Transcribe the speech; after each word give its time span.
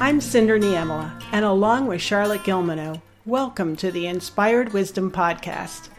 I'm 0.00 0.20
Cinder 0.20 0.58
Niemela, 0.58 1.22
and 1.32 1.44
along 1.44 1.86
with 1.86 2.00
Charlotte 2.00 2.42
Gilmano, 2.42 3.00
welcome 3.24 3.76
to 3.76 3.90
the 3.92 4.06
Inspired 4.06 4.72
Wisdom 4.72 5.10
Podcast. 5.10 5.90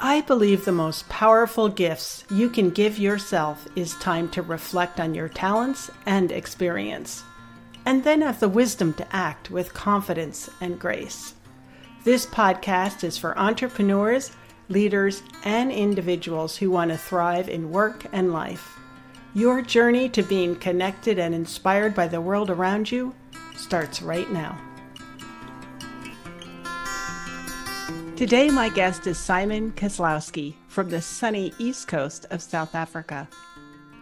I 0.00 0.22
believe 0.22 0.64
the 0.64 0.72
most 0.72 1.08
powerful 1.08 1.68
gifts 1.68 2.24
you 2.30 2.50
can 2.50 2.70
give 2.70 2.98
yourself 2.98 3.66
is 3.76 3.94
time 3.94 4.28
to 4.30 4.42
reflect 4.42 5.00
on 5.00 5.14
your 5.14 5.28
talents 5.28 5.90
and 6.06 6.32
experience, 6.32 7.22
and 7.84 8.04
then 8.04 8.22
have 8.22 8.40
the 8.40 8.48
wisdom 8.48 8.94
to 8.94 9.16
act 9.16 9.50
with 9.50 9.74
confidence 9.74 10.50
and 10.60 10.78
grace. 10.78 11.34
This 12.04 12.26
podcast 12.26 13.04
is 13.04 13.16
for 13.16 13.38
entrepreneurs, 13.38 14.32
leaders, 14.68 15.22
and 15.44 15.70
individuals 15.70 16.56
who 16.56 16.70
want 16.70 16.90
to 16.90 16.98
thrive 16.98 17.48
in 17.48 17.70
work 17.70 18.06
and 18.12 18.32
life. 18.32 18.75
Your 19.36 19.60
journey 19.60 20.08
to 20.08 20.22
being 20.22 20.56
connected 20.56 21.18
and 21.18 21.34
inspired 21.34 21.94
by 21.94 22.08
the 22.08 22.22
world 22.22 22.48
around 22.48 22.90
you 22.90 23.14
starts 23.54 24.00
right 24.00 24.32
now. 24.32 24.58
Today, 28.16 28.48
my 28.48 28.70
guest 28.70 29.06
is 29.06 29.18
Simon 29.18 29.72
Kozlowski 29.72 30.54
from 30.68 30.88
the 30.88 31.02
sunny 31.02 31.52
east 31.58 31.86
coast 31.86 32.24
of 32.30 32.40
South 32.40 32.74
Africa. 32.74 33.28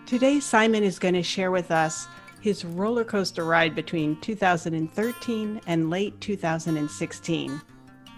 Today, 0.07 0.39
Simon 0.39 0.85
is 0.85 1.01
going 1.01 1.15
to 1.15 1.23
share 1.25 1.51
with 1.51 1.73
us 1.73 2.07
his 2.41 2.65
roller 2.65 3.03
coaster 3.03 3.45
ride 3.45 3.75
between 3.75 4.21
2013 4.21 5.61
and 5.67 5.91
late 5.91 6.21
2016. 6.21 7.61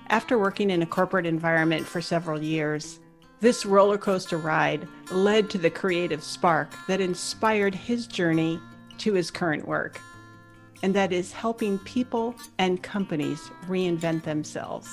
After 0.08 0.38
working 0.38 0.68
in 0.68 0.82
a 0.82 0.86
corporate 0.86 1.24
environment 1.24 1.86
for 1.86 2.02
several 2.02 2.42
years, 2.42 3.00
this 3.46 3.64
roller 3.64 3.96
coaster 3.96 4.38
ride 4.38 4.88
led 5.12 5.48
to 5.48 5.56
the 5.56 5.70
creative 5.70 6.20
spark 6.20 6.68
that 6.88 7.00
inspired 7.00 7.76
his 7.76 8.08
journey 8.08 8.58
to 8.98 9.12
his 9.12 9.30
current 9.30 9.68
work, 9.68 10.00
and 10.82 10.92
that 10.92 11.12
is 11.12 11.30
helping 11.30 11.78
people 11.78 12.34
and 12.58 12.82
companies 12.82 13.38
reinvent 13.68 14.24
themselves. 14.24 14.88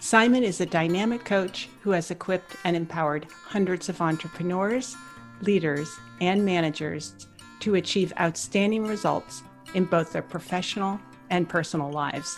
Simon 0.00 0.42
is 0.42 0.60
a 0.60 0.66
dynamic 0.66 1.24
coach 1.24 1.68
who 1.80 1.92
has 1.92 2.10
equipped 2.10 2.56
and 2.64 2.74
empowered 2.74 3.24
hundreds 3.44 3.88
of 3.88 4.00
entrepreneurs, 4.00 4.96
leaders, 5.42 5.88
and 6.20 6.44
managers 6.44 7.28
to 7.60 7.76
achieve 7.76 8.12
outstanding 8.18 8.84
results 8.84 9.44
in 9.74 9.84
both 9.84 10.12
their 10.12 10.22
professional 10.22 10.98
and 11.30 11.48
personal 11.48 11.92
lives. 11.92 12.36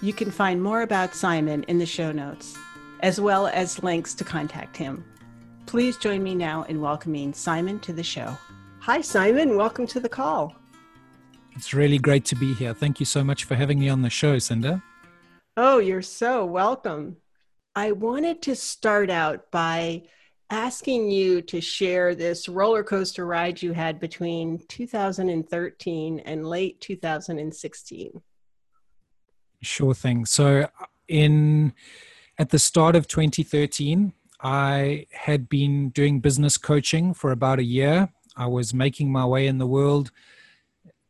You 0.00 0.14
can 0.14 0.30
find 0.30 0.62
more 0.62 0.80
about 0.80 1.14
Simon 1.14 1.64
in 1.64 1.76
the 1.76 1.84
show 1.84 2.12
notes, 2.12 2.56
as 3.02 3.20
well 3.20 3.46
as 3.48 3.82
links 3.82 4.14
to 4.14 4.24
contact 4.24 4.76
him. 4.76 5.04
Please 5.66 5.96
join 5.96 6.22
me 6.22 6.34
now 6.34 6.64
in 6.64 6.80
welcoming 6.80 7.32
Simon 7.32 7.78
to 7.80 7.92
the 7.92 8.02
show. 8.02 8.36
Hi, 8.80 9.00
Simon. 9.00 9.56
Welcome 9.56 9.86
to 9.88 10.00
the 10.00 10.08
call. 10.08 10.54
It's 11.52 11.74
really 11.74 11.98
great 11.98 12.24
to 12.26 12.36
be 12.36 12.54
here. 12.54 12.72
Thank 12.74 13.00
you 13.00 13.06
so 13.06 13.22
much 13.22 13.44
for 13.44 13.54
having 13.54 13.78
me 13.78 13.88
on 13.88 14.02
the 14.02 14.10
show, 14.10 14.38
Cinder. 14.38 14.82
Oh, 15.56 15.78
you're 15.78 16.02
so 16.02 16.44
welcome. 16.44 17.16
I 17.74 17.92
wanted 17.92 18.42
to 18.42 18.56
start 18.56 19.10
out 19.10 19.50
by 19.50 20.04
asking 20.48 21.10
you 21.10 21.42
to 21.42 21.60
share 21.60 22.14
this 22.14 22.48
roller 22.48 22.82
coaster 22.82 23.24
ride 23.24 23.62
you 23.62 23.72
had 23.72 24.00
between 24.00 24.60
2013 24.68 26.20
and 26.20 26.46
late 26.46 26.80
2016. 26.80 28.22
Sure 29.62 29.94
thing. 29.94 30.24
So, 30.24 30.68
in 31.06 31.72
at 32.40 32.48
the 32.48 32.58
start 32.58 32.96
of 32.96 33.06
2013, 33.06 34.14
I 34.40 35.04
had 35.12 35.46
been 35.46 35.90
doing 35.90 36.20
business 36.20 36.56
coaching 36.56 37.12
for 37.12 37.32
about 37.32 37.58
a 37.58 37.64
year. 37.64 38.08
I 38.34 38.46
was 38.46 38.72
making 38.72 39.12
my 39.12 39.26
way 39.26 39.46
in 39.46 39.58
the 39.58 39.66
world, 39.66 40.10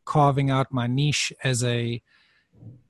carving 0.03 0.51
out 0.51 0.73
my 0.73 0.87
niche 0.87 1.31
as 1.41 1.63
a 1.63 2.01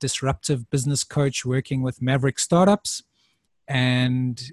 disruptive 0.00 0.68
business 0.70 1.04
coach 1.04 1.44
working 1.44 1.82
with 1.82 2.02
maverick 2.02 2.40
startups 2.40 3.04
and 3.68 4.50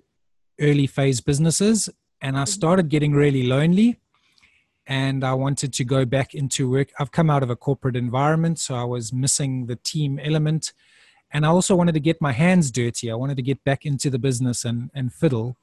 early 0.61 0.85
phase 0.85 1.19
businesses. 1.19 1.89
And 2.21 2.37
I 2.37 2.41
mm-hmm. 2.41 2.45
started 2.45 2.89
getting 2.89 3.13
really 3.13 3.41
lonely 3.41 3.99
and 4.85 5.23
I 5.23 5.33
wanted 5.33 5.73
to 5.73 5.83
go 5.83 6.05
back 6.05 6.35
into 6.35 6.69
work. 6.69 6.89
I've 6.99 7.11
come 7.11 7.31
out 7.31 7.41
of 7.41 7.49
a 7.49 7.55
corporate 7.55 7.95
environment, 7.95 8.59
so 8.59 8.75
I 8.75 8.83
was 8.83 9.11
missing 9.11 9.65
the 9.65 9.77
team 9.77 10.19
element. 10.19 10.73
And 11.31 11.45
I 11.45 11.49
also 11.49 11.75
wanted 11.75 11.93
to 11.93 11.99
get 11.99 12.21
my 12.21 12.31
hands 12.31 12.71
dirty. 12.71 13.11
I 13.11 13.15
wanted 13.15 13.37
to 13.37 13.43
get 13.43 13.63
back 13.63 13.85
into 13.85 14.09
the 14.09 14.19
business 14.19 14.65
and, 14.65 14.89
and 14.93 15.13
fiddle. 15.13 15.57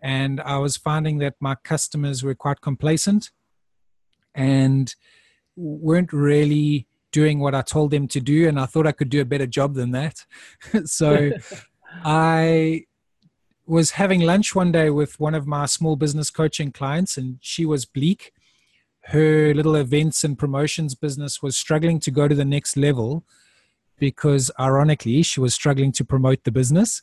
And 0.00 0.40
I 0.40 0.58
was 0.58 0.76
finding 0.76 1.18
that 1.18 1.34
my 1.40 1.54
customers 1.56 2.22
were 2.22 2.34
quite 2.34 2.60
complacent 2.60 3.30
and 4.34 4.94
weren't 5.56 6.12
really 6.12 6.86
doing 7.12 7.38
what 7.38 7.54
I 7.54 7.62
told 7.62 7.92
them 7.92 8.08
to 8.08 8.20
do, 8.20 8.48
and 8.48 8.58
I 8.58 8.66
thought 8.66 8.88
I 8.88 8.92
could 8.92 9.08
do 9.08 9.20
a 9.20 9.24
better 9.24 9.46
job 9.46 9.74
than 9.74 9.92
that. 9.92 10.26
so 10.84 11.30
I 12.04 12.84
was 13.66 13.92
having 13.92 14.20
lunch 14.20 14.54
one 14.54 14.72
day 14.72 14.90
with 14.90 15.18
one 15.20 15.34
of 15.34 15.46
my 15.46 15.66
small 15.66 15.96
business 15.96 16.28
coaching 16.28 16.72
clients, 16.72 17.16
and 17.16 17.38
she 17.40 17.64
was 17.64 17.84
bleak. 17.84 18.32
Her 19.04 19.54
little 19.54 19.76
events 19.76 20.24
and 20.24 20.38
promotions 20.38 20.94
business 20.94 21.42
was 21.42 21.56
struggling 21.56 22.00
to 22.00 22.10
go 22.10 22.26
to 22.26 22.34
the 22.34 22.44
next 22.44 22.76
level 22.76 23.24
because, 23.98 24.50
ironically, 24.58 25.22
she 25.22 25.40
was 25.40 25.54
struggling 25.54 25.92
to 25.92 26.04
promote 26.04 26.44
the 26.44 26.52
business. 26.52 27.02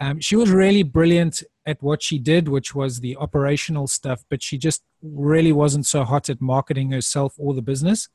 Um, 0.00 0.20
she 0.20 0.36
was 0.36 0.50
really 0.50 0.82
brilliant 0.82 1.42
at 1.64 1.82
what 1.82 2.02
she 2.02 2.18
did, 2.18 2.48
which 2.48 2.74
was 2.74 3.00
the 3.00 3.16
operational 3.16 3.86
stuff, 3.86 4.24
but 4.28 4.42
she 4.42 4.58
just 4.58 4.82
really 5.02 5.52
wasn't 5.52 5.86
so 5.86 6.04
hot 6.04 6.28
at 6.28 6.40
marketing 6.40 6.92
herself 6.92 7.34
or 7.38 7.54
the 7.54 7.62
business 7.62 8.08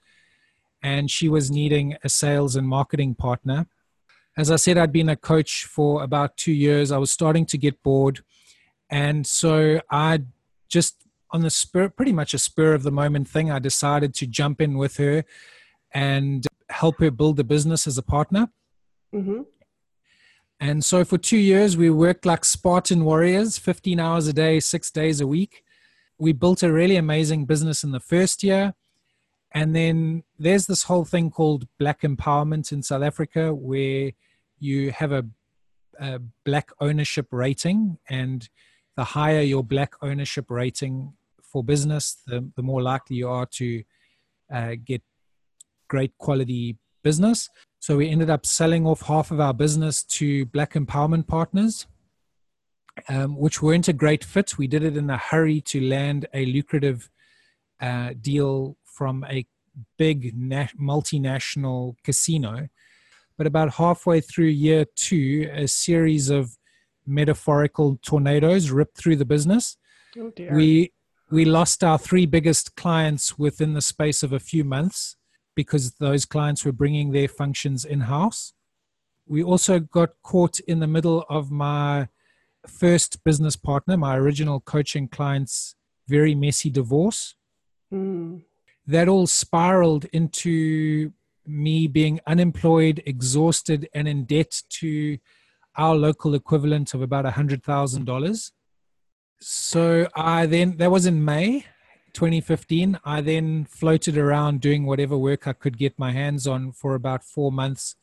and 0.84 1.12
she 1.12 1.30
was 1.30 1.52
needing 1.52 1.96
a 2.04 2.10
sales 2.10 2.56
and 2.56 2.68
marketing 2.68 3.16
partner. 3.16 3.68
As 4.38 4.50
I 4.50 4.56
said, 4.56 4.78
I'd 4.78 4.92
been 4.92 5.10
a 5.10 5.16
coach 5.16 5.66
for 5.66 6.04
about 6.04 6.38
two 6.38 6.54
years. 6.54 6.92
I 6.92 6.98
was 6.98 7.12
starting 7.12 7.46
to 7.48 7.58
get 7.58 7.84
bored. 7.84 8.24
And 8.90 9.28
so 9.28 9.82
I 9.90 10.24
just, 10.70 11.04
on 11.32 11.42
the 11.42 11.50
spur, 11.50 11.90
pretty 11.90 12.14
much 12.14 12.34
a 12.34 12.40
spur 12.40 12.74
of 12.74 12.84
the 12.84 12.92
moment 12.92 13.28
thing, 13.28 13.52
I 13.52 13.60
decided 13.60 14.14
to 14.16 14.28
jump 14.28 14.62
in 14.62 14.78
with 14.78 14.98
her 14.98 15.26
and 15.94 16.48
help 16.72 17.00
her 17.00 17.12
build 17.12 17.38
the 17.38 17.44
business 17.44 17.88
as 17.88 17.98
a 17.98 18.04
partner. 18.04 18.50
Mm-hmm. 19.14 19.42
And 20.60 20.86
so 20.86 21.04
for 21.04 21.18
two 21.18 21.38
years, 21.38 21.76
we 21.76 21.90
worked 21.90 22.26
like 22.26 22.46
Spartan 22.46 23.04
warriors, 23.04 23.58
15 23.58 24.00
hours 24.00 24.28
a 24.28 24.34
day, 24.34 24.60
six 24.60 24.92
days 24.92 25.20
a 25.20 25.26
week. 25.26 25.64
We 26.20 26.34
built 26.34 26.62
a 26.62 26.72
really 26.72 26.98
amazing 26.98 27.46
business 27.46 27.84
in 27.84 27.92
the 27.92 28.00
first 28.00 28.44
year. 28.44 28.76
And 29.54 29.76
then 29.76 30.24
there's 30.38 30.68
this 30.68 30.84
whole 30.84 31.04
thing 31.04 31.32
called 31.32 31.68
black 31.80 32.02
empowerment 32.02 32.72
in 32.72 32.84
South 32.84 33.02
Africa, 33.02 33.54
where 33.54 34.12
you 34.60 34.92
have 34.92 35.12
a, 35.12 35.26
a, 36.00 36.20
black 36.46 36.70
ownership 36.80 37.28
rating, 37.32 37.98
and 38.08 38.48
the 38.96 39.04
higher 39.04 39.42
your 39.42 39.64
black 39.64 39.94
ownership 40.02 40.46
rating 40.50 41.14
for 41.42 41.64
business, 41.64 42.22
the, 42.28 42.50
the 42.56 42.62
more 42.62 42.82
likely 42.82 43.18
you 43.18 43.28
are 43.28 43.48
to 43.48 43.84
uh, 44.54 44.76
get 44.86 45.02
great 45.92 46.18
quality 46.18 46.78
business. 47.04 47.50
So 47.80 47.98
we 47.98 48.10
ended 48.10 48.30
up 48.30 48.46
selling 48.46 48.86
off 48.88 49.02
half 49.02 49.30
of 49.30 49.40
our 49.42 49.54
business 49.54 50.04
to 50.18 50.46
black 50.46 50.74
empowerment 50.74 51.28
partners. 51.28 51.86
Um, 53.08 53.38
which 53.38 53.62
weren't 53.62 53.88
a 53.88 53.94
great 54.04 54.24
fit. 54.24 54.58
We 54.58 54.68
did 54.68 54.84
it 54.84 54.98
in 54.98 55.10
a 55.10 55.18
hurry 55.18 55.62
to 55.72 55.80
land 55.80 56.28
a 56.34 56.46
lucrative 56.46 57.10
uh, 57.80 58.10
deal 58.20 58.76
from 58.84 59.26
a 59.30 59.48
big 59.98 60.38
na- 60.38 60.76
multinational 60.78 61.96
casino. 62.04 62.68
But 63.38 63.48
about 63.48 63.76
halfway 63.76 64.20
through 64.20 64.54
year 64.68 64.86
two, 64.96 65.50
a 65.54 65.68
series 65.70 66.30
of 66.30 66.58
metaphorical 67.08 67.98
tornadoes 68.04 68.72
ripped 68.72 68.98
through 68.98 69.16
the 69.16 69.32
business. 69.36 69.78
Oh 70.20 70.34
we 70.52 70.92
we 71.32 71.46
lost 71.46 71.84
our 71.84 71.98
three 71.98 72.26
biggest 72.26 72.76
clients 72.76 73.40
within 73.40 73.74
the 73.74 73.88
space 73.94 74.22
of 74.22 74.34
a 74.34 74.46
few 74.52 74.66
months 74.66 75.16
because 75.56 75.92
those 75.96 76.26
clients 76.26 76.66
were 76.66 76.72
bringing 76.72 77.12
their 77.12 77.28
functions 77.28 77.86
in 77.86 78.02
house. 78.02 78.54
We 79.28 79.44
also 79.44 79.80
got 79.80 80.10
caught 80.24 80.60
in 80.62 80.80
the 80.80 80.88
middle 80.88 81.26
of 81.30 81.52
my 81.52 82.10
first 82.68 83.24
business 83.24 83.56
partner, 83.56 83.98
my 83.98 84.18
original 84.18 84.60
coaching 84.60 85.08
client's 85.08 85.76
very 86.08 86.36
messy 86.36 86.70
divorce. 86.70 87.36
Mm 87.94 88.42
that 88.88 89.08
all 89.08 89.28
spiraled 89.28 90.06
into 90.06 91.12
me 91.46 91.88
being 91.88 92.20
unemployed, 92.28 93.02
exhausted, 93.06 93.90
and 93.94 94.08
in 94.08 94.26
debt 94.26 94.62
to 94.70 95.18
our 95.78 95.96
local 95.96 96.36
equivalent 96.36 96.94
of 96.94 97.02
about 97.02 97.26
a 97.26 97.32
hundred 97.32 97.64
thousand 97.64 98.06
dollars. 98.06 98.52
So 99.40 100.08
I 100.16 100.46
then 100.46 100.78
that 100.78 100.92
was 100.92 101.06
in 101.06 101.24
May 101.24 101.66
2015. 102.14 103.00
I 103.04 103.22
then 103.22 103.66
floated 103.66 104.18
around 104.18 104.62
doing 104.62 104.86
whatever 104.86 105.18
work 105.18 105.48
I 105.48 105.54
could 105.54 105.78
get 105.78 105.98
my 105.98 106.12
hands 106.12 106.48
on 106.48 106.72
for 106.72 106.96
about 106.96 107.24
four 107.24 107.52
months 107.52 107.96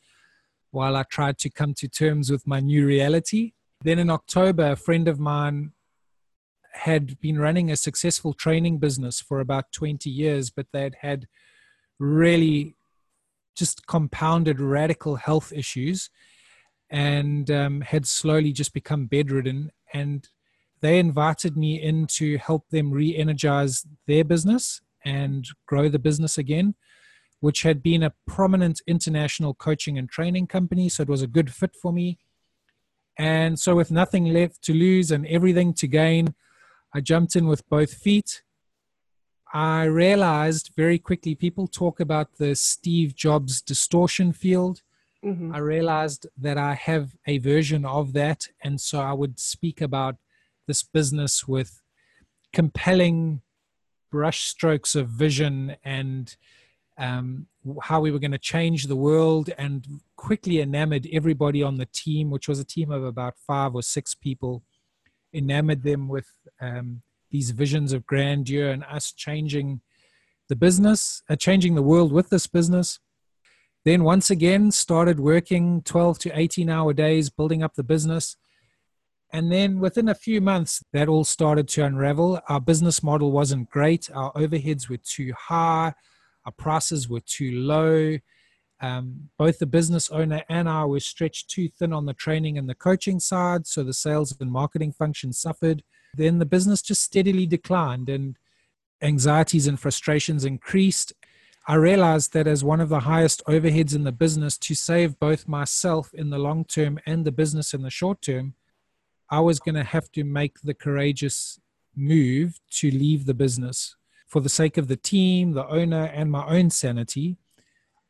while 0.71 0.95
I 0.95 1.03
tried 1.03 1.37
to 1.39 1.49
come 1.49 1.73
to 1.75 1.87
terms 1.87 2.31
with 2.31 2.45
my 2.47 2.59
new 2.59 2.85
reality. 2.85 3.53
Then 3.81 3.99
in 3.99 4.09
October, 4.09 4.71
a 4.71 4.75
friend 4.75 5.07
of 5.07 5.19
mine 5.19 5.71
had 6.73 7.19
been 7.19 7.39
running 7.39 7.71
a 7.71 7.75
successful 7.75 8.33
training 8.33 8.77
business 8.77 9.19
for 9.19 9.39
about 9.39 9.71
20 9.71 10.09
years, 10.09 10.49
but 10.49 10.67
they'd 10.71 10.95
had 11.01 11.27
really 11.97 12.75
just 13.55 13.87
compounded 13.87 14.59
radical 14.59 15.15
health 15.15 15.51
issues 15.51 16.09
and 16.89 17.51
um, 17.51 17.81
had 17.81 18.07
slowly 18.07 18.51
just 18.51 18.73
become 18.73 19.05
bedridden. 19.05 19.71
And 19.93 20.27
they 20.81 20.99
invited 20.99 21.57
me 21.57 21.81
in 21.81 22.07
to 22.07 22.37
help 22.37 22.69
them 22.69 22.91
re 22.91 23.15
energize 23.15 23.85
their 24.07 24.23
business 24.23 24.81
and 25.03 25.47
grow 25.65 25.89
the 25.89 25.99
business 25.99 26.37
again, 26.37 26.75
which 27.39 27.63
had 27.63 27.81
been 27.81 28.03
a 28.03 28.13
prominent 28.27 28.81
international 28.87 29.53
coaching 29.53 29.97
and 29.97 30.09
training 30.09 30.47
company. 30.47 30.89
So 30.89 31.03
it 31.03 31.09
was 31.09 31.21
a 31.21 31.27
good 31.27 31.53
fit 31.53 31.75
for 31.75 31.91
me. 31.93 32.19
And 33.17 33.59
so, 33.59 33.75
with 33.75 33.91
nothing 33.91 34.25
left 34.25 34.61
to 34.63 34.73
lose 34.73 35.11
and 35.11 35.27
everything 35.27 35.73
to 35.73 35.87
gain, 35.87 36.35
I 36.93 37.01
jumped 37.01 37.35
in 37.35 37.47
with 37.47 37.67
both 37.69 37.93
feet. 37.93 38.43
I 39.53 39.83
realized 39.83 40.71
very 40.77 40.99
quickly 40.99 41.35
people 41.35 41.67
talk 41.67 41.99
about 41.99 42.37
the 42.37 42.55
Steve 42.55 43.15
Jobs 43.15 43.61
distortion 43.61 44.31
field. 44.31 44.83
Mm-hmm. 45.25 45.53
I 45.53 45.57
realized 45.57 46.27
that 46.37 46.57
I 46.57 46.75
have 46.75 47.15
a 47.27 47.39
version 47.39 47.83
of 47.83 48.13
that. 48.13 48.47
And 48.63 48.79
so 48.79 49.01
I 49.01 49.11
would 49.11 49.39
speak 49.39 49.81
about 49.81 50.15
this 50.69 50.83
business 50.83 51.47
with 51.47 51.81
compelling 52.53 53.41
brushstrokes 54.13 54.95
of 54.95 55.09
vision 55.09 55.75
and 55.83 56.37
um, 56.99 57.47
how 57.81 57.99
we 57.99 58.11
were 58.11 58.19
going 58.19 58.31
to 58.31 58.37
change 58.37 58.85
the 58.85 58.95
world 58.95 59.49
and 59.57 59.87
quickly 60.15 60.61
enamored 60.61 61.07
everybody 61.11 61.63
on 61.63 61.77
the 61.77 61.87
team, 61.87 62.29
which 62.29 62.47
was 62.47 62.59
a 62.59 62.63
team 62.63 62.91
of 62.91 63.03
about 63.03 63.35
five 63.35 63.73
or 63.73 63.81
six 63.81 64.13
people, 64.13 64.61
enamored 65.33 65.81
them 65.81 66.07
with 66.07 66.27
um, 66.61 67.01
these 67.31 67.49
visions 67.49 67.91
of 67.91 68.05
grandeur 68.05 68.69
and 68.69 68.83
us 68.83 69.11
changing 69.11 69.81
the 70.49 70.55
business, 70.55 71.23
uh, 71.29 71.35
changing 71.35 71.73
the 71.73 71.81
world 71.81 72.11
with 72.11 72.29
this 72.29 72.45
business. 72.45 72.99
Then 73.85 74.03
once 74.03 74.29
again 74.29 74.69
started 74.69 75.19
working 75.19 75.81
12 75.81 76.19
to 76.19 76.39
18 76.39 76.69
hour 76.69 76.93
days, 76.93 77.31
building 77.31 77.63
up 77.63 77.73
the 77.73 77.83
business. 77.83 78.35
And 79.31 79.51
then 79.51 79.79
within 79.79 80.09
a 80.09 80.15
few 80.15 80.41
months, 80.41 80.83
that 80.91 81.07
all 81.07 81.23
started 81.23 81.67
to 81.69 81.85
unravel. 81.85 82.41
Our 82.49 82.59
business 82.59 83.03
model 83.03 83.31
wasn't 83.31 83.69
great. 83.69 84.09
Our 84.13 84.33
overheads 84.33 84.89
were 84.89 84.97
too 84.97 85.33
high. 85.37 85.93
Our 86.45 86.51
prices 86.51 87.07
were 87.07 87.19
too 87.19 87.51
low. 87.51 88.17
Um, 88.81 89.29
both 89.37 89.59
the 89.59 89.65
business 89.65 90.09
owner 90.09 90.43
and 90.49 90.67
I 90.69 90.85
were 90.85 90.99
stretched 90.99 91.49
too 91.49 91.67
thin 91.67 91.93
on 91.93 92.05
the 92.05 92.13
training 92.13 92.57
and 92.57 92.67
the 92.67 92.75
coaching 92.75 93.19
side. 93.19 93.67
So 93.67 93.83
the 93.83 93.93
sales 93.93 94.35
and 94.39 94.51
marketing 94.51 94.93
function 94.93 95.33
suffered. 95.33 95.83
Then 96.15 96.39
the 96.39 96.45
business 96.45 96.81
just 96.81 97.03
steadily 97.03 97.45
declined 97.45 98.09
and 98.09 98.35
anxieties 99.01 99.67
and 99.67 99.79
frustrations 99.79 100.43
increased. 100.43 101.13
I 101.67 101.75
realized 101.75 102.33
that 102.33 102.47
as 102.47 102.63
one 102.63 102.81
of 102.81 102.89
the 102.89 103.01
highest 103.01 103.43
overheads 103.45 103.93
in 103.93 104.05
the 104.05 104.11
business, 104.11 104.57
to 104.57 104.73
save 104.73 105.19
both 105.19 105.47
myself 105.47 106.11
in 106.13 106.31
the 106.31 106.39
long 106.39 106.65
term 106.65 106.99
and 107.05 107.25
the 107.25 107.31
business 107.31 107.75
in 107.75 107.83
the 107.83 107.91
short 107.91 108.21
term, 108.23 108.55
I 109.31 109.39
was 109.41 109.59
going 109.59 109.75
to 109.75 109.83
have 109.83 110.11
to 110.13 110.23
make 110.23 110.61
the 110.61 110.73
courageous 110.73 111.59
move 111.95 112.59
to 112.71 112.89
leave 112.89 113.25
the 113.25 113.33
business. 113.33 113.95
For 114.27 114.41
the 114.41 114.49
sake 114.49 114.77
of 114.77 114.87
the 114.87 114.95
team, 114.95 115.53
the 115.53 115.67
owner, 115.67 116.05
and 116.05 116.31
my 116.31 116.45
own 116.47 116.69
sanity, 116.69 117.37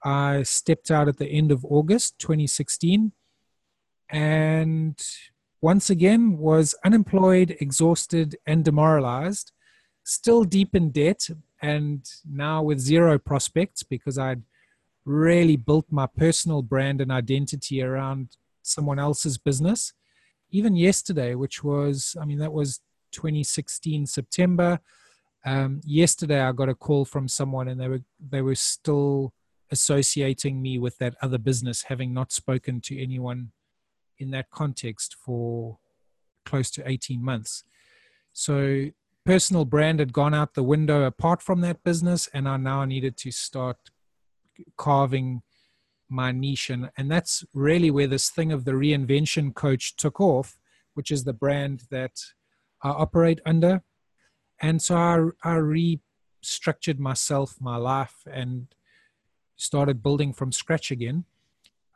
I 0.04 0.44
stepped 0.44 0.92
out 0.92 1.08
at 1.08 1.18
the 1.18 1.28
end 1.28 1.52
of 1.52 1.66
August 1.66 2.20
2016 2.20 3.12
and 4.10 5.00
once 5.62 5.90
again 5.90 6.38
was 6.38 6.74
unemployed, 6.86 7.56
exhausted, 7.60 8.38
and 8.48 8.64
demoralized, 8.64 9.52
still 10.04 10.44
deep 10.46 10.74
in 10.74 10.90
debt, 10.90 11.30
and 11.62 12.10
now 12.26 12.64
with 12.64 12.80
zero 12.80 13.20
prospects 13.20 13.84
because 13.84 14.18
I'd 14.18 14.42
really 15.06 15.58
built 15.58 15.86
my 15.92 16.08
personal 16.08 16.62
brand 16.62 17.02
and 17.02 17.12
identity 17.12 17.82
around 17.82 18.38
someone 18.62 19.00
else's 19.00 19.38
business 19.38 19.94
even 20.52 20.76
yesterday, 20.76 21.36
which 21.36 21.64
was, 21.64 22.16
I 22.20 22.26
mean, 22.26 22.40
that 22.40 22.54
was 22.54 22.82
2016 23.12 24.06
September. 24.06 24.80
Um, 25.46 25.82
yesterday, 25.86 26.42
I 26.42 26.52
got 26.52 26.70
a 26.70 26.76
call 26.76 27.06
from 27.06 27.28
someone, 27.28 27.68
and 27.68 27.80
they 27.80 27.88
were 27.88 28.02
they 28.20 28.42
were 28.42 28.56
still 28.56 29.34
associating 29.72 30.62
me 30.62 30.78
with 30.78 30.98
that 30.98 31.16
other 31.22 31.38
business, 31.38 31.84
having 31.84 32.14
not 32.14 32.32
spoken 32.32 32.82
to 32.82 33.02
anyone 33.02 33.52
in 34.18 34.32
that 34.32 34.50
context 34.50 35.16
for 35.16 35.78
close 36.46 36.70
to 36.72 36.90
18 36.90 37.24
months. 37.24 37.64
So, 38.34 38.90
personal 39.26 39.66
brand 39.66 40.00
had 40.00 40.12
gone 40.12 40.34
out 40.34 40.56
the 40.56 40.64
window 40.64 41.04
apart 41.04 41.42
from 41.42 41.62
that 41.62 41.84
business, 41.84 42.28
and 42.34 42.48
I 42.48 42.58
now 42.58 42.84
needed 42.84 43.16
to 43.18 43.32
start 43.32 43.78
carving 44.78 45.42
my 46.10 46.32
niche. 46.32 46.70
And 46.70 46.90
and 46.98 47.10
that's 47.12 47.44
really 47.54 47.92
where 47.92 48.08
this 48.08 48.30
thing 48.30 48.52
of 48.52 48.66
the 48.66 48.72
reinvention 48.72 49.54
coach 49.54 49.96
took 49.96 50.20
off 50.20 50.60
which 50.96 51.12
is 51.12 51.24
the 51.24 51.34
brand 51.34 51.84
that 51.92 52.20
i 52.84 52.90
operate 52.90 53.40
under. 53.46 53.84
And 54.62 54.82
so 54.82 54.98
i, 54.98 55.16
I 55.44 55.56
restructured 55.56 57.00
myself 57.00 57.56
my 57.62 57.78
life 57.78 58.16
and 58.30 58.68
started 59.56 60.04
building 60.04 60.34
from 60.34 60.52
scratch 60.52 60.92
again. 60.92 61.26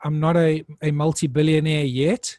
I'm 0.04 0.20
not 0.20 0.36
a, 0.38 0.66
a 0.82 0.92
multi-billionaire 0.92 1.86
yet 1.86 2.38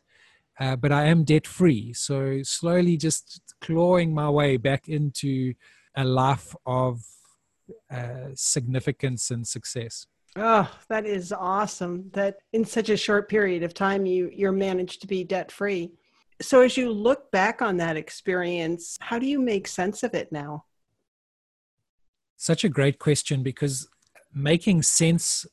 uh, 0.61 0.77
but 0.77 0.93
i 0.93 1.05
am 1.05 1.25
debt 1.25 1.47
free 1.47 1.93
so 1.93 2.41
slowly 2.43 2.97
just 2.97 3.41
clawing 3.61 4.15
my 4.15 4.31
way 4.31 4.57
back 4.57 4.89
into 4.89 5.55
a 5.97 6.05
life 6.05 6.55
of 6.67 7.03
uh, 7.91 8.29
significance 8.35 9.31
and 9.31 9.47
success 9.47 10.07
Oh, 10.37 10.69
that 10.89 11.07
is 11.07 11.33
awesome 11.33 12.11
that 12.13 12.39
in 12.53 12.65
such 12.65 12.89
a 12.89 12.97
short 12.97 13.29
period 13.29 13.63
of 13.63 13.73
time 13.73 14.05
you 14.05 14.31
you're 14.33 14.53
managed 14.53 15.01
to 15.03 15.07
be 15.07 15.23
debt 15.23 15.53
free. 15.53 15.93
So 16.43 16.63
as 16.63 16.77
you 16.77 16.91
look 16.91 17.31
back 17.31 17.63
on 17.63 17.77
that 17.77 17.97
experience, 17.97 18.99
how 19.01 19.21
do 19.21 19.27
you 19.27 19.39
make 19.39 19.69
sense 19.69 20.03
of 20.03 20.15
it 20.15 20.33
now? 20.33 20.65
Such 22.37 22.65
a 22.65 22.69
great 22.69 22.99
question 22.99 23.45
because 23.45 23.89
making 24.35 24.83
sense 24.83 25.47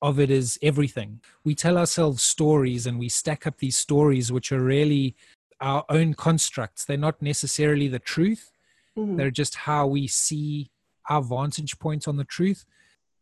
of 0.00 0.20
it 0.20 0.30
is 0.30 0.58
everything. 0.62 1.20
We 1.42 1.56
tell 1.56 1.76
ourselves 1.76 2.22
stories 2.22 2.86
and 2.86 2.98
we 2.98 3.08
stack 3.08 3.46
up 3.46 3.58
these 3.58 3.76
stories 3.76 4.30
which 4.30 4.52
are 4.52 4.62
really 4.62 5.16
our 5.60 5.84
own 5.88 6.14
constructs. 6.14 6.84
They're 6.84 6.96
not 6.96 7.20
necessarily 7.20 7.88
the 7.88 7.98
truth. 7.98 8.52
Mm-hmm. 8.96 9.16
They're 9.16 9.32
just 9.32 9.56
how 9.56 9.88
we 9.88 10.06
see 10.06 10.70
our 11.10 11.20
vantage 11.20 11.78
point 11.80 12.06
on 12.06 12.16
the 12.16 12.24
truth 12.24 12.64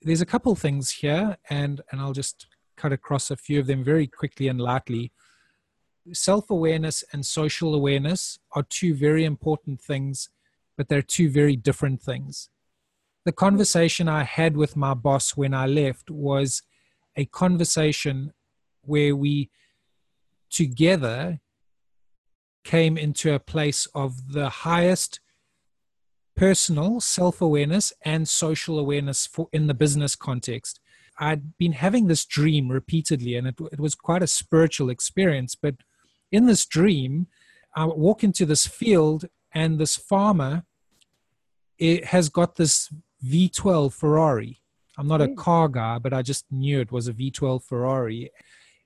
there's 0.05 0.21
a 0.21 0.27
couple 0.27 0.55
things 0.55 0.91
here, 0.91 1.37
and 1.51 1.81
and 1.91 2.01
I'll 2.01 2.13
just 2.13 2.47
cut 2.77 2.93
across 2.93 3.31
a 3.31 3.37
few 3.37 3.61
of 3.61 3.67
them 3.67 3.85
very 3.85 4.07
quickly 4.07 4.49
and 4.49 4.61
lightly. 4.61 5.13
Self 6.13 6.51
awareness 6.51 7.05
and 7.13 7.25
social 7.25 7.75
awareness 7.75 8.39
are 8.53 8.65
two 8.65 8.95
very 8.95 9.25
important 9.25 9.81
things, 9.81 10.31
but 10.77 10.89
they're 10.89 11.03
two 11.03 11.31
very 11.31 11.57
different 11.57 12.03
things. 12.03 12.49
The 13.25 13.33
conversation 13.33 14.09
I 14.09 14.25
had 14.25 14.57
with 14.57 14.77
my 14.77 14.95
boss 14.95 15.37
when 15.37 15.55
I 15.55 15.67
left 15.67 16.11
was 16.11 16.63
a 17.17 17.25
conversation 17.27 18.33
where 18.83 19.15
we 19.15 19.51
together 20.51 21.41
came 22.65 22.97
into 22.97 23.33
a 23.33 23.39
place 23.39 23.87
of 23.95 24.33
the 24.33 24.49
highest 24.49 25.21
personal 26.37 27.01
self 27.01 27.41
awareness 27.41 27.93
and 28.03 28.29
social 28.29 28.79
awareness 28.79 29.27
for 29.27 29.49
in 29.53 29.67
the 29.67 29.75
business 29.75 30.15
context. 30.17 30.81
I'd 31.19 31.57
been 31.59 31.73
having 31.73 32.07
this 32.07 32.25
dream 32.25 32.71
repeatedly, 32.71 33.37
and 33.37 33.47
it, 33.47 33.55
it 33.71 33.81
was 33.81 33.95
quite 33.95 34.23
a 34.23 34.27
spiritual 34.27 34.91
experience. 34.91 35.55
But 35.55 35.77
in 36.31 36.47
this 36.47 36.65
dream, 36.65 37.27
I 37.77 37.85
walk 37.85 38.25
into 38.25 38.47
this 38.47 38.67
field, 38.67 39.27
and 39.53 39.79
this 39.79 39.97
farmer 39.97 40.65
it 41.79 42.07
has 42.07 42.29
got 42.29 42.57
this 42.57 42.93
V12 43.25 43.93
Ferrari. 43.93 44.61
I'm 44.99 45.09
not 45.09 45.21
a 45.21 45.27
hmm. 45.27 45.35
car 45.35 45.69
guy, 45.69 45.99
but 45.99 46.13
I 46.13 46.23
just 46.23 46.45
knew 46.51 46.81
it 46.81 46.93
was 46.93 47.09
a 47.09 47.13
V12 47.13 47.65
Ferrari. 47.65 48.31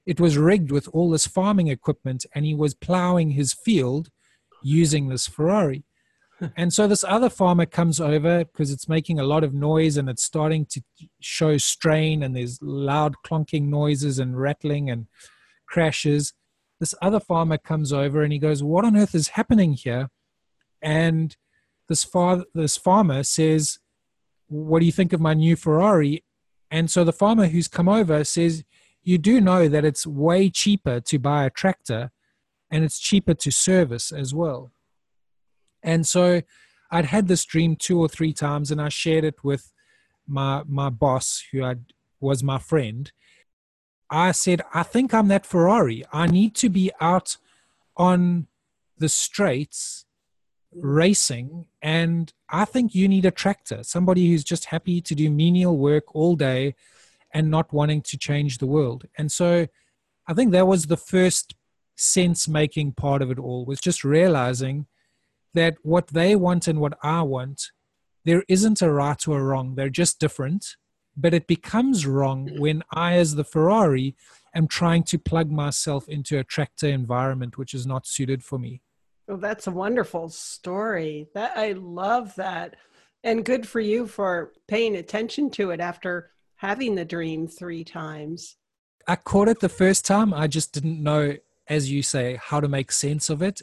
It 0.05 0.21
was 0.21 0.39
rigged 0.39 0.71
with 0.71 0.89
all 0.93 1.11
this 1.11 1.27
farming 1.27 1.69
equipment, 1.69 2.27
and 2.35 2.45
he 2.45 2.55
was 2.55 2.75
plowing 2.75 3.31
his 3.31 3.53
field 3.53 4.11
using 4.63 5.09
this 5.09 5.27
Ferrari 5.27 5.85
and 6.57 6.73
so 6.73 6.87
this 6.87 7.05
other 7.05 7.31
farmer 7.31 7.67
comes 7.67 8.01
over 8.01 8.45
because 8.45 8.71
it's 8.71 8.89
making 8.89 9.19
a 9.19 9.25
lot 9.25 9.45
of 9.45 9.55
noise 9.55 9.97
and 9.97 10.09
it's 10.09 10.23
starting 10.23 10.67
to 10.67 10.83
show 11.21 11.57
strain 11.57 12.23
and 12.23 12.37
there's 12.37 12.61
loud 12.61 13.15
clonking 13.25 13.69
noises 13.69 14.19
and 14.19 14.39
rattling 14.39 14.91
and 14.91 15.07
crashes. 15.67 16.35
This 16.79 16.95
other 17.01 17.21
farmer 17.21 17.59
comes 17.59 17.93
over 17.93 18.23
and 18.23 18.33
he 18.33 18.39
goes 18.39 18.63
what 18.63 18.85
on 18.85 18.97
earth 18.97 19.15
is 19.15 19.29
happening 19.29 19.73
here? 19.73 20.11
And 20.83 21.37
this 21.89 22.05
far 22.05 22.45
this 22.55 22.77
farmer 22.77 23.23
says 23.23 23.79
what 24.49 24.81
do 24.81 24.87
you 24.87 24.93
think 24.93 25.13
of 25.13 25.21
my 25.21 25.35
new 25.35 25.57
ferrari? 25.57 26.23
And 26.71 26.91
so 26.91 27.03
the 27.03 27.13
farmer 27.13 27.47
who's 27.47 27.69
come 27.69 27.89
over 27.89 28.25
says 28.25 28.63
you 29.03 29.19
do 29.19 29.41
know 29.41 29.69
that 29.69 29.85
it's 29.85 30.07
way 30.07 30.51
cheaper 30.51 31.01
to 31.01 31.19
buy 31.19 31.45
a 31.45 31.51
tractor 31.51 32.11
and 32.71 32.85
it's 32.85 32.99
cheaper 32.99 33.35
to 33.35 33.51
service 33.51 34.13
as 34.13 34.35
well 34.35 34.73
And 35.87 36.07
so 36.07 36.43
I'd 36.91 37.07
had 37.07 37.29
this 37.29 37.47
dream 37.47 37.77
two 37.77 37.99
or 37.99 38.09
three 38.09 38.35
times, 38.35 38.71
and 38.71 38.83
I 38.83 38.91
shared 38.91 39.25
it 39.25 39.43
with 39.43 39.73
my 40.27 40.63
my 40.67 40.91
boss, 40.91 41.45
who 41.51 41.63
I 41.65 41.77
was 42.21 42.43
my 42.43 42.59
friend. 42.59 43.11
I 44.11 44.33
said, 44.33 44.61
I 44.75 44.83
think 44.83 45.15
I'm 45.15 45.29
that 45.29 45.47
Ferrari. 45.47 46.05
I 46.13 46.27
need 46.27 46.55
to 46.57 46.69
be 46.69 46.93
out 47.01 47.39
on 47.97 48.47
the 48.99 49.09
straights 49.09 50.05
racing 50.73 51.67
and 51.81 52.35
i 52.51 52.65
think 52.65 52.95
you 52.95 53.09
need 53.09 53.25
a 53.25 53.31
tractor 53.31 53.83
somebody 53.83 54.29
who's 54.29 54.45
just 54.45 54.67
happy 54.67 55.01
to 55.01 55.15
do 55.15 55.31
menial 55.31 55.79
work 55.79 56.15
all 56.15 56.37
day 56.37 56.75
and 57.33 57.51
not 57.51 57.73
wanting 57.73 58.03
to 58.03 58.19
change 58.19 58.59
the 58.59 58.67
world 58.67 59.07
and 59.17 59.33
so 59.33 59.67
i 60.27 60.35
think 60.35 60.53
that 60.53 60.67
was 60.67 60.87
the 60.87 60.97
first 60.97 61.55
sense 61.95 62.47
making 62.47 62.93
part 62.93 63.23
of 63.23 63.31
it 63.31 63.39
all 63.39 63.65
was 63.65 63.81
just 63.81 64.05
realizing 64.05 64.87
that 65.55 65.77
what 65.83 66.09
they 66.09 66.37
want 66.37 66.69
and 66.69 66.81
what 66.81 66.99
i 67.03 67.23
want 67.23 67.71
there 68.25 68.45
isn't 68.49 68.83
a 68.83 68.91
right 68.91 69.27
or 69.29 69.41
a 69.41 69.45
wrong 69.45 69.75
they're 69.75 69.89
just 69.89 70.19
different 70.19 70.77
but 71.17 71.33
it 71.33 71.47
becomes 71.47 72.07
wrong 72.07 72.51
when 72.59 72.83
i 72.93 73.15
as 73.15 73.35
the 73.35 73.45
ferrari 73.45 74.15
am 74.55 74.67
trying 74.67 75.03
to 75.03 75.19
plug 75.19 75.51
myself 75.51 76.09
into 76.09 76.39
a 76.39 76.45
tractor 76.45 76.89
environment 76.89 77.59
which 77.59 77.75
is 77.75 77.87
not 77.87 78.07
suited 78.07 78.43
for 78.43 78.59
me 78.59 78.83
well, 79.27 79.39
that's 79.39 79.67
a 79.67 79.73
wonderful 79.73 80.29
story. 80.29 81.29
That 81.35 81.57
I 81.57 81.73
love 81.73 82.35
that. 82.37 82.77
And 83.25 83.45
good 83.45 83.67
for 83.67 83.81
you 83.81 84.07
for 84.07 84.53
paying 84.69 84.97
attention 84.97 85.51
to 85.53 85.71
it 85.71 85.81
after 85.81 86.31
having 86.57 86.95
the 86.95 87.05
dream 87.05 87.49
three 87.49 87.83
times. 87.83 88.57
I 89.09 89.17
caught 89.17 89.49
it 89.49 89.61
the 89.61 89.69
first 89.69 90.07
time. 90.07 90.33
I 90.33 90.47
just 90.47 90.73
didn't 90.73 91.03
know, 91.03 91.37
as 91.69 91.91
you 91.91 92.03
say, 92.03 92.39
how 92.41 92.61
to 92.61 92.69
make 92.69 92.93
sense 92.93 93.29
of 93.29 93.43
it. 93.43 93.63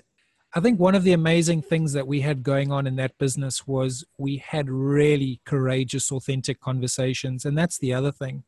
I 0.55 0.60
think 0.60 0.79
one 0.79 0.93
of 0.93 1.03
the 1.03 1.13
amazing 1.13 1.63
things 1.63 1.93
that 1.93 2.05
we 2.05 2.22
had 2.22 2.43
going 2.43 2.72
on 2.72 2.86
in 2.86 2.95
that 2.98 3.17
business 3.17 3.65
was 3.65 4.05
we 4.19 4.38
had 4.38 4.69
really 4.69 5.41
courageous, 5.45 6.12
authentic 6.12 6.60
conversations. 6.60 7.43
And 7.43 7.57
that's 7.57 7.79
the 7.79 7.91
other 7.93 8.12
thing. 8.12 8.43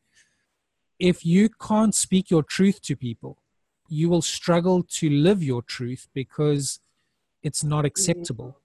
If 1.00 1.26
you 1.26 1.48
can't 1.48 1.94
speak 1.94 2.30
your 2.30 2.44
truth 2.44 2.80
to 2.82 2.96
people, 2.96 3.38
you 3.88 4.08
will 4.08 4.22
struggle 4.22 4.84
to 4.84 5.10
live 5.10 5.42
your 5.42 5.62
truth 5.62 6.06
because 6.14 6.78
it's 7.42 7.64
not 7.64 7.78
mm-hmm. 7.78 7.86
acceptable. 7.86 8.60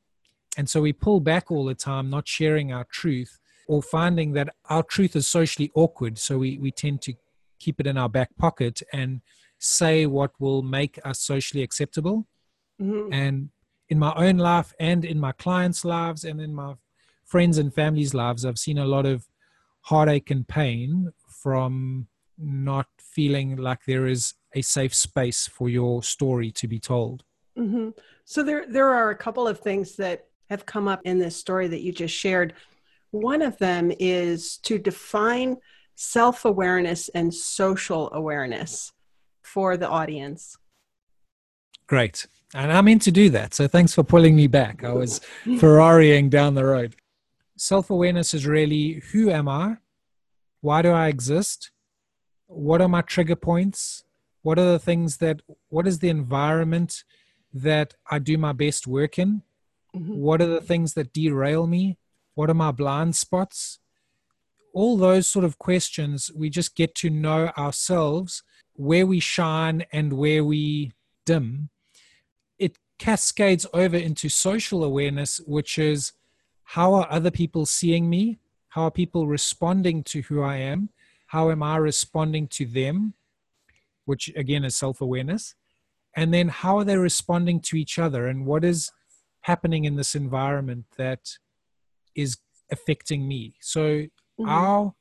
And 0.56 0.70
so 0.70 0.82
we 0.82 0.94
pull 0.94 1.20
back 1.20 1.50
all 1.50 1.66
the 1.66 1.76
time, 1.76 2.12
not 2.12 2.28
sharing 2.28 2.72
our 2.72 2.86
truth 2.92 3.40
or 3.68 3.82
finding 3.82 4.34
that 4.34 4.50
our 4.70 4.84
truth 4.84 5.16
is 5.16 5.26
socially 5.26 5.72
awkward. 5.74 6.20
So 6.20 6.38
we, 6.38 6.60
we 6.60 6.72
tend 6.72 7.02
to 7.04 7.14
keep 7.58 7.80
it 7.80 7.88
in 7.88 7.98
our 7.98 8.10
back 8.10 8.36
pocket 8.38 8.82
and 8.94 9.22
say 9.58 10.06
what 10.06 10.32
will 10.40 10.62
make 10.62 11.00
us 11.04 11.20
socially 11.20 11.64
acceptable. 11.64 12.28
Mm-hmm. 12.82 13.14
And 13.14 13.50
in 13.90 14.00
my 14.00 14.14
own 14.16 14.38
life 14.38 14.74
and 14.80 15.06
in 15.06 15.20
my 15.20 15.32
clients' 15.34 15.86
lives 15.86 16.24
and 16.24 16.42
in 16.42 16.54
my 16.54 16.76
friends 17.26 17.58
and 17.58 17.74
families' 17.74 18.14
lives, 18.14 18.46
I've 18.46 18.58
seen 18.58 18.78
a 18.78 18.86
lot 18.86 19.06
of 19.06 19.28
heartache 19.82 20.32
and 20.32 20.48
pain 20.48 21.12
from 21.28 22.08
not 22.38 22.88
feeling 22.98 23.58
like 23.58 23.86
there 23.86 24.08
is 24.08 24.34
a 24.56 24.62
safe 24.62 24.94
space 24.96 25.48
for 25.48 25.70
your 25.70 26.04
story 26.04 26.52
to 26.52 26.68
be 26.68 26.80
told. 26.80 27.24
Mm-hmm. 27.58 27.90
So 28.26 28.44
there, 28.44 28.66
there 28.68 28.90
are 28.90 29.10
a 29.10 29.16
couple 29.16 29.48
of 29.48 29.60
things 29.60 29.96
that 29.98 30.26
have 30.50 30.66
come 30.66 30.88
up 30.88 31.02
in 31.06 31.20
this 31.20 31.36
story 31.36 31.68
that 31.68 31.82
you 31.82 31.92
just 31.92 32.16
shared. 32.16 32.54
One 33.12 33.42
of 33.42 33.58
them 33.58 33.92
is 34.00 34.58
to 34.60 34.78
define 34.78 35.58
self 35.96 36.46
awareness 36.46 37.10
and 37.10 37.34
social 37.34 38.12
awareness 38.14 38.92
for 39.44 39.78
the 39.78 39.88
audience. 39.88 40.58
Great. 41.88 42.26
And 42.54 42.72
I'm 42.72 42.88
in 42.88 43.00
to 43.00 43.12
do 43.12 43.30
that. 43.30 43.54
So 43.54 43.68
thanks 43.68 43.94
for 43.94 44.04
pulling 44.04 44.36
me 44.36 44.48
back. 44.48 44.84
I 44.84 44.92
was 44.92 45.20
Ferrarying 45.60 46.30
down 46.30 46.56
the 46.56 46.66
road. 46.66 46.96
Self 47.58 47.90
awareness 47.90 48.34
is 48.34 48.46
really 48.46 49.02
who 49.12 49.30
am 49.30 49.48
I? 49.48 49.78
Why 50.62 50.82
do 50.82 50.92
I 50.92 51.08
exist? 51.08 51.72
What 52.48 52.82
are 52.82 52.88
my 52.88 53.02
trigger 53.02 53.36
points? 53.36 54.04
What 54.42 54.60
are 54.60 54.66
the 54.66 54.80
things 54.80 55.18
that, 55.18 55.42
what 55.70 55.88
is 55.88 56.00
the 56.00 56.10
environment 56.10 57.04
that 57.54 57.94
I 58.10 58.20
do 58.20 58.38
my 58.38 58.54
best 58.54 58.88
work 58.88 59.18
in? 59.18 59.44
Mm-hmm. 59.96 60.16
What 60.16 60.42
are 60.42 60.48
the 60.48 60.62
things 60.62 60.94
that 60.96 61.14
derail 61.14 61.68
me? 61.68 61.98
What 62.36 62.50
are 62.50 62.56
my 62.56 62.72
blind 62.72 63.16
spots? 63.16 63.80
All 64.74 64.98
those 64.98 65.28
sort 65.28 65.46
of 65.46 65.58
questions, 65.58 66.32
we 66.34 66.50
just 66.50 66.76
get 66.76 66.96
to 66.96 67.10
know 67.10 67.52
ourselves, 67.58 68.44
where 68.74 69.06
we 69.06 69.20
shine 69.20 69.86
and 69.92 70.14
where 70.14 70.44
we 70.44 70.94
dim. 71.26 71.70
Cascades 73.02 73.66
over 73.74 73.98
into 73.98 74.30
social 74.30 74.84
awareness, 74.84 75.40
which 75.46 75.78
is 75.78 76.14
how 76.64 76.94
are 76.94 77.08
other 77.10 77.32
people 77.32 77.66
seeing 77.66 78.10
me? 78.10 78.40
How 78.70 78.84
are 78.84 78.92
people 78.92 79.28
responding 79.28 80.04
to 80.04 80.22
who 80.22 80.42
I 80.42 80.58
am? 80.58 80.90
How 81.28 81.50
am 81.50 81.64
I 81.64 81.78
responding 81.78 82.48
to 82.50 82.66
them? 82.66 83.16
Which 84.06 84.32
again 84.36 84.64
is 84.64 84.76
self 84.76 85.02
awareness 85.02 85.56
and 86.16 86.34
then 86.34 86.50
how 86.50 86.78
are 86.78 86.84
they 86.84 86.98
responding 86.98 87.60
to 87.62 87.78
each 87.78 87.98
other 87.98 88.28
and 88.28 88.46
what 88.46 88.64
is 88.64 88.92
happening 89.42 89.86
in 89.86 89.96
this 89.96 90.16
environment 90.16 90.86
that 90.98 91.38
is 92.16 92.38
affecting 92.72 93.28
me 93.28 93.56
so 93.62 93.82
mm-hmm. 93.82 94.48
our 94.48 94.94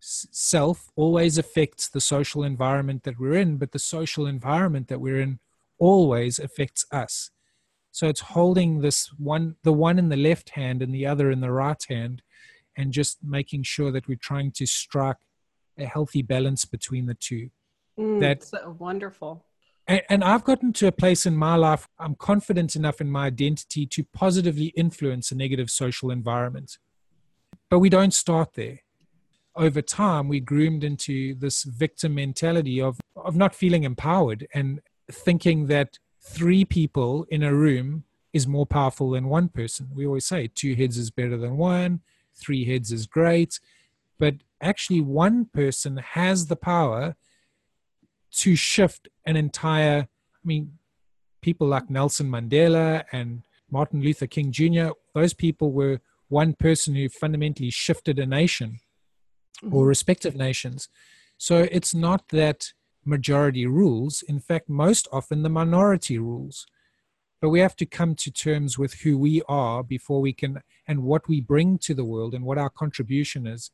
self 0.00 0.90
always 0.96 1.38
affects 1.38 1.88
the 1.88 2.00
social 2.00 2.42
environment 2.42 3.04
that 3.04 3.18
we're 3.18 3.34
in 3.34 3.56
but 3.56 3.72
the 3.72 3.78
social 3.78 4.26
environment 4.26 4.88
that 4.88 5.00
we're 5.00 5.20
in 5.20 5.38
always 5.78 6.38
affects 6.38 6.84
us 6.90 7.30
so 7.90 8.08
it's 8.08 8.20
holding 8.20 8.80
this 8.80 9.08
one 9.18 9.56
the 9.62 9.72
one 9.72 9.98
in 9.98 10.08
the 10.08 10.16
left 10.16 10.50
hand 10.50 10.82
and 10.82 10.94
the 10.94 11.06
other 11.06 11.30
in 11.30 11.40
the 11.40 11.52
right 11.52 11.84
hand 11.88 12.22
and 12.76 12.92
just 12.92 13.18
making 13.22 13.62
sure 13.62 13.92
that 13.92 14.08
we're 14.08 14.16
trying 14.16 14.50
to 14.50 14.66
strike 14.66 15.16
a 15.78 15.84
healthy 15.84 16.22
balance 16.22 16.64
between 16.64 17.06
the 17.06 17.14
two 17.14 17.50
mm, 17.98 18.20
that's 18.20 18.50
so 18.50 18.76
wonderful 18.78 19.44
and, 19.86 20.02
and 20.08 20.24
I've 20.24 20.44
gotten 20.44 20.72
to 20.74 20.86
a 20.86 20.92
place 20.92 21.26
in 21.26 21.36
my 21.36 21.56
life, 21.56 21.88
I'm 21.98 22.14
confident 22.14 22.76
enough 22.76 23.00
in 23.00 23.10
my 23.10 23.26
identity 23.26 23.86
to 23.86 24.04
positively 24.04 24.66
influence 24.76 25.30
a 25.30 25.36
negative 25.36 25.70
social 25.70 26.10
environment. 26.10 26.78
But 27.68 27.80
we 27.80 27.88
don't 27.88 28.14
start 28.14 28.54
there. 28.54 28.80
Over 29.56 29.82
time, 29.82 30.28
we 30.28 30.40
groomed 30.40 30.82
into 30.82 31.34
this 31.34 31.62
victim 31.62 32.14
mentality 32.14 32.80
of, 32.80 32.98
of 33.14 33.36
not 33.36 33.54
feeling 33.54 33.84
empowered 33.84 34.46
and 34.52 34.80
thinking 35.10 35.66
that 35.66 35.98
three 36.20 36.64
people 36.64 37.26
in 37.30 37.42
a 37.42 37.54
room 37.54 38.04
is 38.32 38.46
more 38.46 38.66
powerful 38.66 39.10
than 39.10 39.28
one 39.28 39.48
person. 39.48 39.88
We 39.94 40.06
always 40.06 40.24
say 40.24 40.48
two 40.48 40.74
heads 40.74 40.98
is 40.98 41.10
better 41.10 41.36
than 41.36 41.56
one, 41.56 42.00
three 42.34 42.64
heads 42.64 42.90
is 42.90 43.06
great. 43.06 43.60
But 44.18 44.36
actually, 44.60 45.00
one 45.00 45.46
person 45.46 45.98
has 45.98 46.46
the 46.46 46.56
power 46.56 47.16
to 48.32 48.56
shift 48.56 49.08
an 49.24 49.36
entire, 49.36 50.00
I 50.02 50.46
mean, 50.46 50.78
people 51.40 51.66
like 51.68 51.90
Nelson 51.90 52.28
Mandela 52.30 53.04
and 53.12 53.42
Martin 53.70 54.00
Luther 54.00 54.26
King 54.26 54.50
Jr., 54.50 54.90
those 55.14 55.34
people 55.34 55.72
were 55.72 56.00
one 56.28 56.54
person 56.54 56.94
who 56.94 57.08
fundamentally 57.08 57.70
shifted 57.70 58.18
a 58.18 58.26
nation 58.26 58.80
mm-hmm. 59.62 59.74
or 59.74 59.86
respective 59.86 60.34
nations. 60.34 60.88
So 61.38 61.68
it's 61.70 61.94
not 61.94 62.28
that 62.30 62.72
majority 63.06 63.66
rules. 63.66 64.22
In 64.22 64.40
fact, 64.40 64.68
most 64.68 65.08
often 65.12 65.42
the 65.42 65.48
minority 65.48 66.18
rules. 66.18 66.66
But 67.40 67.50
we 67.50 67.60
have 67.60 67.76
to 67.76 67.86
come 67.86 68.14
to 68.16 68.30
terms 68.30 68.78
with 68.78 68.94
who 68.94 69.18
we 69.18 69.42
are 69.48 69.82
before 69.82 70.20
we 70.20 70.32
can, 70.32 70.62
and 70.88 71.02
what 71.02 71.28
we 71.28 71.40
bring 71.40 71.78
to 71.78 71.94
the 71.94 72.04
world 72.04 72.34
and 72.34 72.44
what 72.44 72.58
our 72.58 72.70
contribution 72.70 73.46
is 73.46 73.70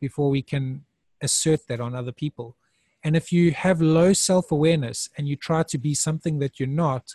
before 0.00 0.28
we 0.28 0.42
can 0.42 0.84
assert 1.22 1.66
that 1.68 1.80
on 1.80 1.94
other 1.94 2.12
people. 2.12 2.56
And 3.02 3.16
if 3.16 3.32
you 3.32 3.52
have 3.52 3.80
low 3.80 4.12
self 4.12 4.50
awareness 4.50 5.08
and 5.16 5.28
you 5.28 5.36
try 5.36 5.62
to 5.62 5.78
be 5.78 5.94
something 5.94 6.38
that 6.40 6.58
you're 6.58 6.68
not, 6.68 7.14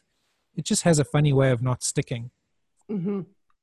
it 0.56 0.66
just 0.66 0.84
has 0.84 1.00
a 1.00 1.06
funny 1.06 1.34
way 1.34 1.52
of 1.52 1.62
not 1.62 1.84
sticking. 1.84 2.32
Mm-hmm. 2.90 3.22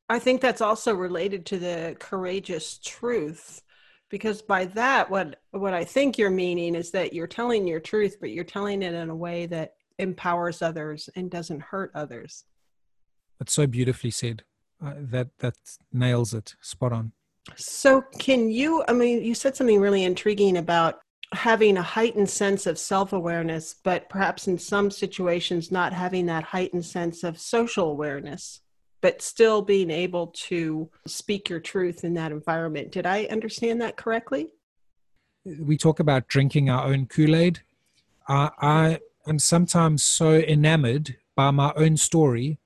I 0.09 0.19
think 0.19 0.41
that's 0.41 0.61
also 0.61 0.95
related 0.95 1.45
to 1.47 1.59
the 1.59 1.97
courageous 1.99 2.79
truth 2.79 3.63
because 4.11 4.41
by 4.43 4.65
that 4.65 5.11
what 5.11 5.41
what 5.51 5.75
i 5.75 5.85
think 5.85 6.17
you're 6.17 6.31
meaning 6.31 6.75
is 6.75 6.91
that 6.91 7.13
you're 7.13 7.27
telling 7.27 7.67
your 7.67 7.81
truth 7.81 8.17
but 8.21 8.31
you're 8.31 8.45
telling 8.45 8.83
it 8.83 8.95
in 8.95 9.11
a 9.11 9.17
way 9.17 9.47
that 9.47 9.75
empowers 9.99 10.63
others 10.63 11.09
and 11.17 11.31
doesn't 11.31 11.61
hurt 11.61 11.91
others. 11.95 12.45
That's 13.39 13.53
so 13.53 13.67
beautifully 13.67 14.11
said. 14.11 14.45
Uh, 14.85 14.95
that 14.97 15.29
that 15.41 15.57
nails 15.93 16.35
it. 16.35 16.55
Spot 16.61 16.93
on. 16.93 17.13
So 17.57 18.03
can 18.19 18.51
you 18.51 18.85
i 18.89 18.93
mean 18.93 19.25
you 19.25 19.35
said 19.35 19.57
something 19.57 19.81
really 19.81 20.05
intriguing 20.05 20.59
about 20.59 21.01
having 21.33 21.77
a 21.77 21.83
heightened 21.83 22.31
sense 22.31 22.67
of 22.67 22.79
self 22.79 23.13
awareness, 23.13 23.75
but 23.83 24.09
perhaps 24.09 24.47
in 24.47 24.59
some 24.59 24.91
situations 24.91 25.73
not 25.73 25.93
having 25.93 26.27
that 26.27 26.45
heightened 26.45 26.85
sense 26.85 27.25
of 27.25 27.41
social 27.41 27.91
awareness, 27.91 28.61
but 29.01 29.23
still 29.23 29.63
being 29.63 29.91
able 29.91 30.29
to 30.29 30.91
speak 31.07 31.49
your 31.49 31.61
truth 31.61 32.05
in 32.05 32.15
that 32.15 32.33
environment. 32.33 32.91
Did 32.91 33.07
I 33.07 33.25
understand 33.25 33.81
that 33.81 33.97
correctly? 33.97 34.49
We 35.45 35.77
talk 35.77 36.01
about 36.01 36.29
drinking 36.29 36.69
our 36.69 36.87
own 36.87 37.07
Kool 37.07 37.35
Aid. 37.35 37.61
Uh, 38.29 38.51
I 38.61 39.01
am 39.27 39.39
sometimes 39.39 40.03
so 40.03 40.35
enamored 40.35 41.17
by 41.37 41.51
my 41.51 41.73
own 41.77 41.97
story 41.97 42.59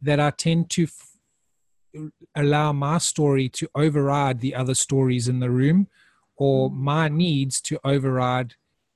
that 0.00 0.18
I 0.18 0.30
tend 0.30 0.70
to 0.70 0.84
f- 0.84 2.10
allow 2.34 2.72
my 2.72 2.98
story 2.98 3.48
to 3.50 3.68
override 3.74 4.40
the 4.40 4.54
other 4.54 4.74
stories 4.74 5.28
in 5.28 5.40
the 5.40 5.50
room 5.50 5.88
or 6.36 6.70
mm. 6.70 6.74
my 6.74 7.08
needs 7.08 7.60
to 7.60 7.78
override 7.84 8.54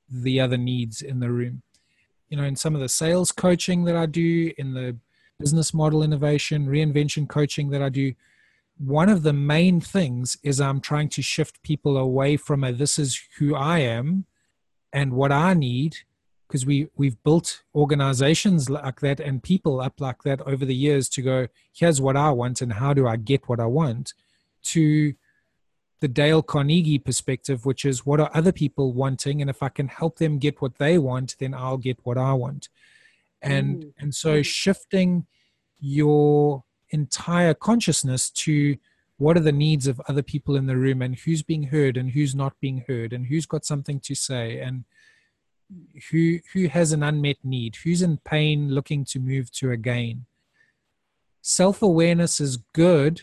the 0.08 0.40
other 0.40 0.56
needs 0.56 1.02
in 1.02 1.20
the 1.20 1.30
room. 1.30 1.62
You 2.28 2.38
know, 2.38 2.44
in 2.44 2.56
some 2.56 2.74
of 2.74 2.80
the 2.80 2.88
sales 2.88 3.30
coaching 3.30 3.84
that 3.84 3.96
I 3.96 4.06
do, 4.06 4.52
in 4.58 4.74
the 4.74 4.96
business 5.38 5.74
model 5.74 6.02
innovation, 6.02 6.66
reinvention 6.66 7.28
coaching 7.28 7.70
that 7.70 7.82
I 7.82 7.88
do, 7.88 8.14
one 8.78 9.08
of 9.08 9.22
the 9.22 9.32
main 9.32 9.80
things 9.80 10.36
is 10.42 10.60
I'm 10.60 10.80
trying 10.80 11.08
to 11.10 11.22
shift 11.22 11.62
people 11.62 11.96
away 11.96 12.36
from 12.36 12.62
a 12.62 12.72
this 12.72 12.98
is 12.98 13.20
who 13.38 13.54
I 13.54 13.78
am 13.78 14.26
and 14.92 15.14
what 15.14 15.32
I 15.32 15.54
need 15.54 15.96
because 16.46 16.66
we 16.66 16.88
we've 16.94 17.22
built 17.24 17.62
organizations 17.74 18.68
like 18.70 19.00
that 19.00 19.18
and 19.18 19.42
people 19.42 19.80
up 19.80 20.00
like 20.00 20.22
that 20.22 20.40
over 20.42 20.64
the 20.64 20.74
years 20.74 21.08
to 21.08 21.22
go 21.22 21.48
here's 21.72 22.00
what 22.00 22.16
I 22.16 22.30
want 22.30 22.60
and 22.60 22.74
how 22.74 22.92
do 22.92 23.06
I 23.06 23.16
get 23.16 23.48
what 23.48 23.60
I 23.60 23.66
want 23.66 24.12
to 24.64 25.14
the 26.00 26.08
Dale 26.08 26.42
Carnegie 26.42 26.98
perspective 26.98 27.64
which 27.64 27.84
is 27.84 28.04
what 28.04 28.20
are 28.20 28.30
other 28.34 28.52
people 28.52 28.92
wanting? 28.92 29.40
And 29.40 29.48
if 29.48 29.62
I 29.62 29.70
can 29.70 29.88
help 29.88 30.18
them 30.18 30.38
get 30.38 30.60
what 30.60 30.76
they 30.76 30.98
want 30.98 31.36
then 31.38 31.54
I'll 31.54 31.78
get 31.78 31.98
what 32.04 32.18
I 32.18 32.34
want 32.34 32.68
and 33.42 33.84
mm. 33.84 33.92
and 33.98 34.14
so 34.14 34.42
shifting 34.42 35.26
your 35.78 36.64
entire 36.90 37.54
consciousness 37.54 38.30
to 38.30 38.76
what 39.18 39.36
are 39.36 39.40
the 39.40 39.52
needs 39.52 39.86
of 39.86 40.00
other 40.08 40.22
people 40.22 40.56
in 40.56 40.66
the 40.66 40.76
room 40.76 41.00
and 41.02 41.18
who's 41.20 41.42
being 41.42 41.64
heard 41.64 41.96
and 41.96 42.10
who's 42.10 42.34
not 42.34 42.58
being 42.60 42.84
heard 42.86 43.12
and 43.12 43.26
who's 43.26 43.46
got 43.46 43.64
something 43.64 43.98
to 44.00 44.14
say 44.14 44.60
and 44.60 44.84
who 46.10 46.38
who 46.52 46.68
has 46.68 46.92
an 46.92 47.02
unmet 47.02 47.38
need 47.42 47.76
who's 47.76 48.02
in 48.02 48.18
pain 48.18 48.70
looking 48.70 49.04
to 49.04 49.18
move 49.18 49.50
to 49.50 49.70
a 49.70 49.76
gain 49.76 50.26
self-awareness 51.42 52.40
is 52.40 52.58
good 52.72 53.22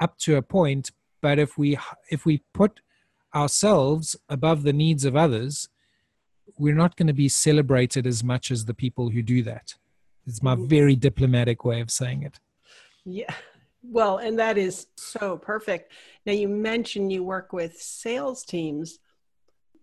up 0.00 0.16
to 0.18 0.36
a 0.36 0.42
point 0.42 0.90
but 1.20 1.38
if 1.38 1.58
we 1.58 1.76
if 2.10 2.24
we 2.24 2.42
put 2.54 2.80
ourselves 3.34 4.16
above 4.28 4.62
the 4.62 4.72
needs 4.72 5.04
of 5.04 5.16
others 5.16 5.68
we're 6.58 6.74
not 6.74 6.96
going 6.96 7.06
to 7.06 7.12
be 7.12 7.28
celebrated 7.28 8.06
as 8.06 8.22
much 8.22 8.50
as 8.50 8.64
the 8.64 8.74
people 8.74 9.10
who 9.10 9.22
do 9.22 9.42
that 9.42 9.74
it's 10.26 10.42
my 10.42 10.54
mm-hmm. 10.54 10.66
very 10.66 10.96
diplomatic 10.96 11.64
way 11.64 11.80
of 11.80 11.90
saying 11.90 12.22
it 12.22 12.38
yeah. 13.04 13.34
Well, 13.82 14.16
and 14.18 14.38
that 14.38 14.56
is 14.56 14.86
so 14.96 15.36
perfect. 15.36 15.92
Now, 16.24 16.32
you 16.32 16.48
mentioned 16.48 17.12
you 17.12 17.22
work 17.22 17.52
with 17.52 17.76
sales 17.76 18.42
teams. 18.42 18.98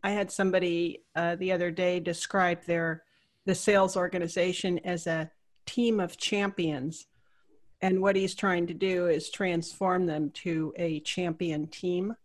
I 0.03 0.11
had 0.11 0.31
somebody 0.31 1.03
uh, 1.15 1.35
the 1.35 1.51
other 1.51 1.69
day 1.69 1.99
describe 1.99 2.65
their 2.65 3.03
the 3.45 3.55
sales 3.55 3.97
organization 3.97 4.79
as 4.79 5.07
a 5.07 5.31
team 5.65 5.99
of 5.99 6.17
champions, 6.17 7.07
and 7.81 8.01
what 8.01 8.15
he's 8.15 8.35
trying 8.35 8.67
to 8.67 8.73
do 8.73 9.07
is 9.07 9.29
transform 9.29 10.05
them 10.05 10.31
to 10.31 10.73
a 10.77 10.99
champion 11.01 11.67
team. 11.67 12.15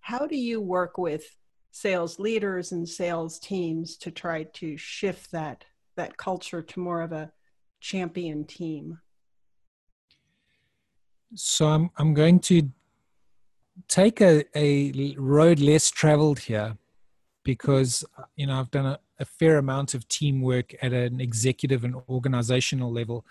How 0.00 0.26
do 0.26 0.36
you 0.36 0.60
work 0.60 0.98
with 0.98 1.36
sales 1.74 2.20
leaders 2.20 2.70
and 2.70 2.88
sales 2.88 3.36
teams 3.40 3.96
to 3.96 4.08
try 4.08 4.44
to 4.44 4.76
shift 4.76 5.32
that 5.32 5.64
that 5.96 6.16
culture 6.16 6.62
to 6.62 6.78
more 6.78 7.02
of 7.02 7.10
a 7.10 7.32
champion 7.80 8.44
team? 8.44 9.00
So 11.34 11.66
I'm 11.66 11.90
I'm 11.98 12.14
going 12.14 12.38
to 12.50 12.70
take 13.88 14.20
a, 14.20 14.44
a 14.56 15.16
road 15.18 15.58
less 15.58 15.90
traveled 15.90 16.38
here 16.38 16.76
because 17.42 18.04
you 18.36 18.46
know 18.46 18.60
I've 18.60 18.70
done 18.70 18.86
a, 18.86 19.00
a 19.18 19.24
fair 19.24 19.58
amount 19.58 19.94
of 19.94 20.06
teamwork 20.06 20.76
at 20.80 20.92
an 20.92 21.20
executive 21.20 21.82
and 21.82 21.96
organizational 22.08 22.92
level. 22.92 23.26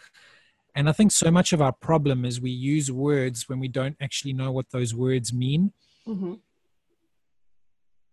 And 0.75 0.89
I 0.89 0.91
think 0.91 1.13
so 1.13 1.31
much 1.31 1.53
of 1.53 1.61
our 1.61 1.71
problem 1.71 2.25
is 2.25 2.41
we 2.41 2.51
use 2.51 2.91
words 2.91 3.47
when 3.47 3.59
we 3.59 3.69
don't 3.69 3.95
actually 4.01 4.33
know 4.33 4.51
what 4.51 4.71
those 4.71 4.93
words 4.93 5.31
mean. 5.31 5.71
Mm-hmm. 6.05 6.33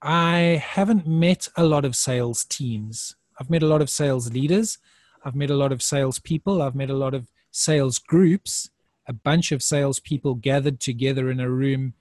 I 0.03 0.63
haven't 0.65 1.07
met 1.07 1.49
a 1.57 1.65
lot 1.65 1.85
of 1.85 1.95
sales 1.95 2.45
teams. 2.45 3.17
I've 3.39 3.51
met 3.51 3.63
a 3.63 3.67
lot 3.67 3.83
of 3.83 3.91
sales 3.91 4.33
leaders. 4.33 4.79
I've 5.25 5.35
met 5.35 5.51
a 5.51 5.57
lot 5.57 5.73
of 5.73 5.83
sales 5.83 6.19
people. 6.19 6.63
I've 6.63 6.75
met 6.75 6.91
a 6.91 6.97
lot 6.97 7.15
of 7.15 7.29
sales 7.51 7.99
groups 7.99 8.71
a 9.11 9.13
bunch 9.13 9.51
of 9.51 9.61
salespeople 9.61 10.37
gathered 10.37 10.79
together 10.79 11.31
in 11.31 11.41
a 11.41 11.51
room 11.51 11.95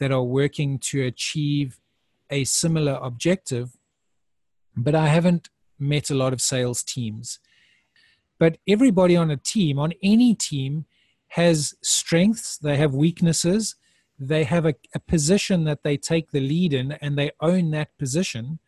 that 0.00 0.10
are 0.10 0.24
working 0.24 0.76
to 0.76 1.00
achieve 1.04 1.78
a 2.30 2.42
similar 2.42 2.98
objective, 3.00 3.76
but 4.76 4.96
I 4.96 5.06
haven't 5.06 5.50
met 5.78 6.10
a 6.10 6.16
lot 6.16 6.32
of 6.32 6.40
sales 6.40 6.82
teams. 6.82 7.38
But 8.40 8.58
everybody 8.66 9.16
on 9.16 9.30
a 9.30 9.36
team, 9.36 9.78
on 9.78 9.92
any 10.02 10.34
team, 10.34 10.86
has 11.28 11.74
strengths, 11.80 12.58
they 12.58 12.76
have 12.76 12.92
weaknesses, 12.92 13.76
they 14.18 14.44
have 14.44 14.66
a, 14.66 14.74
a 14.94 15.00
position 15.00 15.64
that 15.64 15.82
they 15.82 15.96
take 15.96 16.30
the 16.30 16.40
lead 16.40 16.72
in, 16.72 16.92
and 16.92 17.16
they 17.16 17.30
own 17.40 17.70
that 17.72 17.96
position. 17.98 18.58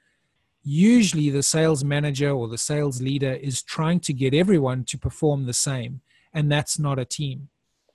Usually, 0.63 1.31
the 1.31 1.43
sales 1.43 1.85
manager 1.85 2.31
or 2.31 2.49
the 2.49 2.59
sales 2.59 3.03
leader 3.03 3.33
is 3.33 3.63
trying 3.63 4.01
to 4.01 4.13
get 4.13 4.35
everyone 4.35 4.85
to 4.85 4.99
perform 4.99 5.47
the 5.47 5.53
same, 5.53 6.01
and 6.33 6.51
that's 6.51 6.79
not 6.79 6.99
a 6.99 7.05
team. 7.05 7.49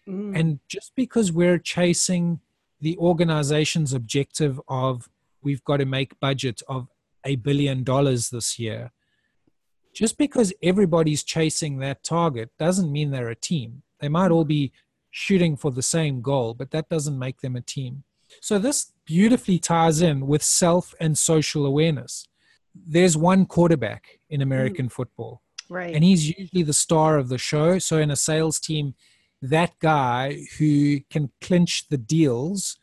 Mm. 0.07 0.39
And 0.39 0.59
just 0.67 0.93
because 0.95 1.31
we're 1.31 1.57
chasing 1.57 2.39
the 2.81 2.97
organization's 2.97 3.93
objective 3.93 4.59
of 4.67 5.09
we've 5.41 5.63
got 5.63 5.77
to 5.77 5.85
make 5.85 6.19
budget 6.19 6.61
of 6.67 6.87
a 7.25 7.35
billion 7.35 7.83
dollars 7.83 8.29
this 8.29 8.57
year, 8.57 8.91
just 9.93 10.17
because 10.17 10.53
everybody's 10.63 11.23
chasing 11.23 11.79
that 11.79 12.03
target 12.03 12.51
doesn't 12.57 12.91
mean 12.91 13.11
they're 13.11 13.29
a 13.29 13.35
team. 13.35 13.81
They 13.99 14.07
might 14.07 14.31
all 14.31 14.45
be 14.45 14.71
shooting 15.11 15.57
for 15.57 15.71
the 15.71 15.81
same 15.81 16.21
goal, 16.21 16.53
but 16.53 16.71
that 16.71 16.89
doesn't 16.89 17.17
make 17.17 17.41
them 17.41 17.55
a 17.55 17.61
team. 17.61 18.03
So 18.41 18.59
this 18.59 18.93
beautifully 19.05 19.59
ties 19.59 20.01
in 20.01 20.27
with 20.27 20.43
self 20.43 20.93
and 20.99 21.17
social 21.17 21.65
awareness. 21.65 22.27
There's 22.75 23.17
one 23.17 23.45
quarterback 23.45 24.19
in 24.29 24.41
American 24.41 24.87
mm. 24.87 24.91
football. 24.91 25.41
Right. 25.69 25.93
And 25.93 26.03
he's 26.03 26.29
usually 26.37 26.63
the 26.63 26.73
star 26.73 27.17
of 27.17 27.29
the 27.29 27.37
show. 27.37 27.79
So 27.79 27.97
in 27.97 28.11
a 28.11 28.15
sales 28.15 28.59
team, 28.59 28.95
that 29.41 29.77
guy 29.79 30.41
who 30.57 30.99
can 31.09 31.31
clinch 31.41 31.87
the 31.89 31.97
deals 31.97 32.77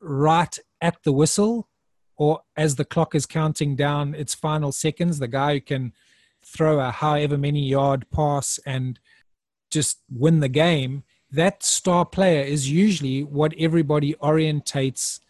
right 0.00 0.58
at 0.80 1.02
the 1.02 1.12
whistle 1.12 1.68
or 2.16 2.40
as 2.56 2.76
the 2.76 2.84
clock 2.84 3.14
is 3.14 3.26
counting 3.26 3.76
down 3.76 4.14
its 4.14 4.34
final 4.34 4.72
seconds, 4.72 5.18
the 5.18 5.28
guy 5.28 5.54
who 5.54 5.60
can 5.60 5.92
throw 6.44 6.80
a 6.80 6.90
however 6.90 7.38
many 7.38 7.64
yard 7.64 8.06
pass 8.10 8.58
and 8.66 8.98
just 9.70 9.98
win 10.10 10.40
the 10.40 10.48
game, 10.48 11.04
that 11.30 11.62
star 11.62 12.04
player 12.04 12.42
is 12.42 12.70
usually 12.70 13.22
what 13.22 13.52
everybody 13.58 14.14
orientates 14.14 15.20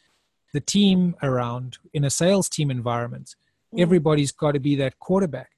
the 0.52 0.60
team 0.60 1.16
around 1.22 1.78
in 1.92 2.04
a 2.04 2.10
sales 2.10 2.48
team 2.48 2.70
environment. 2.70 3.34
Mm. 3.74 3.80
Everybody's 3.80 4.32
got 4.32 4.52
to 4.52 4.60
be 4.60 4.76
that 4.76 4.98
quarterback. 4.98 5.50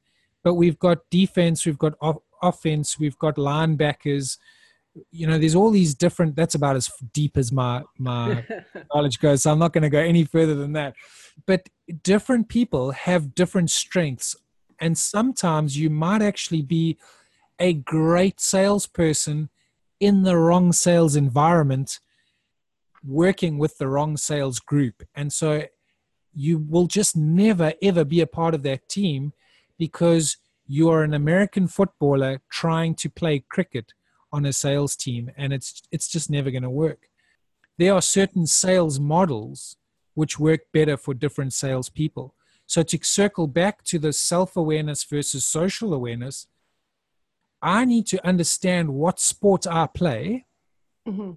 But 0.42 0.54
we've 0.54 0.78
got 0.78 0.98
defense, 1.10 1.66
we've 1.66 1.78
got 1.78 1.94
offense, 2.42 2.98
we've 2.98 3.18
got 3.18 3.36
linebackers. 3.36 4.38
You 5.12 5.26
know, 5.26 5.38
there's 5.38 5.54
all 5.54 5.70
these 5.70 5.94
different. 5.94 6.34
That's 6.34 6.54
about 6.54 6.76
as 6.76 6.90
deep 7.12 7.36
as 7.36 7.52
my 7.52 7.82
my 7.98 8.44
knowledge 8.94 9.20
goes. 9.20 9.42
So 9.42 9.52
I'm 9.52 9.58
not 9.58 9.72
going 9.72 9.82
to 9.82 9.90
go 9.90 10.00
any 10.00 10.24
further 10.24 10.54
than 10.54 10.72
that. 10.72 10.94
But 11.46 11.68
different 12.02 12.48
people 12.48 12.92
have 12.92 13.34
different 13.34 13.70
strengths, 13.70 14.34
and 14.80 14.96
sometimes 14.96 15.76
you 15.76 15.90
might 15.90 16.22
actually 16.22 16.62
be 16.62 16.98
a 17.60 17.74
great 17.74 18.40
salesperson 18.40 19.50
in 20.00 20.22
the 20.22 20.36
wrong 20.36 20.72
sales 20.72 21.14
environment, 21.14 22.00
working 23.04 23.58
with 23.58 23.76
the 23.78 23.86
wrong 23.86 24.16
sales 24.16 24.58
group, 24.58 25.02
and 25.14 25.32
so 25.32 25.64
you 26.34 26.58
will 26.58 26.86
just 26.86 27.16
never 27.16 27.74
ever 27.82 28.04
be 28.04 28.20
a 28.20 28.26
part 28.26 28.54
of 28.54 28.62
that 28.62 28.88
team 28.88 29.32
because 29.78 30.38
you 30.66 30.88
are 30.88 31.02
an 31.02 31.14
American 31.14 31.66
footballer 31.66 32.40
trying 32.50 32.94
to 32.94 33.10
play 33.10 33.44
cricket 33.48 33.92
on 34.32 34.46
a 34.46 34.52
sales 34.52 34.96
team, 34.96 35.30
and 35.36 35.52
it's 35.52 35.82
it's 35.90 36.08
just 36.08 36.30
never 36.30 36.50
going 36.50 36.62
to 36.62 36.70
work. 36.70 37.08
There 37.78 37.94
are 37.94 38.02
certain 38.02 38.46
sales 38.46 39.00
models 39.00 39.76
which 40.14 40.38
work 40.38 40.60
better 40.72 40.96
for 40.96 41.14
different 41.14 41.52
salespeople. 41.52 42.34
So 42.66 42.82
to 42.82 42.98
circle 43.02 43.46
back 43.46 43.82
to 43.84 43.98
the 43.98 44.12
self-awareness 44.12 45.04
versus 45.04 45.46
social 45.46 45.92
awareness, 45.92 46.46
I 47.62 47.84
need 47.84 48.06
to 48.08 48.26
understand 48.26 48.94
what 48.94 49.20
sport 49.20 49.66
I 49.66 49.86
play 49.86 50.46
mm-hmm. 51.06 51.32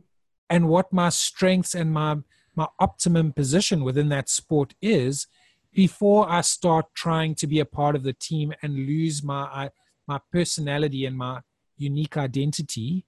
and 0.50 0.70
what 0.70 0.94
my 0.94 1.10
strengths 1.10 1.76
and 1.76 1.92
my 1.92 2.18
my 2.56 2.68
optimum 2.80 3.34
position 3.34 3.84
within 3.84 4.10
that 4.10 4.30
sport 4.30 4.76
is 4.80 5.26
before 5.74 6.30
I 6.30 6.42
start 6.42 6.86
trying 6.94 7.34
to 7.36 7.48
be 7.48 7.60
a 7.60 7.66
part 7.66 7.96
of 7.96 8.04
the 8.04 8.14
team 8.14 8.54
and 8.62 8.76
lose 8.76 9.24
my 9.24 9.72
my 10.08 10.20
personality 10.32 11.06
and 11.06 11.18
my 11.18 11.42
unique 11.78 12.18
identity 12.18 13.06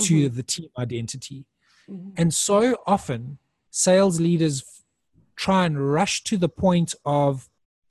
to 0.00 0.26
mm-hmm. 0.26 0.36
the 0.36 0.42
team 0.42 0.68
identity. 0.78 1.46
Mm-hmm. 1.88 2.10
And 2.16 2.34
so 2.34 2.76
often 2.86 3.38
sales 3.70 4.20
leaders 4.20 4.82
try 5.36 5.66
and 5.66 5.92
rush 5.92 6.24
to 6.24 6.36
the 6.36 6.48
point 6.48 6.94
of 7.04 7.48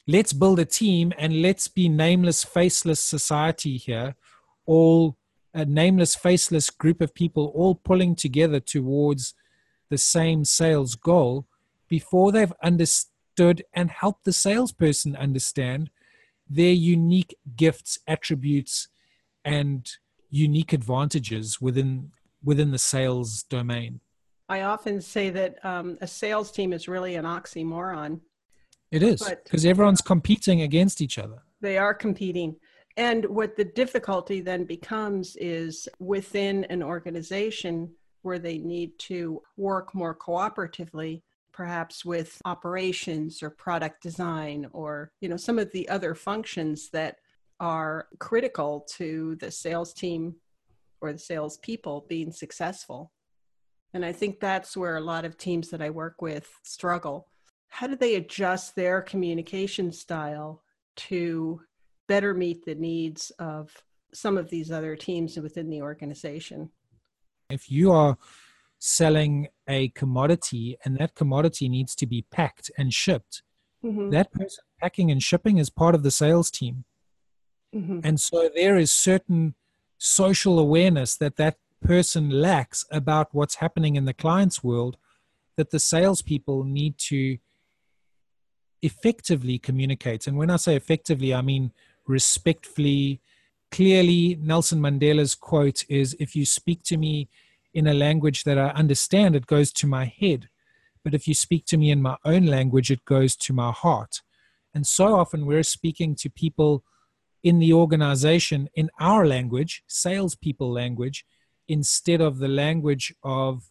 let's 0.08 0.34
build 0.34 0.60
a 0.60 0.66
team 0.66 1.14
and 1.18 1.42
let's 1.42 1.68
be 1.68 1.88
nameless 1.88 2.44
faceless 2.44 3.00
society 3.00 3.78
here 3.78 4.16
all 4.66 5.18
a 5.54 5.66
nameless, 5.66 6.16
faceless 6.16 6.70
group 6.70 7.00
of 7.02 7.14
people 7.14 7.52
all 7.56 7.76
pulling 7.76 8.16
together 8.16 8.60
towards 8.60 9.34
the 9.90 9.98
same 9.98 10.44
sales 10.44 10.96
goal 10.96 11.48
before 11.88 12.32
they've 12.32 12.54
understood 12.62 13.64
and 13.74 13.90
helped 13.90 14.26
the 14.26 14.34
salesperson 14.34 15.16
understand 15.16 15.90
their 16.50 16.74
unique 16.74 17.36
gifts, 17.56 17.98
attributes, 18.08 18.90
and 19.44 19.94
unique 20.30 20.74
advantages 20.74 21.62
within 21.62 22.12
within 22.44 22.72
the 22.72 22.80
sales 22.80 23.44
domain. 23.44 24.00
I 24.48 24.62
often 24.62 25.02
say 25.02 25.32
that 25.32 25.64
um, 25.66 25.98
a 26.02 26.08
sales 26.08 26.52
team 26.52 26.74
is 26.74 26.88
really 26.88 27.16
an 27.16 27.26
oxymoron. 27.26 28.20
It 28.92 29.02
is 29.02 29.24
because 29.44 29.66
everyone's 29.66 30.02
competing 30.02 30.62
against 30.62 31.02
each 31.02 31.18
other. 31.18 31.42
They 31.62 31.78
are 31.78 31.94
competing. 31.94 32.58
And 32.98 33.26
what 33.26 33.58
the 33.58 33.66
difficulty 33.66 34.40
then 34.40 34.64
becomes 34.64 35.36
is 35.36 35.88
within 36.00 36.64
an 36.66 36.82
organization 36.82 37.92
where 38.22 38.40
they 38.40 38.58
need 38.58 38.98
to 39.00 39.42
work 39.58 39.94
more 39.94 40.16
cooperatively 40.16 41.22
perhaps 41.56 42.04
with 42.04 42.42
operations 42.44 43.42
or 43.42 43.50
product 43.50 44.04
design 44.04 44.68
or 44.74 45.10
you 45.22 45.30
know 45.30 45.38
some 45.38 45.58
of 45.58 45.72
the 45.72 45.88
other 45.88 46.14
functions 46.14 46.90
that 46.90 47.16
are 47.62 48.08
critical 48.20 48.86
to 48.92 49.38
the 49.40 49.50
sales 49.50 49.94
team 49.94 50.36
or 51.00 51.14
the 51.14 51.20
sales 51.20 51.58
people 51.60 52.06
being 52.10 52.32
successful. 52.32 53.14
And 53.94 54.04
i 54.04 54.12
think 54.12 54.40
that's 54.40 54.76
where 54.76 54.98
a 54.98 55.02
lot 55.14 55.24
of 55.24 55.38
teams 55.38 55.70
that 55.70 55.82
i 55.82 55.90
work 55.90 56.22
with 56.22 56.50
struggle. 56.64 57.30
How 57.70 57.88
do 57.88 57.96
they 57.96 58.16
adjust 58.16 58.76
their 58.76 59.02
communication 59.02 59.94
style 59.94 60.62
to 61.08 61.62
better 62.08 62.34
meet 62.34 62.66
the 62.66 62.76
needs 62.76 63.32
of 63.40 63.72
some 64.14 64.38
of 64.38 64.50
these 64.50 64.72
other 64.72 64.96
teams 64.96 65.38
within 65.38 65.70
the 65.70 65.82
organization 65.82 66.70
if 67.50 67.72
you 67.72 67.92
are 67.92 68.18
selling 68.80 69.48
a 69.68 69.90
commodity 69.90 70.78
and 70.84 70.98
that 70.98 71.16
commodity 71.16 71.70
needs 71.70 71.96
to 71.96 72.06
be 72.06 72.26
packed 72.32 72.70
and 72.78 72.94
shipped, 72.94 73.42
mm-hmm. 73.84 74.10
that 74.10 74.32
person 74.32 74.64
packing 74.80 75.12
and 75.12 75.24
shipping 75.24 75.58
is 75.58 75.70
part 75.70 75.96
of 75.96 76.04
the 76.04 76.12
sales 76.12 76.52
team. 76.52 76.84
Mm-hmm. 77.74 78.02
And 78.04 78.20
so 78.20 78.50
there 78.54 78.78
is 78.78 78.92
certain 78.92 79.56
social 79.98 80.60
awareness 80.60 81.16
that 81.18 81.38
that 81.38 81.58
person 81.82 82.30
lacks 82.30 82.86
about 82.92 83.30
what's 83.32 83.56
happening 83.56 83.96
in 83.96 84.06
the 84.06 84.14
client's 84.14 84.64
world 84.64 84.98
that 85.56 85.72
the 85.72 85.80
salespeople 85.80 86.64
need 86.64 86.98
to 86.98 87.38
effectively 88.82 89.58
communicate. 89.58 90.28
And 90.28 90.38
when 90.38 90.50
I 90.50 90.58
say 90.58 90.76
effectively, 90.76 91.34
I 91.34 91.42
mean 91.42 91.72
respectfully. 92.08 93.22
Clearly, 93.72 94.38
Nelson 94.42 94.80
Mandela's 94.80 95.36
quote 95.36 95.86
is 95.90 96.16
If 96.20 96.36
you 96.36 96.46
speak 96.46 96.84
to 96.84 96.98
me 96.98 97.30
in 97.74 97.88
a 97.88 97.94
language 97.94 98.44
that 98.44 98.58
I 98.58 98.70
understand, 98.70 99.36
it 99.36 99.48
goes 99.48 99.72
to 99.74 99.88
my 99.88 100.06
head. 100.06 100.50
But 101.04 101.14
if 101.14 101.28
you 101.28 101.34
speak 101.34 101.66
to 101.68 101.78
me 101.78 101.92
in 101.92 102.02
my 102.02 102.18
own 102.26 102.46
language, 102.46 102.90
it 102.90 103.06
goes 103.06 103.36
to 103.36 103.54
my 103.54 103.72
heart. 103.72 104.22
And 104.74 104.88
so 104.88 105.16
often 105.16 105.46
we're 105.46 105.64
speaking 105.64 106.16
to 106.16 106.30
people 106.30 106.84
in 107.44 107.60
the 107.60 107.72
organization 107.74 108.70
in 108.74 108.90
our 109.00 109.28
language, 109.28 109.84
salespeople 109.88 110.72
language, 110.72 111.26
instead 111.68 112.22
of 112.22 112.40
the 112.40 112.48
language 112.48 113.14
of 113.24 113.70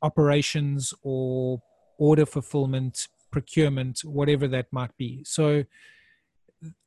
operations 0.00 0.94
or 1.02 1.60
order 1.98 2.24
fulfillment, 2.24 3.08
procurement, 3.30 4.00
whatever 4.04 4.48
that 4.48 4.72
might 4.72 4.96
be. 4.96 5.22
So 5.24 5.64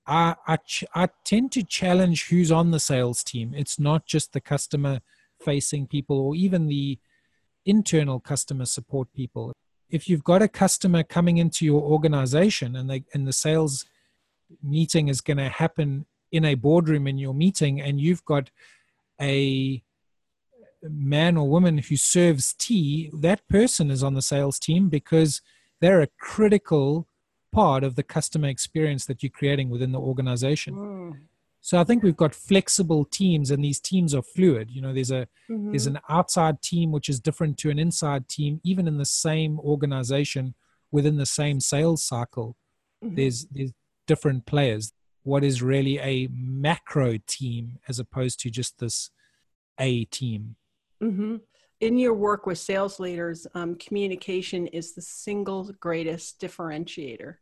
I, 0.06 0.36
I, 0.48 0.58
I 0.96 1.10
tend 1.24 1.52
to 1.54 1.64
challenge 1.64 2.28
who's 2.28 2.52
on 2.52 2.72
the 2.72 2.80
sales 2.80 3.24
team. 3.24 3.54
It's 3.56 3.80
not 3.80 4.06
just 4.06 4.34
the 4.34 4.42
customer 4.42 5.00
facing 5.40 5.88
people 5.88 6.20
or 6.20 6.36
even 6.36 6.68
the 6.68 7.00
internal 7.66 8.20
customer 8.20 8.66
support 8.66 9.12
people 9.14 9.54
if 9.92 10.08
you've 10.08 10.24
got 10.24 10.42
a 10.42 10.48
customer 10.48 11.04
coming 11.04 11.38
into 11.38 11.66
your 11.66 11.82
organization 11.82 12.76
and 12.76 12.90
they 12.90 13.04
and 13.14 13.28
the 13.28 13.34
sales 13.34 13.86
meeting 14.64 15.08
is 15.08 15.22
going 15.22 15.38
to 15.38 15.50
happen 15.50 16.06
in 16.32 16.46
a 16.46 16.56
boardroom 16.56 17.08
in 17.08 17.18
your 17.18 17.34
meeting 17.34 17.82
and 17.82 18.00
you've 18.00 18.26
got 18.26 18.50
a 19.20 19.84
man 20.84 21.38
or 21.38 21.48
woman 21.48 21.78
who 21.78 21.96
serves 21.96 22.54
tea 22.54 23.12
that 23.14 23.48
person 23.48 23.92
is 23.92 24.02
on 24.02 24.16
the 24.16 24.22
sales 24.22 24.58
team 24.58 24.90
because 24.90 25.42
they're 25.80 26.02
a 26.02 26.08
critical 26.20 27.08
part 27.52 27.84
of 27.84 27.96
the 27.96 28.04
customer 28.04 28.48
experience 28.48 29.06
that 29.06 29.22
you're 29.22 29.30
creating 29.30 29.70
within 29.70 29.92
the 29.92 30.00
organization 30.00 30.76
mm. 30.76 31.18
So 31.64 31.80
I 31.80 31.84
think 31.84 32.02
we've 32.02 32.18
got 32.18 32.34
flexible 32.34 33.06
teams, 33.06 33.52
and 33.52 33.64
these 33.64 33.80
teams 33.80 34.16
are 34.16 34.24
fluid. 34.24 34.72
You 34.72 34.82
know, 34.82 34.94
there's 34.94 35.12
a 35.12 35.28
mm-hmm. 35.50 35.72
there's 35.72 35.86
an 35.86 36.00
outside 36.10 36.62
team 36.64 36.92
which 36.92 37.08
is 37.08 37.20
different 37.20 37.58
to 37.60 37.70
an 37.70 37.78
inside 37.78 38.28
team, 38.28 38.60
even 38.64 38.88
in 38.88 38.98
the 38.98 39.06
same 39.06 39.60
organization 39.60 40.56
within 40.92 41.18
the 41.18 41.26
same 41.26 41.60
sales 41.60 42.04
cycle. 42.04 42.58
Mm-hmm. 43.04 43.16
There's 43.16 43.46
there's 43.52 43.72
different 44.08 44.48
players. 44.48 44.92
What 45.22 45.44
is 45.44 45.62
really 45.62 46.00
a 46.00 46.28
macro 46.34 47.20
team 47.28 47.78
as 47.88 48.00
opposed 48.00 48.40
to 48.40 48.50
just 48.50 48.80
this 48.80 49.12
a 49.80 50.06
team. 50.06 50.56
Mm-hmm. 51.02 51.38
In 51.82 51.98
your 51.98 52.14
work 52.14 52.46
with 52.46 52.60
sales 52.60 53.00
leaders, 53.00 53.48
um, 53.56 53.74
communication 53.76 54.68
is 54.68 54.94
the 54.94 55.02
single 55.02 55.72
greatest 55.80 56.40
differentiator. 56.40 57.36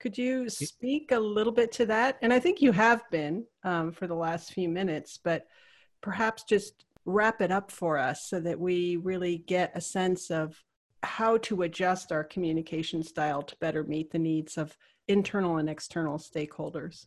Could 0.00 0.18
you 0.18 0.48
speak 0.50 1.12
a 1.12 1.18
little 1.18 1.52
bit 1.52 1.70
to 1.72 1.86
that? 1.86 2.18
And 2.20 2.32
I 2.32 2.40
think 2.40 2.60
you 2.60 2.72
have 2.72 3.08
been 3.10 3.46
um, 3.62 3.92
for 3.92 4.08
the 4.08 4.14
last 4.14 4.52
few 4.52 4.68
minutes, 4.68 5.20
but 5.22 5.46
perhaps 6.00 6.42
just 6.42 6.84
wrap 7.04 7.40
it 7.40 7.52
up 7.52 7.70
for 7.70 7.96
us 7.96 8.28
so 8.28 8.40
that 8.40 8.58
we 8.58 8.96
really 8.96 9.38
get 9.38 9.70
a 9.76 9.80
sense 9.80 10.30
of 10.32 10.60
how 11.04 11.38
to 11.38 11.62
adjust 11.62 12.10
our 12.10 12.24
communication 12.24 13.04
style 13.04 13.40
to 13.42 13.56
better 13.60 13.84
meet 13.84 14.10
the 14.10 14.18
needs 14.18 14.58
of 14.58 14.76
internal 15.06 15.58
and 15.58 15.70
external 15.70 16.18
stakeholders. 16.18 17.06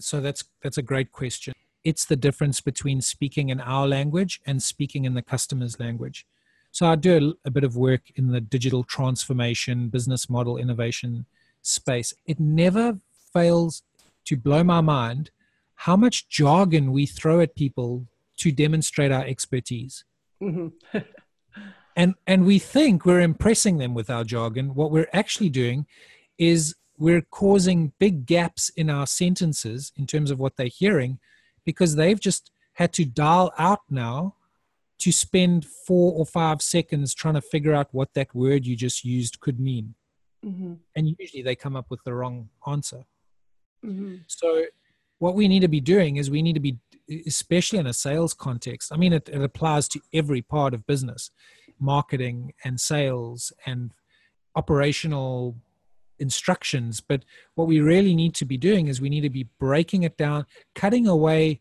So 0.00 0.22
that's 0.22 0.44
that's 0.62 0.78
a 0.78 0.82
great 0.82 1.12
question. 1.12 1.52
It's 1.84 2.04
the 2.04 2.16
difference 2.16 2.60
between 2.60 3.00
speaking 3.00 3.50
in 3.50 3.60
our 3.60 3.86
language 3.86 4.40
and 4.46 4.62
speaking 4.62 5.04
in 5.04 5.14
the 5.14 5.22
customer's 5.22 5.78
language. 5.78 6.26
So 6.72 6.86
I 6.86 6.96
do 6.96 7.36
a, 7.44 7.48
a 7.48 7.50
bit 7.50 7.62
of 7.62 7.76
work 7.76 8.02
in 8.16 8.32
the 8.32 8.40
digital 8.40 8.82
transformation, 8.82 9.88
business 9.90 10.28
model 10.28 10.56
innovation 10.56 11.26
space, 11.66 12.14
it 12.26 12.38
never 12.38 12.98
fails 13.32 13.82
to 14.26 14.36
blow 14.36 14.62
my 14.62 14.80
mind 14.80 15.30
how 15.74 15.96
much 15.96 16.28
jargon 16.28 16.92
we 16.92 17.06
throw 17.06 17.40
at 17.40 17.54
people 17.54 18.06
to 18.36 18.52
demonstrate 18.52 19.12
our 19.12 19.24
expertise. 19.24 20.04
Mm-hmm. 20.40 20.98
and 21.96 22.14
and 22.26 22.46
we 22.46 22.58
think 22.58 23.04
we're 23.04 23.20
impressing 23.20 23.78
them 23.78 23.94
with 23.94 24.10
our 24.10 24.24
jargon. 24.24 24.74
What 24.74 24.90
we're 24.90 25.08
actually 25.12 25.48
doing 25.48 25.86
is 26.38 26.74
we're 26.96 27.22
causing 27.22 27.92
big 27.98 28.24
gaps 28.26 28.68
in 28.70 28.88
our 28.88 29.06
sentences 29.06 29.92
in 29.96 30.06
terms 30.06 30.30
of 30.30 30.38
what 30.38 30.56
they're 30.56 30.66
hearing 30.66 31.18
because 31.64 31.96
they've 31.96 32.20
just 32.20 32.50
had 32.74 32.92
to 32.94 33.04
dial 33.04 33.52
out 33.58 33.80
now 33.90 34.34
to 34.98 35.12
spend 35.12 35.64
four 35.64 36.12
or 36.12 36.24
five 36.24 36.62
seconds 36.62 37.14
trying 37.14 37.34
to 37.34 37.40
figure 37.40 37.74
out 37.74 37.88
what 37.92 38.14
that 38.14 38.34
word 38.34 38.66
you 38.66 38.76
just 38.76 39.04
used 39.04 39.40
could 39.40 39.60
mean 39.60 39.94
mm-hmm. 40.44 40.74
and 40.94 41.16
usually 41.18 41.42
they 41.42 41.56
come 41.56 41.76
up 41.76 41.86
with 41.90 42.02
the 42.04 42.14
wrong 42.14 42.48
answer. 42.66 43.04
Mm-hmm. 43.84 44.16
So, 44.26 44.64
what 45.18 45.34
we 45.34 45.48
need 45.48 45.60
to 45.60 45.68
be 45.68 45.80
doing 45.80 46.16
is 46.16 46.30
we 46.30 46.42
need 46.42 46.54
to 46.54 46.60
be, 46.60 46.78
especially 47.26 47.78
in 47.78 47.86
a 47.86 47.92
sales 47.92 48.34
context. 48.34 48.92
I 48.92 48.96
mean, 48.96 49.12
it, 49.12 49.28
it 49.28 49.40
applies 49.40 49.88
to 49.88 50.00
every 50.12 50.42
part 50.42 50.74
of 50.74 50.86
business, 50.86 51.30
marketing 51.78 52.52
and 52.64 52.80
sales 52.80 53.52
and 53.66 53.92
operational 54.56 55.56
instructions. 56.18 57.00
But 57.00 57.24
what 57.54 57.68
we 57.68 57.80
really 57.80 58.14
need 58.14 58.34
to 58.36 58.44
be 58.44 58.56
doing 58.56 58.88
is 58.88 59.00
we 59.00 59.08
need 59.08 59.22
to 59.22 59.30
be 59.30 59.48
breaking 59.58 60.02
it 60.02 60.16
down, 60.16 60.46
cutting 60.74 61.06
away 61.06 61.60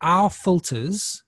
our 0.00 0.30
filters 0.30 1.22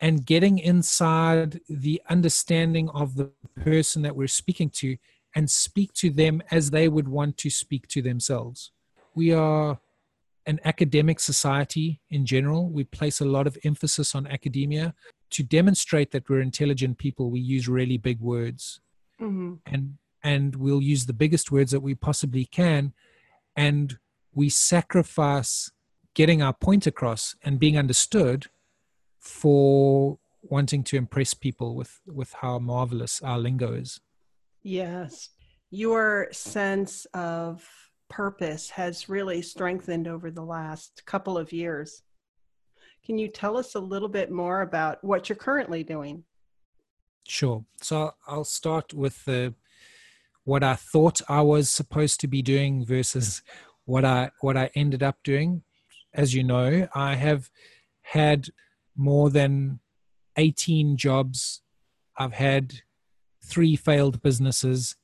and 0.00 0.26
getting 0.26 0.58
inside 0.58 1.60
the 1.68 2.02
understanding 2.08 2.90
of 2.90 3.16
the 3.16 3.30
person 3.62 4.02
that 4.02 4.16
we're 4.16 4.26
speaking 4.26 4.68
to 4.68 4.96
and 5.34 5.50
speak 5.50 5.92
to 5.94 6.10
them 6.10 6.42
as 6.50 6.70
they 6.70 6.88
would 6.88 7.08
want 7.08 7.36
to 7.38 7.50
speak 7.50 7.88
to 7.88 8.02
themselves. 8.02 8.70
We 9.14 9.32
are 9.32 9.78
an 10.46 10.60
academic 10.64 11.20
society 11.20 12.00
in 12.10 12.26
general. 12.26 12.68
We 12.68 12.84
place 12.84 13.20
a 13.20 13.24
lot 13.24 13.46
of 13.46 13.56
emphasis 13.64 14.14
on 14.14 14.26
academia. 14.26 14.94
To 15.30 15.42
demonstrate 15.42 16.12
that 16.12 16.28
we're 16.28 16.40
intelligent 16.40 16.98
people, 16.98 17.30
we 17.30 17.40
use 17.40 17.66
really 17.66 17.96
big 17.96 18.20
words. 18.20 18.80
Mm-hmm. 19.20 19.54
And 19.66 19.94
and 20.24 20.56
we'll 20.56 20.82
use 20.82 21.06
the 21.06 21.12
biggest 21.12 21.52
words 21.52 21.70
that 21.70 21.80
we 21.80 21.94
possibly 21.94 22.46
can 22.46 22.92
and 23.54 23.98
we 24.34 24.48
sacrifice 24.48 25.70
getting 26.14 26.42
our 26.42 26.52
point 26.52 26.86
across 26.86 27.36
and 27.44 27.60
being 27.60 27.78
understood 27.78 28.46
for 29.20 30.18
wanting 30.42 30.82
to 30.82 30.96
impress 30.96 31.34
people 31.34 31.76
with 31.76 32.00
with 32.06 32.32
how 32.40 32.58
marvelous 32.58 33.22
our 33.22 33.38
lingo 33.38 33.72
is 33.72 34.00
Yes. 34.64 35.28
Your 35.70 36.28
sense 36.32 37.04
of 37.12 37.68
purpose 38.08 38.70
has 38.70 39.08
really 39.08 39.42
strengthened 39.42 40.08
over 40.08 40.30
the 40.30 40.42
last 40.42 41.04
couple 41.06 41.36
of 41.38 41.52
years. 41.52 42.02
Can 43.04 43.18
you 43.18 43.28
tell 43.28 43.58
us 43.58 43.74
a 43.74 43.80
little 43.80 44.08
bit 44.08 44.30
more 44.30 44.62
about 44.62 45.04
what 45.04 45.28
you're 45.28 45.36
currently 45.36 45.84
doing? 45.84 46.24
Sure. 47.28 47.64
So 47.82 48.12
I'll 48.26 48.44
start 48.44 48.94
with 48.94 49.22
the 49.26 49.54
what 50.44 50.62
I 50.62 50.74
thought 50.74 51.20
I 51.28 51.40
was 51.40 51.70
supposed 51.70 52.20
to 52.20 52.28
be 52.28 52.42
doing 52.42 52.84
versus 52.84 53.42
mm. 53.46 53.60
what 53.86 54.04
I 54.04 54.30
what 54.40 54.56
I 54.56 54.70
ended 54.74 55.02
up 55.02 55.16
doing. 55.24 55.62
As 56.12 56.34
you 56.34 56.44
know, 56.44 56.88
I 56.94 57.16
have 57.16 57.50
had 58.02 58.50
more 58.96 59.30
than 59.30 59.80
18 60.36 60.96
jobs. 60.96 61.62
I've 62.16 62.34
had 62.34 62.82
three 63.42 63.74
failed 63.74 64.22
businesses. 64.22 64.96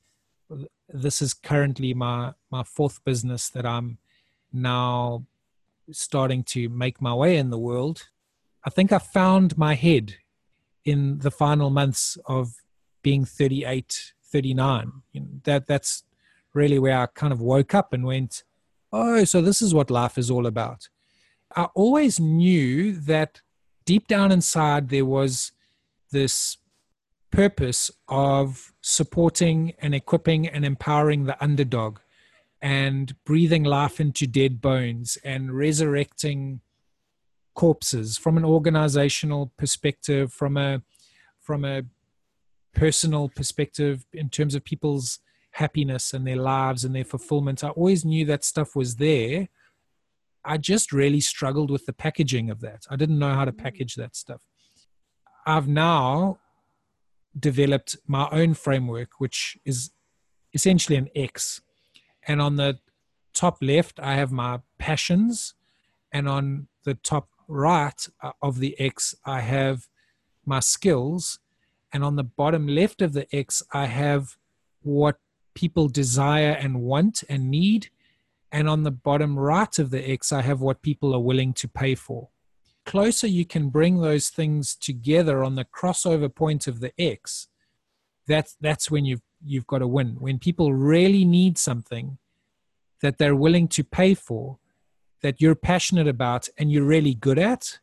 This 0.87 1.21
is 1.21 1.33
currently 1.33 1.93
my 1.93 2.33
my 2.49 2.63
fourth 2.63 3.03
business 3.03 3.49
that 3.49 3.65
I'm 3.65 3.97
now 4.53 5.25
starting 5.91 6.43
to 6.43 6.69
make 6.69 7.01
my 7.01 7.13
way 7.13 7.37
in 7.37 7.49
the 7.49 7.59
world. 7.59 8.09
I 8.63 8.69
think 8.69 8.91
I 8.91 8.99
found 8.99 9.57
my 9.57 9.73
head 9.73 10.15
in 10.85 11.19
the 11.19 11.31
final 11.31 11.69
months 11.69 12.17
of 12.25 12.55
being 13.01 13.25
38, 13.25 14.13
39. 14.31 14.91
You 15.13 15.21
know, 15.21 15.27
that 15.43 15.67
that's 15.67 16.03
really 16.53 16.79
where 16.79 16.97
I 16.97 17.05
kind 17.07 17.33
of 17.33 17.41
woke 17.41 17.73
up 17.73 17.93
and 17.93 18.05
went, 18.05 18.43
"Oh, 18.91 19.23
so 19.23 19.41
this 19.41 19.61
is 19.61 19.73
what 19.73 19.89
life 19.89 20.17
is 20.17 20.31
all 20.31 20.45
about." 20.45 20.89
I 21.55 21.63
always 21.75 22.19
knew 22.19 22.93
that 22.93 23.41
deep 23.85 24.07
down 24.07 24.31
inside 24.31 24.89
there 24.89 25.05
was 25.05 25.51
this 26.11 26.57
purpose 27.31 27.89
of 28.07 28.73
supporting 28.81 29.73
and 29.79 29.95
equipping 29.95 30.47
and 30.47 30.65
empowering 30.65 31.25
the 31.25 31.41
underdog 31.43 31.99
and 32.61 33.15
breathing 33.25 33.63
life 33.63 33.99
into 33.99 34.27
dead 34.27 34.61
bones 34.61 35.17
and 35.23 35.57
resurrecting 35.57 36.59
corpses 37.55 38.17
from 38.17 38.37
an 38.37 38.45
organizational 38.45 39.51
perspective 39.57 40.31
from 40.31 40.57
a 40.57 40.81
from 41.39 41.65
a 41.65 41.83
personal 42.73 43.29
perspective 43.29 44.05
in 44.13 44.29
terms 44.29 44.55
of 44.55 44.63
people's 44.63 45.19
happiness 45.51 46.13
and 46.13 46.25
their 46.25 46.37
lives 46.37 46.85
and 46.85 46.95
their 46.95 47.03
fulfillment. 47.03 47.63
I 47.63 47.69
always 47.69 48.05
knew 48.05 48.25
that 48.25 48.43
stuff 48.43 48.75
was 48.75 48.95
there. 48.95 49.49
I 50.43 50.57
just 50.57 50.91
really 50.91 51.19
struggled 51.19 51.69
with 51.69 51.85
the 51.85 51.93
packaging 51.93 52.49
of 52.49 52.61
that. 52.61 52.85
I 52.89 52.95
didn't 52.95 53.19
know 53.19 53.33
how 53.33 53.45
to 53.45 53.51
package 53.51 53.95
that 53.95 54.15
stuff. 54.15 54.41
I've 55.45 55.67
now 55.67 56.39
developed 57.37 57.95
my 58.07 58.27
own 58.31 58.53
framework 58.53 59.19
which 59.19 59.57
is 59.65 59.91
essentially 60.53 60.97
an 60.97 61.09
x. 61.15 61.61
And 62.27 62.41
on 62.41 62.57
the 62.57 62.79
top 63.33 63.57
left 63.61 63.99
i 63.99 64.15
have 64.15 64.31
my 64.31 64.59
passions. 64.77 65.53
And 66.11 66.27
on 66.27 66.67
the 66.83 66.95
top 66.95 67.29
right 67.47 68.07
uh, 68.21 68.31
of 68.41 68.59
the 68.59 68.79
X, 68.79 69.15
I 69.25 69.41
have 69.41 69.87
my 70.45 70.59
skills. 70.59 71.39
And 71.93 72.03
on 72.03 72.15
the 72.15 72.23
bottom 72.23 72.67
left 72.67 73.01
of 73.01 73.13
the 73.13 73.27
X, 73.35 73.61
I 73.73 73.85
have 73.85 74.37
what 74.81 75.17
people 75.53 75.87
desire 75.87 76.51
and 76.51 76.81
want 76.81 77.23
and 77.29 77.49
need. 77.49 77.89
And 78.51 78.69
on 78.69 78.83
the 78.83 78.91
bottom 78.91 79.37
right 79.37 79.77
of 79.79 79.89
the 79.89 80.09
X, 80.09 80.31
I 80.31 80.41
have 80.41 80.61
what 80.61 80.81
people 80.81 81.13
are 81.13 81.19
willing 81.19 81.53
to 81.53 81.67
pay 81.67 81.95
for. 81.95 82.29
Closer 82.85 83.27
you 83.27 83.45
can 83.45 83.69
bring 83.69 84.01
those 84.01 84.29
things 84.29 84.75
together 84.75 85.43
on 85.43 85.55
the 85.55 85.65
crossover 85.65 86.33
point 86.33 86.67
of 86.67 86.79
the 86.79 86.91
X, 86.99 87.47
that's 88.27 88.55
that's 88.59 88.89
when 88.89 89.05
you've 89.05 89.21
you've 89.43 89.67
got 89.67 89.79
to 89.79 89.87
win. 89.87 90.17
When 90.19 90.39
people 90.39 90.73
really 90.73 91.25
need 91.25 91.57
something 91.57 92.17
that 93.01 93.17
they're 93.17 93.35
willing 93.35 93.67
to 93.69 93.83
pay 93.83 94.13
for, 94.13 94.57
that 95.21 95.41
you're 95.41 95.55
passionate 95.55 96.07
about 96.07 96.49
and 96.57 96.71
you're 96.71 96.83
really 96.83 97.13
good 97.13 97.39
at, 97.39 97.79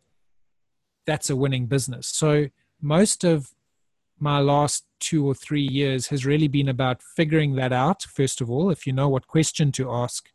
that's 1.07 1.31
a 1.31 1.37
winning 1.37 1.67
business. 1.67 2.07
So 2.07 2.49
most 2.81 3.25
of 3.25 3.53
my 4.21 4.41
last 4.41 4.85
two 5.01 5.27
or 5.27 5.35
three 5.35 5.67
years 5.67 6.09
has 6.09 6.27
really 6.27 6.49
been 6.49 6.69
about 6.69 7.03
figuring 7.03 7.55
that 7.57 7.73
out. 7.73 8.03
First 8.03 8.41
of 8.41 8.51
all, 8.51 8.71
if 8.71 8.87
you 8.87 8.93
know 8.93 9.09
what 9.09 9.27
question 9.27 9.71
to 9.73 9.91
ask, 9.91 10.31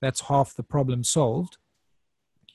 that's 0.00 0.22
half 0.22 0.54
the 0.54 0.62
problem 0.62 1.04
solved. 1.04 1.58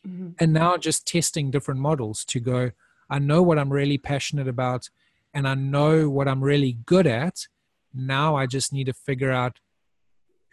Mm-hmm. 0.06 0.32
And 0.40 0.54
now 0.54 0.78
just 0.78 1.08
testing 1.08 1.52
different 1.52 1.80
models 1.80 2.26
to 2.26 2.40
go, 2.40 2.72
I 3.10 3.20
know 3.20 3.42
what 3.42 3.58
I'm 3.58 3.72
really 3.72 3.98
passionate 3.98 4.48
about 4.48 4.90
and 5.34 5.48
I 5.48 5.56
know 5.56 6.10
what 6.10 6.28
I'm 6.28 6.44
really 6.44 6.80
good 6.86 7.08
at. 7.08 7.48
Now 7.94 8.36
I 8.36 8.46
just 8.46 8.74
need 8.74 8.86
to 8.86 8.94
figure 8.94 9.32
out 9.32 9.60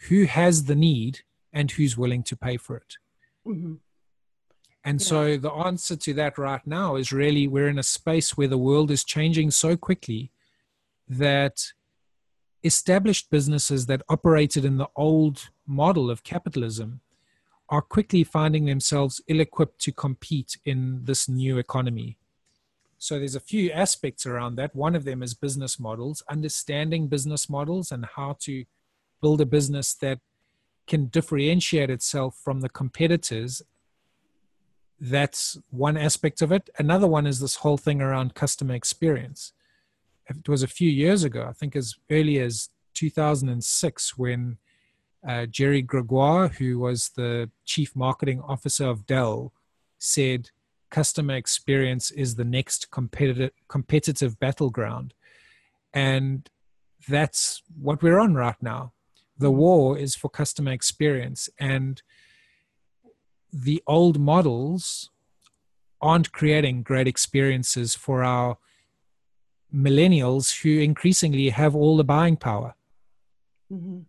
who 0.08 0.24
has 0.24 0.64
the 0.64 0.74
need 0.74 1.20
and 1.52 1.70
who's 1.70 1.96
willing 1.96 2.22
to 2.24 2.36
pay 2.36 2.56
for 2.56 2.76
it. 2.76 2.96
Mm-hmm. 3.46 3.74
And 4.84 5.00
yeah. 5.00 5.06
so 5.06 5.36
the 5.36 5.50
answer 5.50 5.96
to 5.96 6.14
that 6.14 6.36
right 6.36 6.64
now 6.66 6.96
is 6.96 7.12
really 7.12 7.48
we're 7.48 7.68
in 7.68 7.78
a 7.78 7.82
space 7.82 8.36
where 8.36 8.48
the 8.48 8.58
world 8.58 8.90
is 8.90 9.02
changing 9.02 9.50
so 9.50 9.76
quickly 9.76 10.30
that 11.08 11.72
established 12.62 13.30
businesses 13.30 13.86
that 13.86 14.02
operated 14.08 14.64
in 14.64 14.76
the 14.76 14.88
old 14.96 15.50
model 15.66 16.10
of 16.10 16.22
capitalism 16.22 17.00
are 17.68 17.82
quickly 17.82 18.24
finding 18.24 18.66
themselves 18.66 19.22
ill 19.26 19.40
equipped 19.40 19.80
to 19.80 19.92
compete 19.92 20.58
in 20.64 21.00
this 21.04 21.28
new 21.28 21.58
economy. 21.58 22.18
So 22.98 23.18
there's 23.18 23.34
a 23.34 23.40
few 23.40 23.70
aspects 23.70 24.26
around 24.26 24.56
that. 24.56 24.74
One 24.74 24.94
of 24.94 25.04
them 25.04 25.22
is 25.22 25.34
business 25.34 25.78
models, 25.80 26.22
understanding 26.28 27.08
business 27.08 27.50
models 27.50 27.90
and 27.90 28.06
how 28.16 28.36
to 28.40 28.64
build 29.20 29.40
a 29.40 29.46
business 29.46 29.94
that 29.94 30.20
can 30.86 31.06
differentiate 31.06 31.90
itself 31.90 32.38
from 32.42 32.60
the 32.60 32.68
competitors 32.68 33.62
that's 35.00 35.58
one 35.70 35.96
aspect 35.96 36.40
of 36.42 36.52
it. 36.52 36.70
Another 36.78 37.06
one 37.06 37.26
is 37.26 37.40
this 37.40 37.56
whole 37.56 37.76
thing 37.76 38.00
around 38.00 38.34
customer 38.34 38.74
experience. 38.74 39.52
It 40.28 40.48
was 40.48 40.62
a 40.62 40.66
few 40.66 40.88
years 40.88 41.22
ago 41.22 41.46
i 41.46 41.52
think 41.52 41.76
as 41.76 41.96
early 42.10 42.38
as 42.38 42.70
2006 42.94 44.16
when 44.16 44.56
uh, 45.28 45.44
jerry 45.44 45.82
gregoire 45.82 46.48
who 46.48 46.78
was 46.78 47.10
the 47.10 47.50
chief 47.66 47.94
marketing 47.94 48.40
officer 48.40 48.86
of 48.86 49.04
dell 49.04 49.52
said 49.98 50.48
customer 50.94 51.34
experience 51.34 52.12
is 52.12 52.36
the 52.36 52.44
next 52.44 52.88
competitive 52.92 53.50
competitive 53.66 54.38
battleground. 54.38 55.12
And 55.92 56.48
that's 57.08 57.62
what 57.86 58.00
we're 58.00 58.20
on 58.20 58.34
right 58.34 58.62
now. 58.62 58.92
The 59.36 59.50
war 59.50 59.98
is 59.98 60.14
for 60.14 60.28
customer 60.28 60.70
experience. 60.70 61.48
And 61.58 62.00
the 63.54 63.82
old 63.86 64.18
models 64.18 65.10
aren't 66.02 66.32
creating 66.32 66.82
great 66.82 67.06
experiences 67.06 67.94
for 67.94 68.24
our 68.24 68.58
millennials 69.72 70.62
who 70.62 70.80
increasingly 70.80 71.50
have 71.50 71.74
all 71.74 71.96
the 71.96 72.04
buying 72.04 72.36
power 72.36 72.74
mm-hmm. 73.72 74.00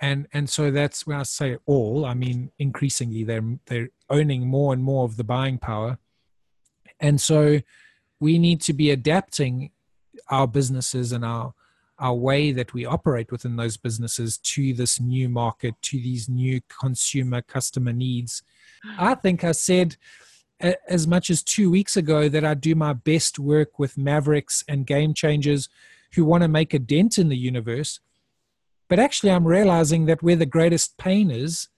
and 0.00 0.28
and 0.32 0.48
so 0.48 0.70
that's 0.70 1.06
when 1.06 1.18
i 1.18 1.22
say 1.22 1.56
all 1.66 2.04
i 2.04 2.14
mean 2.14 2.50
increasingly 2.58 3.24
they're 3.24 3.58
they're 3.66 3.90
owning 4.08 4.46
more 4.46 4.72
and 4.72 4.82
more 4.82 5.04
of 5.04 5.16
the 5.16 5.24
buying 5.24 5.58
power 5.58 5.98
and 7.00 7.20
so 7.20 7.60
we 8.20 8.38
need 8.38 8.60
to 8.60 8.72
be 8.72 8.90
adapting 8.90 9.70
our 10.30 10.48
businesses 10.48 11.12
and 11.12 11.24
our 11.24 11.54
our 11.98 12.14
way 12.14 12.52
that 12.52 12.74
we 12.74 12.84
operate 12.84 13.32
within 13.32 13.56
those 13.56 13.76
businesses 13.76 14.38
to 14.38 14.74
this 14.74 15.00
new 15.00 15.28
market, 15.28 15.74
to 15.82 15.98
these 15.98 16.28
new 16.28 16.60
consumer 16.80 17.40
customer 17.42 17.92
needs. 17.92 18.42
I 18.98 19.14
think 19.14 19.44
I 19.44 19.52
said 19.52 19.96
as 20.60 21.06
much 21.06 21.30
as 21.30 21.42
two 21.42 21.70
weeks 21.70 21.96
ago 21.96 22.28
that 22.28 22.44
I 22.44 22.54
do 22.54 22.74
my 22.74 22.92
best 22.92 23.38
work 23.38 23.78
with 23.78 23.98
mavericks 23.98 24.64
and 24.68 24.86
game 24.86 25.14
changers 25.14 25.68
who 26.14 26.24
want 26.24 26.42
to 26.42 26.48
make 26.48 26.72
a 26.72 26.78
dent 26.78 27.18
in 27.18 27.28
the 27.28 27.36
universe. 27.36 28.00
But 28.88 28.98
actually, 28.98 29.32
I'm 29.32 29.46
realizing 29.46 30.06
that 30.06 30.22
where 30.22 30.36
the 30.36 30.46
greatest 30.46 30.96
pain 30.96 31.30
is, 31.30 31.68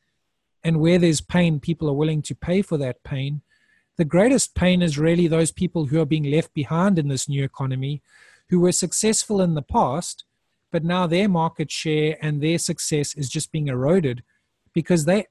and 0.62 0.80
where 0.80 0.98
there's 0.98 1.20
pain, 1.20 1.60
people 1.60 1.88
are 1.88 1.94
willing 1.94 2.22
to 2.22 2.34
pay 2.34 2.62
for 2.62 2.76
that 2.78 3.02
pain. 3.04 3.42
The 3.96 4.04
greatest 4.04 4.54
pain 4.54 4.82
is 4.82 4.98
really 4.98 5.26
those 5.26 5.52
people 5.52 5.86
who 5.86 6.00
are 6.00 6.06
being 6.06 6.24
left 6.24 6.52
behind 6.52 6.98
in 6.98 7.08
this 7.08 7.28
new 7.28 7.44
economy 7.44 8.02
who 8.50 8.60
were 8.60 8.72
successful 8.72 9.40
in 9.40 9.54
the 9.54 9.62
past, 9.62 10.24
but 10.70 10.84
now 10.84 11.06
their 11.06 11.28
market 11.28 11.70
share 11.70 12.16
and 12.20 12.42
their 12.42 12.58
success 12.58 13.14
is 13.14 13.28
just 13.28 13.52
being 13.52 13.68
eroded 13.68 14.22
because 14.72 15.04
they 15.04 15.26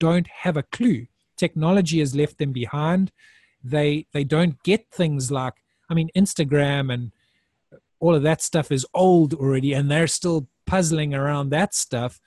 don't 0.00 0.26
have 0.28 0.56
a 0.56 0.62
clue. 0.62 1.06
Technology 1.36 2.00
has 2.00 2.14
left 2.14 2.38
them 2.38 2.52
behind. 2.52 3.12
They 3.62 4.06
they 4.12 4.24
don't 4.24 4.62
get 4.62 4.90
things 4.90 5.30
like 5.30 5.54
I 5.90 5.94
mean 5.94 6.10
Instagram 6.16 6.92
and 6.92 7.12
all 8.00 8.14
of 8.14 8.22
that 8.22 8.40
stuff 8.40 8.70
is 8.70 8.86
old 8.94 9.34
already 9.34 9.72
and 9.72 9.90
they're 9.90 10.06
still 10.06 10.48
puzzling 10.66 11.14
around 11.14 11.50
that 11.50 11.74
stuff 11.74 12.20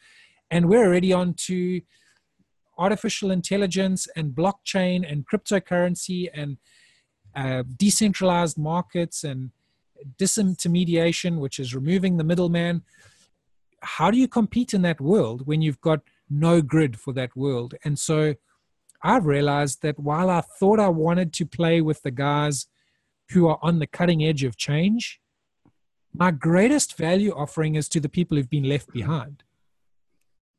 and 0.49 0.67
we're 0.67 0.85
already 0.85 1.13
on 1.13 1.33
to 1.33 1.81
artificial 2.77 3.31
intelligence 3.31 4.07
and 4.15 4.33
blockchain 4.33 5.09
and 5.09 5.25
cryptocurrency 5.25 6.29
and 6.33 6.57
uh, 7.35 7.63
decentralized 7.77 8.57
markets 8.57 9.23
and 9.23 9.51
disintermediation, 10.17 11.39
which 11.39 11.59
is 11.59 11.75
removing 11.75 12.17
the 12.17 12.23
middleman. 12.23 12.83
How 13.81 14.11
do 14.11 14.17
you 14.17 14.27
compete 14.27 14.73
in 14.73 14.81
that 14.83 15.01
world 15.01 15.47
when 15.47 15.61
you've 15.61 15.81
got 15.81 16.01
no 16.29 16.61
grid 16.61 16.99
for 16.99 17.13
that 17.13 17.35
world? 17.35 17.75
And 17.83 17.97
so 17.97 18.35
I've 19.03 19.25
realized 19.25 19.81
that 19.81 19.99
while 19.99 20.29
I 20.29 20.41
thought 20.41 20.79
I 20.79 20.89
wanted 20.89 21.33
to 21.33 21.45
play 21.45 21.81
with 21.81 22.03
the 22.03 22.11
guys 22.11 22.67
who 23.31 23.47
are 23.47 23.59
on 23.61 23.79
the 23.79 23.87
cutting 23.87 24.23
edge 24.23 24.43
of 24.43 24.57
change, 24.57 25.19
my 26.13 26.31
greatest 26.31 26.97
value 26.97 27.31
offering 27.31 27.75
is 27.75 27.87
to 27.89 27.99
the 27.99 28.09
people 28.09 28.37
who've 28.37 28.49
been 28.49 28.67
left 28.67 28.91
behind. 28.91 29.43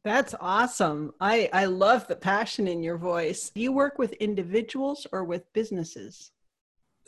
That's 0.05 0.35
awesome. 0.41 1.13
I, 1.21 1.49
I 1.53 1.67
love 1.67 2.09
the 2.09 2.17
passion 2.17 2.67
in 2.67 2.83
your 2.83 2.97
voice. 2.97 3.51
Do 3.55 3.61
you 3.61 3.71
work 3.71 3.99
with 3.99 4.15
individuals 4.15 5.07
or 5.13 5.23
with 5.23 5.53
businesses? 5.53 6.33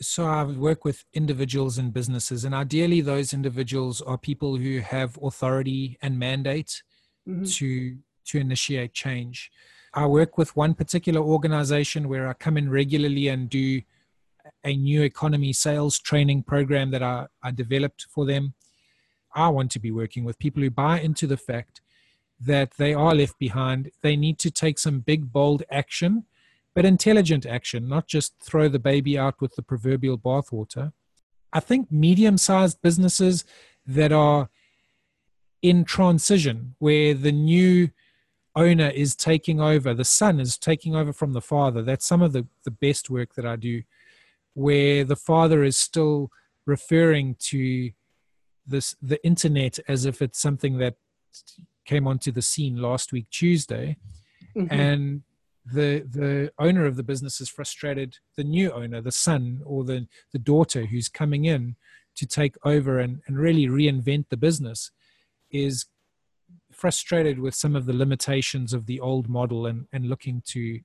So 0.01 0.25
I 0.25 0.43
work 0.43 0.83
with 0.83 1.05
individuals 1.13 1.77
and 1.77 1.93
businesses, 1.93 2.43
and 2.43 2.53
ideally, 2.53 3.01
those 3.01 3.33
individuals 3.33 4.01
are 4.01 4.17
people 4.17 4.57
who 4.57 4.79
have 4.79 5.17
authority 5.21 5.97
and 6.01 6.19
mandate 6.19 6.83
mm-hmm. 7.27 7.45
to 7.45 7.97
to 8.25 8.39
initiate 8.39 8.93
change. 8.93 9.51
I 9.93 10.05
work 10.07 10.37
with 10.37 10.55
one 10.55 10.73
particular 10.73 11.21
organization 11.21 12.09
where 12.09 12.27
I 12.27 12.33
come 12.33 12.57
in 12.57 12.69
regularly 12.69 13.29
and 13.29 13.49
do 13.49 13.81
a 14.63 14.75
new 14.75 15.01
economy 15.01 15.53
sales 15.53 15.97
training 15.99 16.43
program 16.43 16.91
that 16.91 17.01
I, 17.01 17.27
I 17.41 17.51
developed 17.51 18.07
for 18.09 18.25
them. 18.25 18.53
I 19.33 19.47
want 19.49 19.71
to 19.71 19.79
be 19.79 19.91
working 19.91 20.23
with 20.23 20.39
people 20.39 20.61
who 20.61 20.69
buy 20.69 20.99
into 20.99 21.27
the 21.27 21.37
fact 21.37 21.81
that 22.39 22.71
they 22.77 22.93
are 22.93 23.15
left 23.15 23.39
behind. 23.39 23.91
They 24.01 24.15
need 24.15 24.39
to 24.39 24.51
take 24.51 24.79
some 24.79 24.99
big, 24.99 25.31
bold 25.31 25.63
action, 25.71 26.25
but 26.75 26.85
intelligent 26.85 27.45
action, 27.45 27.87
not 27.87 28.05
just 28.05 28.35
throw 28.41 28.67
the 28.67 28.79
baby 28.79 29.17
out 29.17 29.39
with 29.39 29.55
the 29.55 29.63
proverbial 29.63 30.17
bathwater. 30.17 30.91
I 31.53 31.61
think 31.61 31.89
medium 31.91 32.37
sized 32.37 32.81
businesses 32.81 33.45
that 33.87 34.11
are 34.11 34.49
in 35.61 35.85
transition, 35.85 36.75
where 36.79 37.13
the 37.13 37.31
new 37.31 37.89
owner 38.55 38.89
is 38.89 39.15
taking 39.15 39.59
over, 39.61 39.93
the 39.93 40.05
son 40.05 40.39
is 40.39 40.57
taking 40.57 40.95
over 40.95 41.13
from 41.13 41.33
the 41.33 41.41
father. 41.41 41.81
That's 41.81 42.05
some 42.05 42.21
of 42.21 42.33
the, 42.33 42.45
the 42.65 42.71
best 42.71 43.09
work 43.09 43.35
that 43.35 43.45
I 43.45 43.55
do, 43.55 43.81
where 44.53 45.05
the 45.05 45.15
father 45.15 45.63
is 45.63 45.77
still 45.77 46.29
referring 46.65 47.35
to 47.39 47.91
this 48.67 48.95
the 49.01 49.23
internet 49.23 49.77
as 49.87 50.05
if 50.05 50.21
it's 50.21 50.41
something 50.41 50.79
that 50.79 50.95
came 51.85 52.07
onto 52.07 52.31
the 52.31 52.41
scene 52.41 52.77
last 52.77 53.13
week 53.13 53.29
Tuesday, 53.29 53.97
mm-hmm. 54.55 54.73
and 54.73 55.21
the 55.65 56.05
the 56.09 56.51
owner 56.59 56.85
of 56.85 56.95
the 56.95 57.03
business 57.03 57.41
is 57.41 57.49
frustrated. 57.49 58.17
The 58.37 58.43
new 58.43 58.71
owner, 58.71 59.01
the 59.01 59.11
son 59.11 59.61
or 59.65 59.83
the 59.83 60.07
the 60.31 60.39
daughter 60.39 60.85
who's 60.85 61.09
coming 61.09 61.45
in 61.45 61.75
to 62.15 62.25
take 62.25 62.55
over 62.63 62.99
and, 62.99 63.21
and 63.27 63.37
really 63.37 63.67
reinvent 63.67 64.29
the 64.29 64.37
business, 64.37 64.91
is 65.51 65.85
frustrated 66.71 67.39
with 67.39 67.55
some 67.55 67.75
of 67.75 67.85
the 67.85 67.93
limitations 67.93 68.73
of 68.73 68.85
the 68.85 68.99
old 68.99 69.27
model 69.27 69.65
and, 69.65 69.87
and 69.91 70.07
looking 70.07 70.41
to 70.45 70.79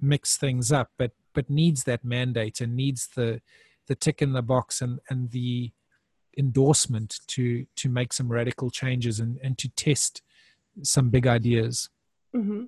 mix 0.00 0.36
things 0.36 0.70
up, 0.70 0.90
but 0.98 1.12
but 1.34 1.48
needs 1.48 1.84
that 1.84 2.04
mandate 2.04 2.60
and 2.60 2.76
needs 2.76 3.08
the 3.14 3.40
the 3.86 3.94
tick 3.94 4.20
in 4.20 4.32
the 4.32 4.42
box 4.42 4.82
and 4.82 5.00
and 5.08 5.30
the 5.30 5.72
endorsement 6.36 7.20
to 7.26 7.66
to 7.76 7.88
make 7.88 8.12
some 8.12 8.28
radical 8.30 8.70
changes 8.70 9.20
and 9.20 9.38
and 9.42 9.56
to 9.58 9.68
test 9.70 10.22
some 10.82 11.10
big 11.10 11.26
ideas. 11.26 11.88
Mm-hmm. 12.34 12.64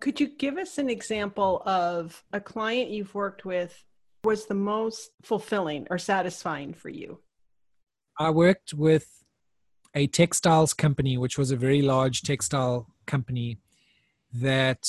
Could 0.00 0.20
you 0.20 0.28
give 0.28 0.56
us 0.58 0.78
an 0.78 0.88
example 0.88 1.62
of 1.66 2.22
a 2.32 2.40
client 2.40 2.90
you've 2.90 3.14
worked 3.14 3.44
with 3.44 3.84
was 4.22 4.46
the 4.46 4.54
most 4.54 5.10
fulfilling 5.22 5.86
or 5.90 5.98
satisfying 5.98 6.72
for 6.72 6.88
you? 6.88 7.20
I 8.18 8.30
worked 8.30 8.74
with 8.74 9.24
a 9.94 10.06
textiles 10.06 10.74
company, 10.74 11.18
which 11.18 11.38
was 11.38 11.50
a 11.50 11.56
very 11.56 11.82
large 11.82 12.22
textile 12.22 12.94
company 13.06 13.58
that 14.32 14.88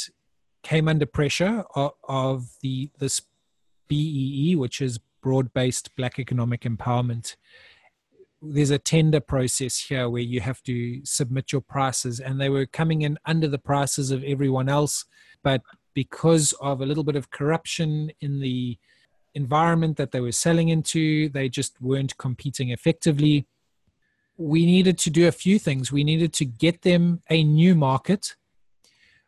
came 0.64 0.88
under 0.88 1.06
pressure 1.06 1.64
of, 1.76 1.92
of 2.08 2.50
the 2.62 2.92
this 3.00 3.22
BEE, 3.88 4.56
which 4.56 4.82
is 4.82 5.00
broad-based 5.22 5.96
Black 5.96 6.20
economic 6.20 6.62
empowerment. 6.62 7.36
There's 8.42 8.70
a 8.70 8.80
tender 8.80 9.20
process 9.20 9.78
here 9.78 10.10
where 10.10 10.22
you 10.22 10.40
have 10.42 10.64
to 10.64 11.06
submit 11.06 11.52
your 11.52 11.62
prices, 11.62 12.20
and 12.20 12.40
they 12.40 12.50
were 12.50 12.66
coming 12.66 13.02
in 13.02 13.18
under 13.26 13.48
the 13.48 13.58
prices 13.58 14.12
of 14.12 14.24
everyone 14.24 14.70
else, 14.70 15.06
but 15.44 15.62
because 15.94 16.54
of 16.62 16.82
a 16.82 16.86
little 16.86 17.04
bit 17.04 17.16
of 17.16 17.32
corruption 17.32 18.12
in 18.22 18.40
the 18.40 18.78
environment 19.34 19.98
that 19.98 20.12
they 20.12 20.22
were 20.22 20.32
selling 20.32 20.70
into, 20.70 21.30
they 21.30 21.50
just 21.50 21.82
weren't 21.82 22.18
competing 22.18 22.70
effectively 22.70 23.46
we 24.40 24.66
needed 24.66 24.98
to 24.98 25.10
do 25.10 25.28
a 25.28 25.34
few 25.34 25.60
things. 25.60 25.92
We 25.92 26.06
needed 26.06 26.32
to 26.34 26.46
get 26.46 26.84
them 26.84 27.22
a 27.30 27.44
new 27.44 27.76
market. 27.76 28.36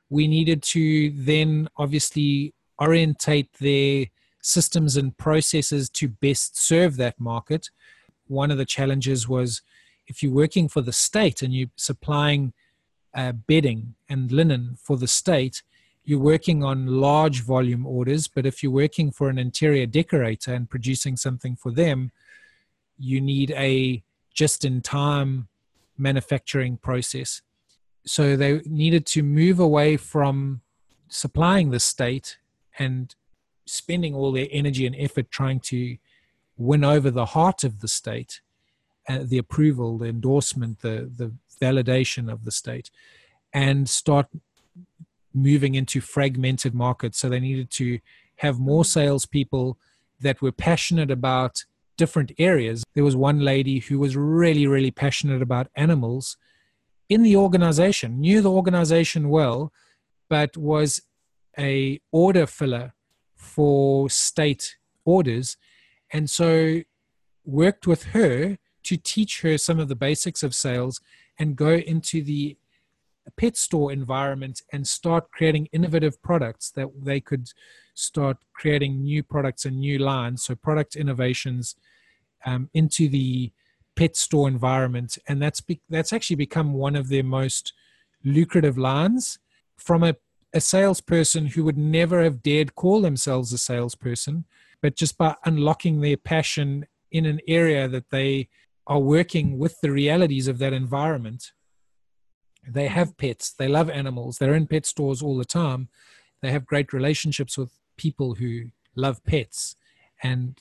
We 0.09 0.25
needed 0.25 0.63
to 0.63 1.11
then 1.11 1.67
obviously 1.75 2.55
orientate 2.81 3.51
their 3.59 4.05
systems 4.41 4.95
and 4.95 5.15
processes 5.17 5.89
to 5.89 6.07
best 6.07 6.57
serve 6.57 6.95
that 6.95 7.19
market. 7.19 7.69
One 8.31 8.49
of 8.49 8.57
the 8.57 8.65
challenges 8.65 9.27
was 9.27 9.61
if 10.07 10.23
you're 10.23 10.31
working 10.31 10.69
for 10.69 10.81
the 10.81 10.93
state 10.93 11.41
and 11.41 11.53
you're 11.53 11.67
supplying 11.75 12.53
uh, 13.13 13.33
bedding 13.33 13.95
and 14.07 14.31
linen 14.31 14.77
for 14.81 14.95
the 14.95 15.07
state, 15.07 15.63
you're 16.05 16.17
working 16.17 16.63
on 16.63 16.87
large 16.87 17.41
volume 17.41 17.85
orders. 17.85 18.29
But 18.29 18.45
if 18.45 18.63
you're 18.63 18.71
working 18.71 19.11
for 19.11 19.27
an 19.27 19.37
interior 19.37 19.85
decorator 19.85 20.53
and 20.53 20.69
producing 20.69 21.17
something 21.17 21.57
for 21.57 21.71
them, 21.71 22.11
you 22.97 23.19
need 23.19 23.51
a 23.51 24.01
just 24.33 24.63
in 24.63 24.79
time 24.81 25.49
manufacturing 25.97 26.77
process. 26.77 27.41
So 28.05 28.37
they 28.37 28.61
needed 28.65 29.05
to 29.07 29.23
move 29.23 29.59
away 29.59 29.97
from 29.97 30.61
supplying 31.09 31.71
the 31.71 31.81
state 31.81 32.37
and 32.79 33.13
spending 33.65 34.15
all 34.15 34.31
their 34.31 34.47
energy 34.51 34.87
and 34.87 34.95
effort 34.97 35.29
trying 35.29 35.59
to 35.59 35.97
win 36.61 36.83
over 36.83 37.09
the 37.11 37.27
heart 37.27 37.63
of 37.63 37.79
the 37.79 37.87
state, 37.87 38.41
uh, 39.09 39.19
the 39.23 39.37
approval, 39.37 39.97
the 39.97 40.07
endorsement, 40.07 40.79
the, 40.81 41.09
the 41.15 41.33
validation 41.61 42.31
of 42.31 42.45
the 42.45 42.51
state, 42.51 42.89
and 43.53 43.89
start 43.89 44.27
moving 45.33 45.75
into 45.75 46.01
fragmented 46.01 46.73
markets. 46.73 47.19
So 47.19 47.29
they 47.29 47.39
needed 47.39 47.69
to 47.71 47.99
have 48.37 48.59
more 48.59 48.85
salespeople 48.85 49.77
that 50.19 50.41
were 50.41 50.51
passionate 50.51 51.11
about 51.11 51.65
different 51.97 52.31
areas. 52.37 52.83
There 52.93 53.03
was 53.03 53.15
one 53.15 53.39
lady 53.39 53.79
who 53.79 53.99
was 53.99 54.15
really, 54.15 54.67
really 54.67 54.91
passionate 54.91 55.41
about 55.41 55.67
animals 55.75 56.37
in 57.09 57.23
the 57.23 57.35
organization, 57.35 58.19
knew 58.21 58.41
the 58.41 58.51
organization 58.51 59.29
well, 59.29 59.73
but 60.29 60.55
was 60.55 61.01
a 61.59 61.99
order 62.11 62.45
filler 62.47 62.93
for 63.35 64.09
state 64.09 64.77
orders. 65.03 65.57
And 66.11 66.29
so 66.29 66.81
worked 67.45 67.87
with 67.87 68.03
her 68.05 68.57
to 68.83 68.97
teach 68.97 69.41
her 69.41 69.57
some 69.57 69.79
of 69.79 69.87
the 69.87 69.95
basics 69.95 70.43
of 70.43 70.55
sales 70.55 71.01
and 71.39 71.55
go 71.55 71.73
into 71.73 72.23
the 72.23 72.57
pet 73.37 73.55
store 73.55 73.91
environment 73.91 74.61
and 74.73 74.87
start 74.87 75.31
creating 75.31 75.67
innovative 75.71 76.21
products 76.21 76.71
that 76.71 76.87
they 77.01 77.19
could 77.19 77.49
start 77.93 78.37
creating 78.53 79.01
new 79.03 79.23
products 79.23 79.65
and 79.65 79.79
new 79.79 79.99
lines. 79.99 80.43
So 80.43 80.55
product 80.55 80.95
innovations 80.95 81.75
um, 82.45 82.69
into 82.73 83.07
the 83.07 83.51
pet 83.95 84.15
store 84.15 84.47
environment, 84.47 85.17
and 85.27 85.41
that's 85.41 85.61
be- 85.61 85.81
that's 85.89 86.13
actually 86.13 86.37
become 86.37 86.73
one 86.73 86.95
of 86.95 87.09
their 87.09 87.23
most 87.23 87.73
lucrative 88.23 88.77
lines 88.77 89.39
from 89.77 90.03
a, 90.03 90.15
a 90.53 90.61
salesperson 90.61 91.47
who 91.47 91.63
would 91.63 91.77
never 91.77 92.23
have 92.23 92.43
dared 92.43 92.75
call 92.75 93.01
themselves 93.01 93.51
a 93.53 93.57
salesperson, 93.57 94.45
but 94.81 94.95
just 94.95 95.17
by 95.17 95.35
unlocking 95.45 96.01
their 96.01 96.17
passion 96.17 96.85
in 97.11 97.25
an 97.25 97.39
area 97.47 97.87
that 97.87 98.09
they 98.09 98.49
are 98.87 98.99
working 98.99 99.57
with 99.57 99.79
the 99.81 99.91
realities 99.91 100.47
of 100.47 100.57
that 100.59 100.73
environment. 100.73 101.51
They 102.67 102.87
have 102.87 103.17
pets, 103.17 103.51
they 103.51 103.67
love 103.67 103.89
animals, 103.89 104.37
they're 104.37 104.53
in 104.53 104.67
pet 104.67 104.85
stores 104.85 105.21
all 105.21 105.37
the 105.37 105.45
time. 105.45 105.89
They 106.41 106.51
have 106.51 106.65
great 106.65 106.93
relationships 106.93 107.57
with 107.57 107.71
people 107.97 108.35
who 108.35 108.65
love 108.95 109.23
pets 109.23 109.75
and 110.23 110.59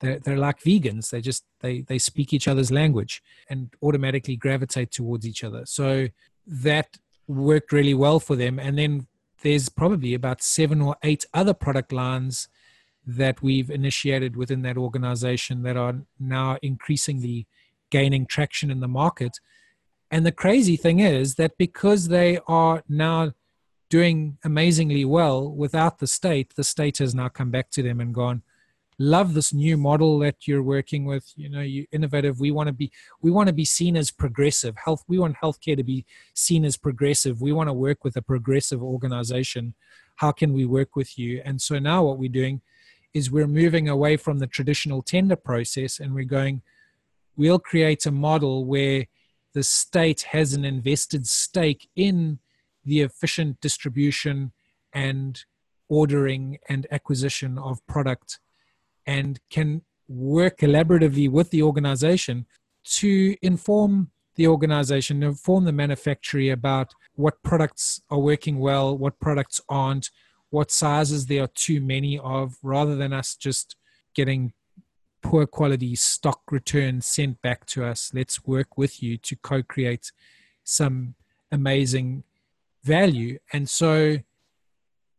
they're, 0.00 0.18
they're 0.18 0.36
like 0.38 0.60
vegans. 0.60 1.10
They 1.10 1.20
just 1.20 1.44
they 1.60 1.82
they 1.82 1.98
speak 1.98 2.32
each 2.32 2.48
other's 2.48 2.72
language 2.72 3.22
and 3.48 3.72
automatically 3.82 4.36
gravitate 4.36 4.90
towards 4.90 5.26
each 5.26 5.44
other. 5.44 5.64
So 5.64 6.08
that 6.46 6.98
worked 7.28 7.72
really 7.72 7.94
well 7.94 8.18
for 8.18 8.34
them. 8.34 8.58
And 8.58 8.76
then 8.76 9.06
there's 9.42 9.68
probably 9.68 10.14
about 10.14 10.42
seven 10.42 10.80
or 10.80 10.96
eight 11.02 11.24
other 11.32 11.54
product 11.54 11.92
lines 11.92 12.48
that 13.06 13.42
we've 13.42 13.70
initiated 13.70 14.36
within 14.36 14.62
that 14.62 14.76
organization 14.76 15.62
that 15.62 15.76
are 15.76 15.96
now 16.20 16.56
increasingly 16.62 17.46
gaining 17.90 18.26
traction 18.26 18.70
in 18.70 18.80
the 18.80 18.88
market. 18.88 19.38
And 20.10 20.24
the 20.24 20.32
crazy 20.32 20.76
thing 20.76 21.00
is 21.00 21.34
that 21.36 21.56
because 21.58 22.08
they 22.08 22.38
are 22.46 22.82
now 22.88 23.32
doing 23.90 24.38
amazingly 24.44 25.04
well 25.04 25.50
without 25.50 25.98
the 25.98 26.06
state 26.06 26.54
the 26.54 26.64
state 26.64 26.96
has 26.96 27.14
now 27.14 27.28
come 27.28 27.50
back 27.50 27.70
to 27.70 27.82
them 27.82 28.00
and 28.00 28.14
gone 28.14 28.42
love 28.98 29.34
this 29.34 29.52
new 29.52 29.76
model 29.76 30.18
that 30.20 30.46
you're 30.46 30.62
working 30.62 31.04
with. 31.04 31.32
You 31.36 31.48
know 31.48 31.60
you 31.60 31.86
innovative. 31.92 32.40
We 32.40 32.50
want 32.50 32.68
to 32.68 32.72
be 32.72 32.90
we 33.20 33.30
want 33.30 33.48
to 33.48 33.52
be 33.52 33.64
seen 33.64 33.96
as 33.96 34.10
progressive. 34.10 34.76
Health 34.84 35.02
we 35.08 35.18
want 35.18 35.36
healthcare 35.42 35.76
to 35.76 35.84
be 35.84 36.04
seen 36.34 36.64
as 36.64 36.76
progressive. 36.76 37.40
We 37.40 37.52
want 37.52 37.68
to 37.68 37.74
work 37.74 38.04
with 38.04 38.16
a 38.16 38.22
progressive 38.22 38.82
organization. 38.82 39.74
How 40.16 40.32
can 40.32 40.52
we 40.52 40.64
work 40.64 40.94
with 40.94 41.18
you? 41.18 41.42
And 41.44 41.60
so 41.60 41.78
now 41.78 42.04
what 42.04 42.18
we're 42.18 42.30
doing 42.30 42.60
is 43.14 43.30
we're 43.30 43.46
moving 43.46 43.88
away 43.88 44.16
from 44.16 44.38
the 44.38 44.46
traditional 44.46 45.02
tender 45.02 45.36
process 45.36 46.00
and 46.00 46.14
we're 46.14 46.24
going 46.24 46.62
we'll 47.36 47.58
create 47.58 48.04
a 48.06 48.10
model 48.10 48.64
where 48.64 49.06
the 49.54 49.62
state 49.62 50.22
has 50.22 50.52
an 50.52 50.64
invested 50.64 51.26
stake 51.26 51.88
in 51.96 52.38
the 52.84 53.00
efficient 53.00 53.60
distribution 53.60 54.52
and 54.92 55.44
ordering 55.88 56.58
and 56.68 56.86
acquisition 56.90 57.58
of 57.58 57.86
product 57.86 58.40
and 59.06 59.40
can 59.50 59.82
work 60.08 60.58
collaboratively 60.58 61.30
with 61.30 61.50
the 61.50 61.62
organization 61.62 62.46
to 62.84 63.36
inform 63.42 64.10
the 64.36 64.46
organization, 64.46 65.22
inform 65.22 65.64
the 65.64 65.72
manufacturer 65.72 66.52
about 66.52 66.92
what 67.14 67.42
products 67.42 68.00
are 68.10 68.18
working 68.18 68.58
well, 68.58 68.96
what 68.96 69.20
products 69.20 69.60
aren't, 69.68 70.10
what 70.52 70.70
sizes 70.70 71.26
there 71.26 71.44
are 71.44 71.48
too 71.48 71.80
many 71.80 72.18
of, 72.18 72.58
rather 72.62 72.94
than 72.94 73.12
us 73.12 73.34
just 73.34 73.74
getting 74.14 74.52
poor 75.22 75.46
quality 75.46 75.94
stock 75.94 76.42
returns 76.50 77.06
sent 77.06 77.40
back 77.40 77.64
to 77.64 77.84
us. 77.84 78.12
Let's 78.12 78.44
work 78.44 78.76
with 78.76 79.02
you 79.02 79.16
to 79.16 79.36
co 79.36 79.62
create 79.62 80.12
some 80.62 81.14
amazing 81.50 82.24
value. 82.84 83.38
And 83.52 83.68
so 83.68 84.18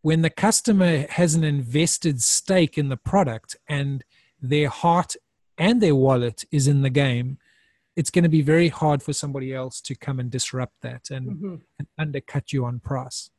when 0.01 0.21
the 0.21 0.29
customer 0.29 1.07
has 1.09 1.33
an 1.33 1.43
invested 1.43 2.21
stake 2.21 2.77
in 2.77 2.89
the 2.89 2.97
product 2.97 3.55
and 3.67 4.03
their 4.39 4.69
heart 4.69 5.15
and 5.57 5.81
their 5.81 5.95
wallet 5.95 6.45
is 6.51 6.67
in 6.67 6.83
the 6.83 6.89
game, 6.91 7.39
it's 7.95 8.09
going 8.11 8.23
to 8.23 8.29
be 8.29 8.41
very 8.41 8.69
hard 8.69 9.01
for 9.01 9.13
somebody 9.13 9.53
else 9.53 9.81
to 9.81 9.95
come 9.95 10.19
and 10.19 10.29
disrupt 10.29 10.81
that 10.81 11.09
and, 11.09 11.27
mm-hmm. 11.27 11.55
and 11.79 11.87
undercut 11.97 12.53
you 12.53 12.65
on 12.65 12.79
price. 12.79 13.31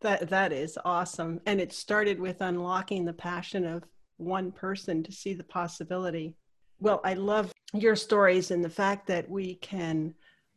That 0.00 0.30
that 0.30 0.52
is 0.52 0.78
awesome, 0.84 1.40
and 1.46 1.60
it 1.60 1.72
started 1.72 2.18
with 2.18 2.40
unlocking 2.40 3.04
the 3.04 3.12
passion 3.12 3.66
of 3.66 3.84
one 4.16 4.50
person 4.50 5.02
to 5.02 5.12
see 5.12 5.34
the 5.34 5.44
possibility. 5.44 6.34
Well, 6.78 7.00
I 7.04 7.14
love 7.14 7.52
your 7.74 7.96
stories 7.96 8.50
and 8.50 8.64
the 8.64 8.70
fact 8.70 9.06
that 9.08 9.28
we 9.28 9.56
can 9.56 10.14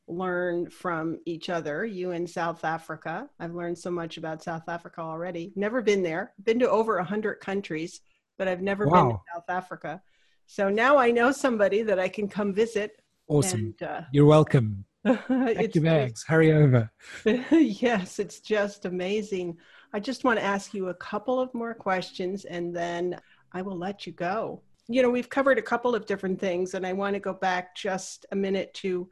learn 0.07 0.69
from 0.69 1.19
each 1.25 1.49
other. 1.49 1.85
You 1.85 2.11
in 2.11 2.27
South 2.27 2.63
Africa. 2.63 3.29
I've 3.39 3.53
learned 3.53 3.77
so 3.77 3.91
much 3.91 4.17
about 4.17 4.43
South 4.43 4.67
Africa 4.67 5.01
already. 5.01 5.51
Never 5.55 5.81
been 5.81 6.03
there. 6.03 6.33
Been 6.43 6.59
to 6.59 6.69
over 6.69 6.97
a 6.97 7.03
hundred 7.03 7.35
countries, 7.35 8.01
but 8.37 8.47
I've 8.47 8.61
never 8.61 8.87
wow. 8.87 9.07
been 9.07 9.11
to 9.11 9.21
South 9.33 9.49
Africa. 9.49 10.01
So 10.47 10.69
now 10.69 10.97
I 10.97 11.11
know 11.11 11.31
somebody 11.31 11.81
that 11.83 11.99
I 11.99 12.09
can 12.09 12.27
come 12.27 12.53
visit. 12.53 13.01
Awesome. 13.27 13.75
And, 13.79 13.89
uh, 13.89 14.01
You're 14.11 14.25
welcome. 14.25 14.85
Pack 15.05 15.75
your 15.75 15.83
bags. 15.83 16.23
Hurry 16.23 16.53
over. 16.53 16.91
yes, 17.51 18.19
it's 18.19 18.39
just 18.39 18.85
amazing. 18.85 19.57
I 19.93 19.99
just 19.99 20.23
want 20.23 20.39
to 20.39 20.45
ask 20.45 20.73
you 20.73 20.89
a 20.89 20.93
couple 20.95 21.39
of 21.39 21.53
more 21.53 21.73
questions 21.73 22.45
and 22.45 22.75
then 22.75 23.19
I 23.51 23.61
will 23.61 23.77
let 23.77 24.07
you 24.07 24.13
go. 24.13 24.61
You 24.87 25.01
know, 25.01 25.09
we've 25.09 25.29
covered 25.29 25.57
a 25.57 25.61
couple 25.61 25.95
of 25.95 26.05
different 26.05 26.41
things, 26.41 26.73
and 26.73 26.85
I 26.85 26.91
want 26.91 27.13
to 27.13 27.19
go 27.19 27.33
back 27.33 27.73
just 27.73 28.25
a 28.33 28.35
minute 28.35 28.73
to 28.75 29.09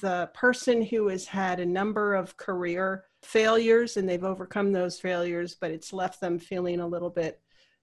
the 0.00 0.28
person 0.34 0.82
who 0.82 1.08
has 1.08 1.24
had 1.26 1.60
a 1.60 1.66
number 1.66 2.14
of 2.14 2.36
career 2.36 3.04
failures 3.22 3.96
and 3.96 4.08
they've 4.08 4.24
overcome 4.24 4.72
those 4.72 5.00
failures, 5.00 5.56
but 5.58 5.70
it's 5.70 5.92
left 5.92 6.20
them 6.20 6.38
feeling 6.38 6.80
a 6.80 6.86
little 6.86 7.10
bit 7.10 7.40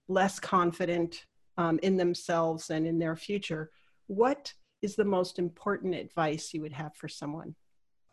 less 0.08 0.38
confident 0.38 1.24
um, 1.56 1.78
in 1.82 1.96
themselves 1.96 2.70
and 2.70 2.86
in 2.86 2.98
their 2.98 3.16
future. 3.16 3.70
What 4.06 4.52
is 4.82 4.96
the 4.96 5.04
most 5.04 5.38
important 5.38 5.94
advice 5.94 6.52
you 6.52 6.60
would 6.60 6.72
have 6.72 6.94
for 6.96 7.08
someone? 7.08 7.54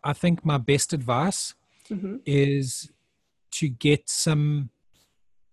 I 0.03 0.13
think 0.13 0.45
my 0.45 0.57
best 0.57 0.93
advice 0.93 1.55
mm-hmm. 1.89 2.17
is 2.25 2.91
to 3.51 3.67
get 3.67 4.09
some 4.09 4.69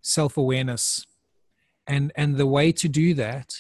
self 0.03 0.37
awareness. 0.37 1.07
And, 1.89 2.13
and 2.17 2.37
the 2.37 2.47
way 2.47 2.73
to 2.73 2.89
do 2.89 3.15
that, 3.15 3.55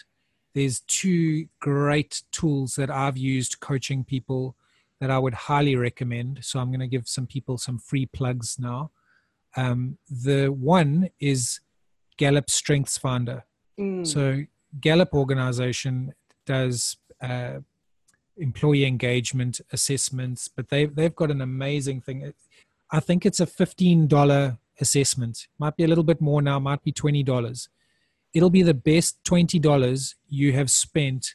there's 0.55 0.81
two 0.81 1.47
great 1.61 2.23
tools 2.33 2.77
that 2.77 2.91
I've 2.91 3.17
used 3.17 3.61
coaching 3.61 4.05
people 4.05 4.57
that 5.01 5.11
I 5.11 5.19
would 5.19 5.35
highly 5.35 5.77
recommend. 5.77 6.41
So 6.43 6.59
I'm 6.59 6.69
going 6.69 6.81
to 6.81 6.87
give 6.87 7.09
some 7.09 7.27
people 7.27 7.59
some 7.59 7.79
free 7.79 8.07
plugs 8.07 8.59
now. 8.59 8.91
Um, 9.57 9.99
the 10.11 10.49
one 10.49 11.11
is 11.21 11.61
Gallup 12.17 12.51
Strengths 12.51 12.99
Finder. 12.99 13.45
Mm. 13.79 14.07
So 14.07 14.43
Gallup 14.81 15.15
organization 15.15 16.13
does 16.47 16.97
uh, 17.21 17.61
employee 18.37 18.85
engagement 18.85 19.61
assessments, 19.73 20.49
but 20.49 20.69
they've 20.69 20.95
they've 20.95 21.15
got 21.15 21.31
an 21.31 21.41
amazing 21.41 22.01
thing. 22.01 22.33
I 22.91 23.01
think 23.01 23.27
it's 23.27 23.41
a 23.41 23.47
fifteen 23.47 24.07
dollar 24.07 24.59
assessment. 24.81 25.49
Might 25.59 25.77
be 25.77 25.85
a 25.85 25.89
little 25.89 26.05
bit 26.05 26.21
more 26.21 26.43
now. 26.43 26.59
Might 26.59 26.83
be 26.83 26.93
twenty 26.93 27.23
dollars. 27.23 27.69
It'll 28.35 28.51
be 28.51 28.63
the 28.63 28.75
best 28.75 29.23
twenty 29.25 29.59
dollars 29.59 30.17
you 30.29 30.53
have 30.53 30.71
spent 30.71 31.35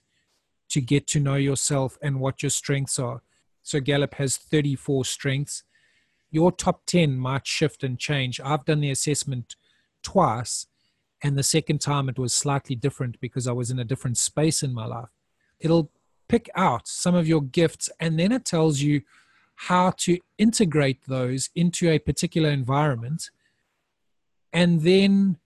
to 0.69 0.81
get 0.81 1.05
to 1.05 1.19
know 1.19 1.35
yourself 1.35 1.97
and 2.01 2.19
what 2.19 2.41
your 2.41 2.49
strengths 2.49 2.97
are. 2.97 3.21
So 3.61 3.79
Gallup 3.79 4.15
has 4.15 4.37
34 4.37 5.05
strengths. 5.05 5.63
Your 6.31 6.51
top 6.51 6.85
10 6.85 7.17
might 7.17 7.45
shift 7.45 7.83
and 7.83 7.99
change. 7.99 8.39
I've 8.39 8.65
done 8.65 8.79
the 8.79 8.89
assessment 8.89 9.55
twice, 10.01 10.67
and 11.21 11.37
the 11.37 11.43
second 11.43 11.81
time 11.81 12.07
it 12.07 12.17
was 12.17 12.33
slightly 12.33 12.75
different 12.75 13.19
because 13.19 13.47
I 13.47 13.51
was 13.51 13.69
in 13.69 13.79
a 13.79 13.83
different 13.83 14.17
space 14.17 14.63
in 14.63 14.73
my 14.73 14.85
life. 14.85 15.09
It'll 15.61 15.91
pick 16.27 16.49
out 16.55 16.87
some 16.87 17.15
of 17.15 17.27
your 17.27 17.41
gifts, 17.41 17.89
and 17.99 18.19
then 18.19 18.31
it 18.31 18.45
tells 18.45 18.81
you 18.81 19.01
how 19.55 19.91
to 19.91 20.19
integrate 20.37 21.05
those 21.07 21.49
into 21.55 21.89
a 21.89 21.99
particular 21.99 22.49
environment. 22.49 23.29
And 24.51 24.81
then 24.81 25.37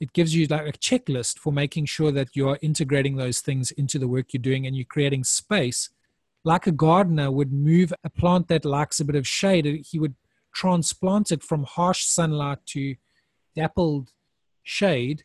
it 0.00 0.12
gives 0.12 0.34
you 0.34 0.46
like 0.46 0.66
a 0.66 0.78
checklist 0.78 1.38
for 1.38 1.52
making 1.52 1.86
sure 1.86 2.10
that 2.12 2.34
you're 2.34 2.58
integrating 2.62 3.16
those 3.16 3.40
things 3.40 3.70
into 3.72 3.98
the 3.98 4.08
work 4.08 4.32
you're 4.32 4.40
doing 4.40 4.66
and 4.66 4.74
you're 4.74 4.84
creating 4.84 5.24
space 5.24 5.90
like 6.44 6.66
a 6.66 6.72
gardener 6.72 7.30
would 7.30 7.52
move 7.52 7.92
a 8.04 8.10
plant 8.10 8.48
that 8.48 8.64
likes 8.64 9.00
a 9.00 9.04
bit 9.04 9.16
of 9.16 9.26
shade, 9.26 9.66
uh, 9.66 9.82
he 9.84 9.98
would 9.98 10.14
transplant 10.54 11.30
it 11.30 11.42
from 11.42 11.64
harsh 11.64 12.04
sunlight 12.04 12.58
to 12.66 12.96
dappled 13.54 14.12
shade 14.62 15.24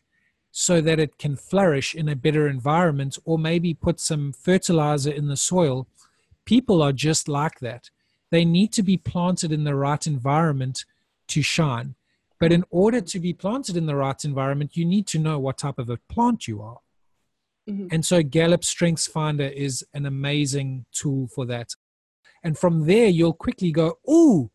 so 0.56 0.80
that 0.80 1.00
it 1.00 1.18
can 1.18 1.34
flourish 1.34 1.96
in 1.96 2.08
a 2.08 2.14
better 2.14 2.46
environment, 2.46 3.18
or 3.24 3.36
maybe 3.36 3.74
put 3.74 3.98
some 3.98 4.32
fertilizer 4.32 5.10
in 5.10 5.26
the 5.26 5.36
soil. 5.36 5.88
People 6.44 6.80
are 6.80 6.92
just 6.92 7.28
like 7.28 7.58
that. 7.58 7.90
They 8.30 8.44
need 8.44 8.72
to 8.74 8.82
be 8.84 8.96
planted 8.96 9.50
in 9.50 9.64
the 9.64 9.74
right 9.74 10.06
environment 10.06 10.84
to 11.26 11.42
shine. 11.42 11.96
But 12.38 12.52
in 12.52 12.62
order 12.70 13.00
to 13.00 13.18
be 13.18 13.32
planted 13.32 13.76
in 13.76 13.86
the 13.86 13.96
right 13.96 14.24
environment, 14.24 14.76
you 14.76 14.84
need 14.84 15.08
to 15.08 15.18
know 15.18 15.40
what 15.40 15.58
type 15.58 15.76
of 15.80 15.90
a 15.90 15.98
plant 16.08 16.46
you 16.46 16.62
are. 16.62 16.78
Mm-hmm. 17.68 17.88
And 17.90 18.06
so 18.06 18.22
Gallup 18.22 18.62
Strengths 18.62 19.08
Finder 19.08 19.48
is 19.48 19.84
an 19.92 20.06
amazing 20.06 20.84
tool 20.92 21.26
for 21.34 21.46
that. 21.46 21.70
And 22.44 22.56
from 22.56 22.86
there, 22.86 23.08
you'll 23.08 23.32
quickly 23.32 23.72
go, 23.72 23.98
oh, 24.06 24.52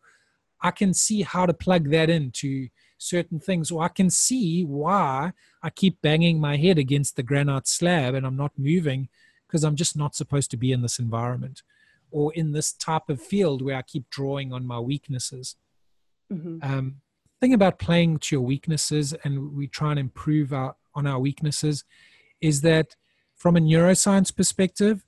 I 0.62 0.70
can 0.70 0.94
see 0.94 1.20
how 1.20 1.44
to 1.44 1.52
plug 1.52 1.90
that 1.90 2.08
into 2.08 2.68
certain 3.00 3.40
things, 3.40 3.70
or 3.70 3.82
I 3.82 3.88
can 3.88 4.10
see 4.10 4.62
why 4.62 5.32
I 5.62 5.70
keep 5.70 6.00
banging 6.02 6.38
my 6.38 6.56
head 6.56 6.78
against 6.78 7.16
the 7.16 7.22
granite 7.22 7.66
slab 7.66 8.14
and 8.14 8.26
I'm 8.26 8.36
not 8.36 8.52
moving 8.58 9.08
because 9.46 9.64
I'm 9.64 9.74
just 9.74 9.96
not 9.96 10.14
supposed 10.14 10.50
to 10.52 10.56
be 10.56 10.70
in 10.70 10.82
this 10.82 10.98
environment 10.98 11.62
or 12.10 12.32
in 12.34 12.52
this 12.52 12.72
type 12.72 13.08
of 13.08 13.20
field 13.20 13.62
where 13.62 13.76
I 13.76 13.82
keep 13.82 14.10
drawing 14.10 14.52
on 14.52 14.66
my 14.66 14.78
weaknesses. 14.78 15.56
Mm-hmm. 16.30 16.58
Um, 16.62 16.96
thing 17.40 17.54
about 17.54 17.78
playing 17.78 18.18
to 18.18 18.36
your 18.36 18.42
weaknesses 18.42 19.14
and 19.24 19.56
we 19.56 19.66
try 19.66 19.90
and 19.90 19.98
improve 19.98 20.52
our, 20.52 20.76
on 20.94 21.06
our 21.06 21.18
weaknesses 21.18 21.84
is 22.40 22.60
that 22.60 22.96
from 23.34 23.56
a 23.56 23.60
neuroscience 23.60 24.34
perspective, 24.34 25.06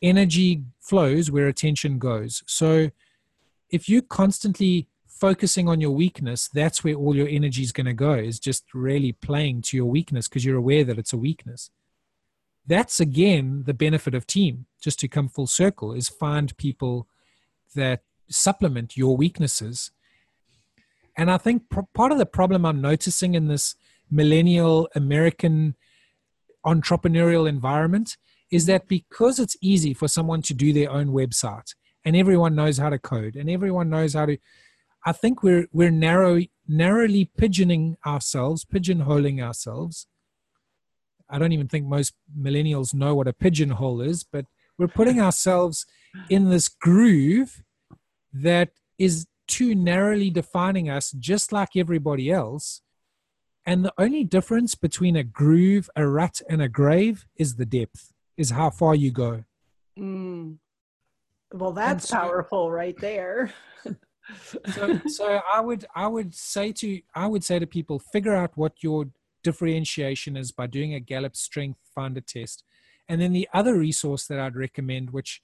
energy 0.00 0.62
flows 0.80 1.30
where 1.30 1.46
attention 1.46 1.98
goes. 1.98 2.42
So 2.46 2.90
if 3.68 3.86
you're 3.86 4.00
constantly 4.00 4.88
focusing 5.18 5.68
on 5.68 5.80
your 5.80 5.90
weakness, 5.90 6.48
that's 6.48 6.84
where 6.84 6.94
all 6.94 7.14
your 7.14 7.28
energy 7.28 7.62
is 7.62 7.72
going 7.72 7.86
to 7.86 7.92
go, 7.92 8.14
is 8.14 8.38
just 8.38 8.64
really 8.74 9.12
playing 9.12 9.62
to 9.62 9.76
your 9.76 9.86
weakness 9.86 10.28
because 10.28 10.44
you're 10.44 10.56
aware 10.56 10.84
that 10.84 10.98
it's 10.98 11.12
a 11.12 11.18
weakness. 11.18 11.70
That's 12.66 13.00
again 13.00 13.64
the 13.66 13.74
benefit 13.74 14.14
of 14.14 14.26
team, 14.26 14.66
just 14.80 14.98
to 15.00 15.08
come 15.08 15.28
full 15.28 15.46
circle, 15.46 15.92
is 15.92 16.08
find 16.08 16.56
people 16.56 17.08
that 17.74 18.02
supplement 18.28 18.96
your 18.96 19.16
weaknesses. 19.16 19.90
And 21.16 21.30
I 21.30 21.38
think 21.38 21.64
part 21.94 22.12
of 22.12 22.18
the 22.18 22.26
problem 22.26 22.64
I'm 22.64 22.80
noticing 22.80 23.34
in 23.34 23.48
this 23.48 23.74
millennial 24.10 24.88
American 24.94 25.74
entrepreneurial 26.64 27.48
environment 27.48 28.16
is 28.50 28.66
that 28.66 28.88
because 28.88 29.38
it's 29.38 29.56
easy 29.60 29.94
for 29.94 30.08
someone 30.08 30.42
to 30.42 30.54
do 30.54 30.72
their 30.72 30.90
own 30.90 31.08
website 31.08 31.74
and 32.04 32.16
everyone 32.16 32.54
knows 32.54 32.78
how 32.78 32.90
to 32.90 32.98
code 32.98 33.36
and 33.36 33.50
everyone 33.50 33.90
knows 33.90 34.14
how 34.14 34.26
to 34.26 34.38
i 35.08 35.12
think 35.12 35.42
we're 35.42 35.66
we're 35.78 35.96
narrow 36.08 36.34
narrowly 36.66 37.24
pigeoning 37.42 37.96
ourselves 38.12 38.64
pigeonholing 38.74 39.38
ourselves 39.48 40.06
i 41.28 41.38
don't 41.38 41.52
even 41.56 41.68
think 41.68 41.86
most 41.86 42.12
millennials 42.46 42.94
know 43.00 43.14
what 43.14 43.32
a 43.32 43.32
pigeonhole 43.44 44.00
is 44.00 44.24
but 44.24 44.44
we're 44.78 44.96
putting 44.98 45.20
ourselves 45.20 45.86
in 46.28 46.50
this 46.50 46.68
groove 46.68 47.62
that 48.32 48.68
is 48.98 49.26
too 49.46 49.74
narrowly 49.74 50.30
defining 50.30 50.88
us 50.88 51.10
just 51.12 51.52
like 51.58 51.70
everybody 51.84 52.30
else 52.30 52.66
And 53.68 53.84
the 53.84 53.92
only 53.98 54.24
difference 54.24 54.74
between 54.74 55.14
a 55.14 55.22
groove, 55.22 55.90
a 55.94 56.06
rut, 56.06 56.40
and 56.48 56.62
a 56.62 56.70
grave 56.70 57.26
is 57.36 57.56
the 57.56 57.66
depth, 57.66 58.14
is 58.38 58.48
how 58.50 58.70
far 58.70 58.94
you 58.94 59.10
go. 59.10 59.44
Mm. 59.98 60.56
Well, 61.52 61.72
that's 61.72 62.08
so, 62.08 62.16
powerful 62.16 62.70
right 62.70 62.96
there. 62.98 63.52
so, 64.74 65.00
so 65.06 65.40
I 65.52 65.60
would 65.60 65.86
I 65.94 66.06
would 66.06 66.34
say 66.34 66.72
to 66.72 67.00
I 67.14 67.26
would 67.26 67.44
say 67.44 67.58
to 67.58 67.66
people, 67.66 67.98
figure 67.98 68.34
out 68.34 68.56
what 68.56 68.82
your 68.82 69.06
differentiation 69.42 70.36
is 70.36 70.52
by 70.52 70.66
doing 70.66 70.94
a 70.94 71.00
Gallup 71.00 71.36
Strength 71.36 71.80
Finder 71.94 72.20
test, 72.20 72.64
and 73.08 73.20
then 73.20 73.32
the 73.32 73.48
other 73.52 73.78
resource 73.78 74.26
that 74.26 74.38
I'd 74.38 74.56
recommend, 74.56 75.10
which 75.10 75.42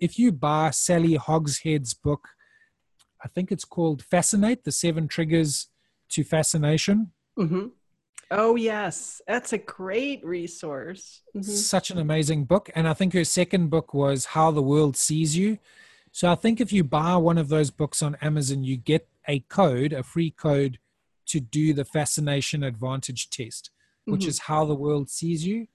if 0.00 0.18
you 0.18 0.32
buy 0.32 0.70
Sally 0.70 1.14
Hogshead's 1.14 1.94
book, 1.94 2.28
I 3.22 3.28
think 3.28 3.52
it's 3.52 3.64
called 3.64 4.02
Fascinate: 4.02 4.64
The 4.64 4.72
Seven 4.72 5.08
Triggers 5.08 5.68
to 6.10 6.24
Fascination. 6.24 7.12
Mm-hmm. 7.38 7.66
Oh, 8.30 8.56
yes. 8.56 9.20
That's 9.28 9.52
a 9.52 9.58
great 9.58 10.24
resource. 10.24 11.22
Mm-hmm. 11.36 11.42
Such 11.42 11.90
an 11.90 11.98
amazing 11.98 12.44
book. 12.44 12.70
And 12.74 12.88
I 12.88 12.94
think 12.94 13.12
her 13.12 13.24
second 13.24 13.68
book 13.68 13.94
was 13.94 14.24
How 14.26 14.50
the 14.50 14.62
World 14.62 14.96
Sees 14.96 15.36
You. 15.36 15.58
So 16.14 16.30
I 16.30 16.36
think 16.36 16.60
if 16.60 16.72
you 16.72 16.84
buy 16.84 17.16
one 17.16 17.38
of 17.38 17.48
those 17.48 17.72
books 17.72 18.00
on 18.00 18.16
Amazon, 18.22 18.62
you 18.62 18.76
get 18.76 19.08
a 19.26 19.40
code, 19.40 19.92
a 19.92 20.04
free 20.04 20.30
code 20.30 20.78
to 21.26 21.40
do 21.40 21.74
the 21.74 21.84
fascination 21.84 22.62
advantage 22.62 23.30
test, 23.30 23.72
which 24.04 24.20
mm-hmm. 24.20 24.28
is 24.28 24.38
how 24.38 24.64
the 24.64 24.76
world 24.76 25.10
sees 25.10 25.44
you. 25.44 25.66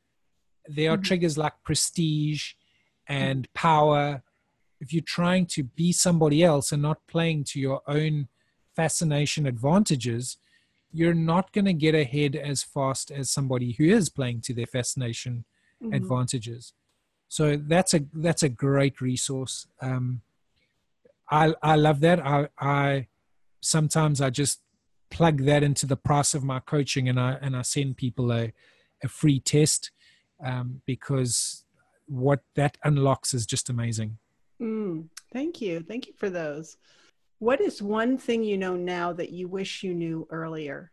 There 0.65 0.91
are 0.91 0.95
mm-hmm. 0.95 1.03
triggers 1.03 1.37
like 1.37 1.61
prestige 1.65 2.53
and 3.05 3.53
power. 3.53 4.23
If 4.79 4.93
you're 4.93 5.01
trying 5.01 5.45
to 5.47 5.63
be 5.63 5.91
somebody 5.91 6.41
else 6.41 6.71
and 6.71 6.81
not 6.81 7.05
playing 7.07 7.43
to 7.49 7.59
your 7.59 7.81
own 7.85 8.29
fascination 8.77 9.45
advantages, 9.45 10.37
you're 10.93 11.13
not 11.13 11.51
going 11.51 11.65
to 11.65 11.73
get 11.73 11.95
ahead 11.95 12.37
as 12.37 12.63
fast 12.63 13.11
as 13.11 13.29
somebody 13.29 13.73
who 13.73 13.83
is 13.83 14.07
playing 14.07 14.39
to 14.43 14.53
their 14.53 14.67
fascination 14.67 15.43
mm-hmm. 15.83 15.93
advantages. 15.93 16.71
So 17.27 17.57
that's 17.57 17.93
a 17.93 18.05
that's 18.13 18.41
a 18.41 18.47
great 18.47 19.01
resource. 19.01 19.67
Um, 19.81 20.21
I 21.29 21.53
I 21.61 21.75
love 21.75 21.99
that. 22.01 22.19
I 22.25 22.49
I 22.59 23.07
sometimes 23.61 24.21
I 24.21 24.29
just 24.29 24.61
plug 25.11 25.43
that 25.45 25.63
into 25.63 25.85
the 25.85 25.97
price 25.97 26.33
of 26.33 26.43
my 26.43 26.59
coaching, 26.59 27.09
and 27.09 27.19
I 27.19 27.37
and 27.41 27.55
I 27.55 27.61
send 27.61 27.97
people 27.97 28.31
a 28.31 28.53
a 29.03 29.07
free 29.07 29.39
test 29.39 29.91
um, 30.43 30.81
because 30.85 31.65
what 32.07 32.41
that 32.55 32.77
unlocks 32.83 33.33
is 33.33 33.45
just 33.45 33.69
amazing. 33.69 34.17
Mm, 34.61 35.07
thank 35.31 35.61
you, 35.61 35.81
thank 35.81 36.07
you 36.07 36.13
for 36.17 36.29
those. 36.29 36.77
What 37.39 37.61
is 37.61 37.81
one 37.81 38.17
thing 38.17 38.43
you 38.43 38.57
know 38.57 38.75
now 38.75 39.13
that 39.13 39.31
you 39.31 39.47
wish 39.47 39.83
you 39.83 39.93
knew 39.93 40.27
earlier? 40.29 40.91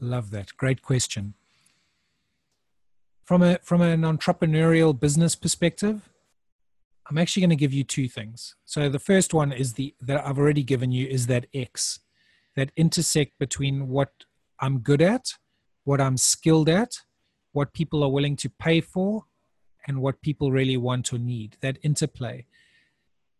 Love 0.00 0.30
that. 0.30 0.56
Great 0.56 0.80
question. 0.80 1.34
From 3.24 3.42
a 3.42 3.58
from 3.62 3.80
an 3.80 4.02
entrepreneurial 4.02 4.98
business 4.98 5.34
perspective, 5.34 6.08
I'm 7.08 7.18
actually 7.18 7.42
going 7.42 7.50
to 7.50 7.56
give 7.56 7.72
you 7.72 7.84
two 7.84 8.08
things. 8.08 8.56
So 8.64 8.88
the 8.88 8.98
first 8.98 9.34
one 9.34 9.52
is 9.52 9.74
the 9.74 9.94
that 10.00 10.26
I've 10.26 10.38
already 10.38 10.62
given 10.62 10.90
you 10.90 11.06
is 11.06 11.26
that 11.26 11.46
X, 11.52 12.00
that 12.56 12.70
intersect 12.76 13.38
between 13.38 13.88
what 13.88 14.10
I'm 14.60 14.78
good 14.78 15.02
at, 15.02 15.34
what 15.84 16.00
I'm 16.00 16.16
skilled 16.16 16.68
at, 16.68 16.96
what 17.52 17.74
people 17.74 18.02
are 18.02 18.10
willing 18.10 18.36
to 18.36 18.48
pay 18.48 18.80
for, 18.80 19.24
and 19.86 20.00
what 20.00 20.22
people 20.22 20.50
really 20.50 20.78
want 20.78 21.12
or 21.12 21.18
need. 21.18 21.58
That 21.60 21.78
interplay 21.82 22.46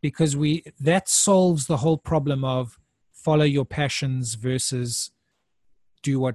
because 0.05 0.37
we 0.37 0.63
that 0.79 1.09
solves 1.09 1.67
the 1.67 1.79
whole 1.79 1.97
problem 1.97 2.45
of 2.45 2.79
follow 3.11 3.47
your 3.47 3.65
passions 3.65 4.35
versus 4.35 5.13
do 6.03 6.21
what 6.21 6.35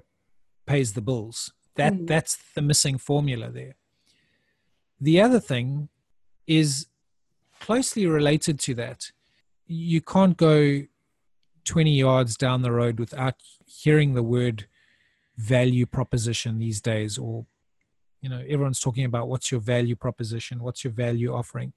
pays 0.65 0.93
the 0.93 1.01
bills 1.01 1.53
that 1.75 1.93
mm. 1.93 2.07
that's 2.07 2.35
the 2.55 2.63
missing 2.63 2.97
formula 2.97 3.51
there 3.51 3.75
the 4.99 5.21
other 5.21 5.39
thing 5.39 5.87
is 6.47 6.87
closely 7.59 8.05
related 8.05 8.59
to 8.59 8.73
that 8.73 9.11
you 9.65 10.01
can't 10.01 10.37
go 10.37 10.83
20 11.65 11.91
yards 11.91 12.35
down 12.35 12.61
the 12.61 12.71
road 12.71 12.99
without 12.99 13.35
hearing 13.65 14.13
the 14.13 14.23
word 14.23 14.67
value 15.37 15.85
proposition 15.85 16.57
these 16.57 16.81
days 16.81 17.17
or 17.17 17.45
you 18.21 18.29
know 18.29 18.41
everyone's 18.47 18.79
talking 18.79 19.05
about 19.05 19.27
what's 19.27 19.51
your 19.51 19.61
value 19.61 19.95
proposition 19.95 20.63
what's 20.63 20.83
your 20.83 20.93
value 20.93 21.33
offering 21.33 21.73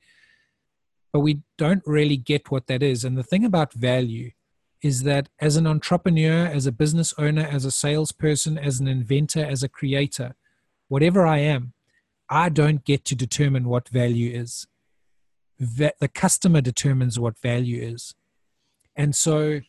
but 1.13 1.21
we 1.21 1.43
don't 1.59 1.83
really 1.87 2.17
get 2.17 2.51
what 2.51 2.67
that 2.67 2.83
is. 2.83 3.05
And 3.05 3.17
the 3.17 3.23
thing 3.23 3.45
about 3.45 3.75
value 3.75 4.31
is 4.81 5.03
that 5.03 5.29
as 5.39 5.57
an 5.57 5.67
entrepreneur, 5.67 6.47
as 6.47 6.67
a 6.67 6.73
business 6.73 7.15
owner, 7.19 7.43
as 7.43 7.65
a 7.65 7.71
salesperson, 7.71 8.59
as 8.59 8.81
an 8.81 8.89
inventor, 8.89 9.45
as 9.45 9.63
a 9.63 9.69
creator, 9.69 10.35
whatever 10.89 11.27
I 11.27 11.39
am, 11.39 11.75
I 12.29 12.49
don't 12.49 12.85
get 12.85 13.05
to 13.07 13.15
determine 13.15 13.69
what 13.69 13.89
value 13.91 14.33
is. 14.35 14.67
The 15.63 16.11
customer 16.13 16.61
determines 16.61 17.19
what 17.19 17.39
value 17.39 17.81
is. 17.81 18.15
And 18.97 19.15
so 19.15 19.61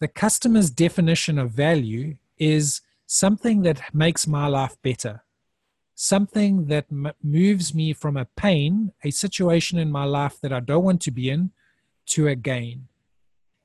the 0.00 0.08
customer's 0.08 0.70
definition 0.70 1.38
of 1.38 1.50
value 1.50 2.16
is 2.38 2.82
something 3.06 3.62
that 3.62 3.94
makes 3.94 4.26
my 4.26 4.46
life 4.46 4.76
better 4.82 5.24
something 5.94 6.66
that 6.66 6.86
m- 6.90 7.12
moves 7.22 7.74
me 7.74 7.92
from 7.92 8.16
a 8.16 8.24
pain, 8.36 8.92
a 9.02 9.10
situation 9.10 9.78
in 9.78 9.90
my 9.90 10.04
life 10.04 10.40
that 10.40 10.52
I 10.52 10.60
don't 10.60 10.84
want 10.84 11.00
to 11.02 11.10
be 11.10 11.30
in, 11.30 11.50
to 12.06 12.28
a 12.28 12.34
gain. 12.34 12.88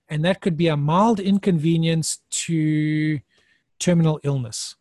And 0.07 0.23
that 0.25 0.41
could 0.41 0.57
be 0.57 0.67
a 0.67 0.77
mild 0.77 1.19
inconvenience 1.19 2.21
to 2.29 3.19
terminal 3.79 4.19
illness. 4.23 4.75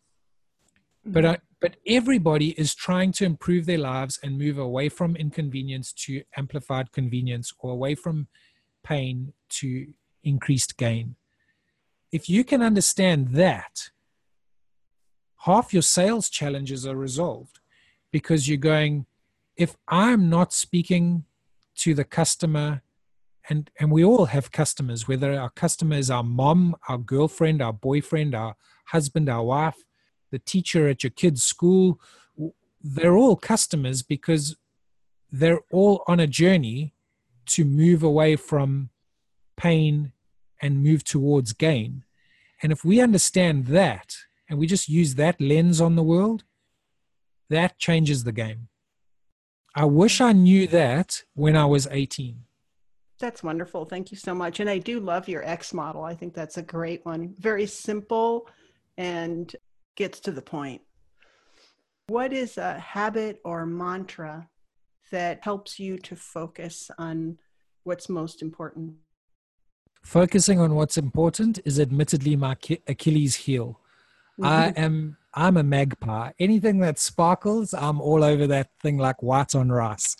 Mm-hmm. 1.05 1.13
But, 1.13 1.25
I, 1.25 1.37
but 1.61 1.75
everybody 1.85 2.49
is 2.59 2.73
trying 2.73 3.11
to 3.13 3.25
improve 3.25 3.65
their 3.65 3.77
lives 3.77 4.19
and 4.23 4.37
move 4.37 4.57
away 4.57 4.89
from 4.89 5.15
inconvenience 5.15 5.91
to 5.93 6.23
amplified 6.37 6.91
convenience 6.91 7.53
or 7.59 7.71
away 7.71 7.95
from 7.95 8.27
pain 8.83 9.33
to 9.49 9.87
increased 10.23 10.77
gain. 10.77 11.15
If 12.11 12.29
you 12.29 12.43
can 12.43 12.61
understand 12.61 13.29
that, 13.33 13.89
half 15.45 15.73
your 15.73 15.81
sales 15.81 16.29
challenges 16.29 16.85
are 16.85 16.95
resolved 16.95 17.59
because 18.11 18.47
you're 18.47 18.57
going, 18.57 19.05
if 19.55 19.75
I'm 19.87 20.29
not 20.29 20.53
speaking 20.53 21.25
to 21.75 21.93
the 21.93 22.03
customer, 22.03 22.81
and, 23.49 23.69
and 23.79 23.91
we 23.91 24.03
all 24.03 24.25
have 24.25 24.51
customers, 24.51 25.07
whether 25.07 25.33
our 25.39 25.49
customer 25.49 25.97
is 25.97 26.09
our 26.09 26.23
mom, 26.23 26.75
our 26.87 26.97
girlfriend, 26.97 27.61
our 27.61 27.73
boyfriend, 27.73 28.33
our 28.33 28.55
husband, 28.85 29.29
our 29.29 29.43
wife, 29.43 29.77
the 30.31 30.39
teacher 30.39 30.87
at 30.87 31.03
your 31.03 31.11
kid's 31.11 31.43
school, 31.43 31.99
they're 32.81 33.17
all 33.17 33.35
customers 33.35 34.01
because 34.01 34.55
they're 35.31 35.61
all 35.71 36.03
on 36.07 36.19
a 36.19 36.27
journey 36.27 36.93
to 37.45 37.65
move 37.65 38.03
away 38.03 38.35
from 38.35 38.89
pain 39.57 40.13
and 40.61 40.83
move 40.83 41.03
towards 41.03 41.53
gain. 41.53 42.03
And 42.61 42.71
if 42.71 42.83
we 42.83 43.01
understand 43.01 43.67
that, 43.67 44.15
and 44.49 44.57
we 44.59 44.67
just 44.67 44.89
use 44.89 45.15
that 45.15 45.39
lens 45.39 45.79
on 45.79 45.95
the 45.95 46.03
world, 46.03 46.43
that 47.49 47.77
changes 47.77 48.23
the 48.23 48.31
game. 48.31 48.67
I 49.75 49.85
wish 49.85 50.19
I 50.19 50.33
knew 50.33 50.67
that 50.67 51.23
when 51.33 51.55
I 51.55 51.65
was 51.65 51.87
18. 51.89 52.43
That's 53.19 53.43
wonderful. 53.43 53.85
Thank 53.85 54.11
you 54.11 54.17
so 54.17 54.33
much. 54.33 54.59
And 54.59 54.69
I 54.69 54.77
do 54.77 54.99
love 54.99 55.27
your 55.27 55.45
X 55.45 55.73
model. 55.73 56.03
I 56.03 56.15
think 56.15 56.33
that's 56.33 56.57
a 56.57 56.63
great 56.63 57.05
one. 57.05 57.35
Very 57.37 57.65
simple 57.65 58.47
and 58.97 59.53
gets 59.99 60.21
to 60.21 60.31
the 60.31 60.41
point. 60.41 60.81
What 62.07 62.31
is 62.33 62.57
a 62.57 62.79
habit 62.79 63.39
or 63.43 63.65
mantra 63.65 64.47
that 65.11 65.43
helps 65.43 65.77
you 65.77 65.99
to 65.99 66.15
focus 66.15 66.89
on 66.97 67.37
what's 67.83 68.07
most 68.09 68.41
important? 68.41 68.93
Focusing 70.01 70.59
on 70.59 70.73
what's 70.73 70.97
important 70.97 71.59
is 71.65 71.79
admittedly 71.79 72.35
my 72.37 72.55
Achilles 72.87 73.35
heel. 73.35 73.79
I 74.41 74.69
mm-hmm. 74.69 74.79
am 74.79 75.17
I'm 75.33 75.57
a 75.57 75.63
magpie. 75.63 76.31
Anything 76.39 76.79
that 76.79 76.97
sparkles, 76.97 77.73
I'm 77.73 77.99
all 78.01 78.23
over 78.23 78.47
that 78.47 78.69
thing 78.81 78.97
like 78.97 79.21
white 79.21 79.53
on 79.53 79.69
rice. 79.69 80.15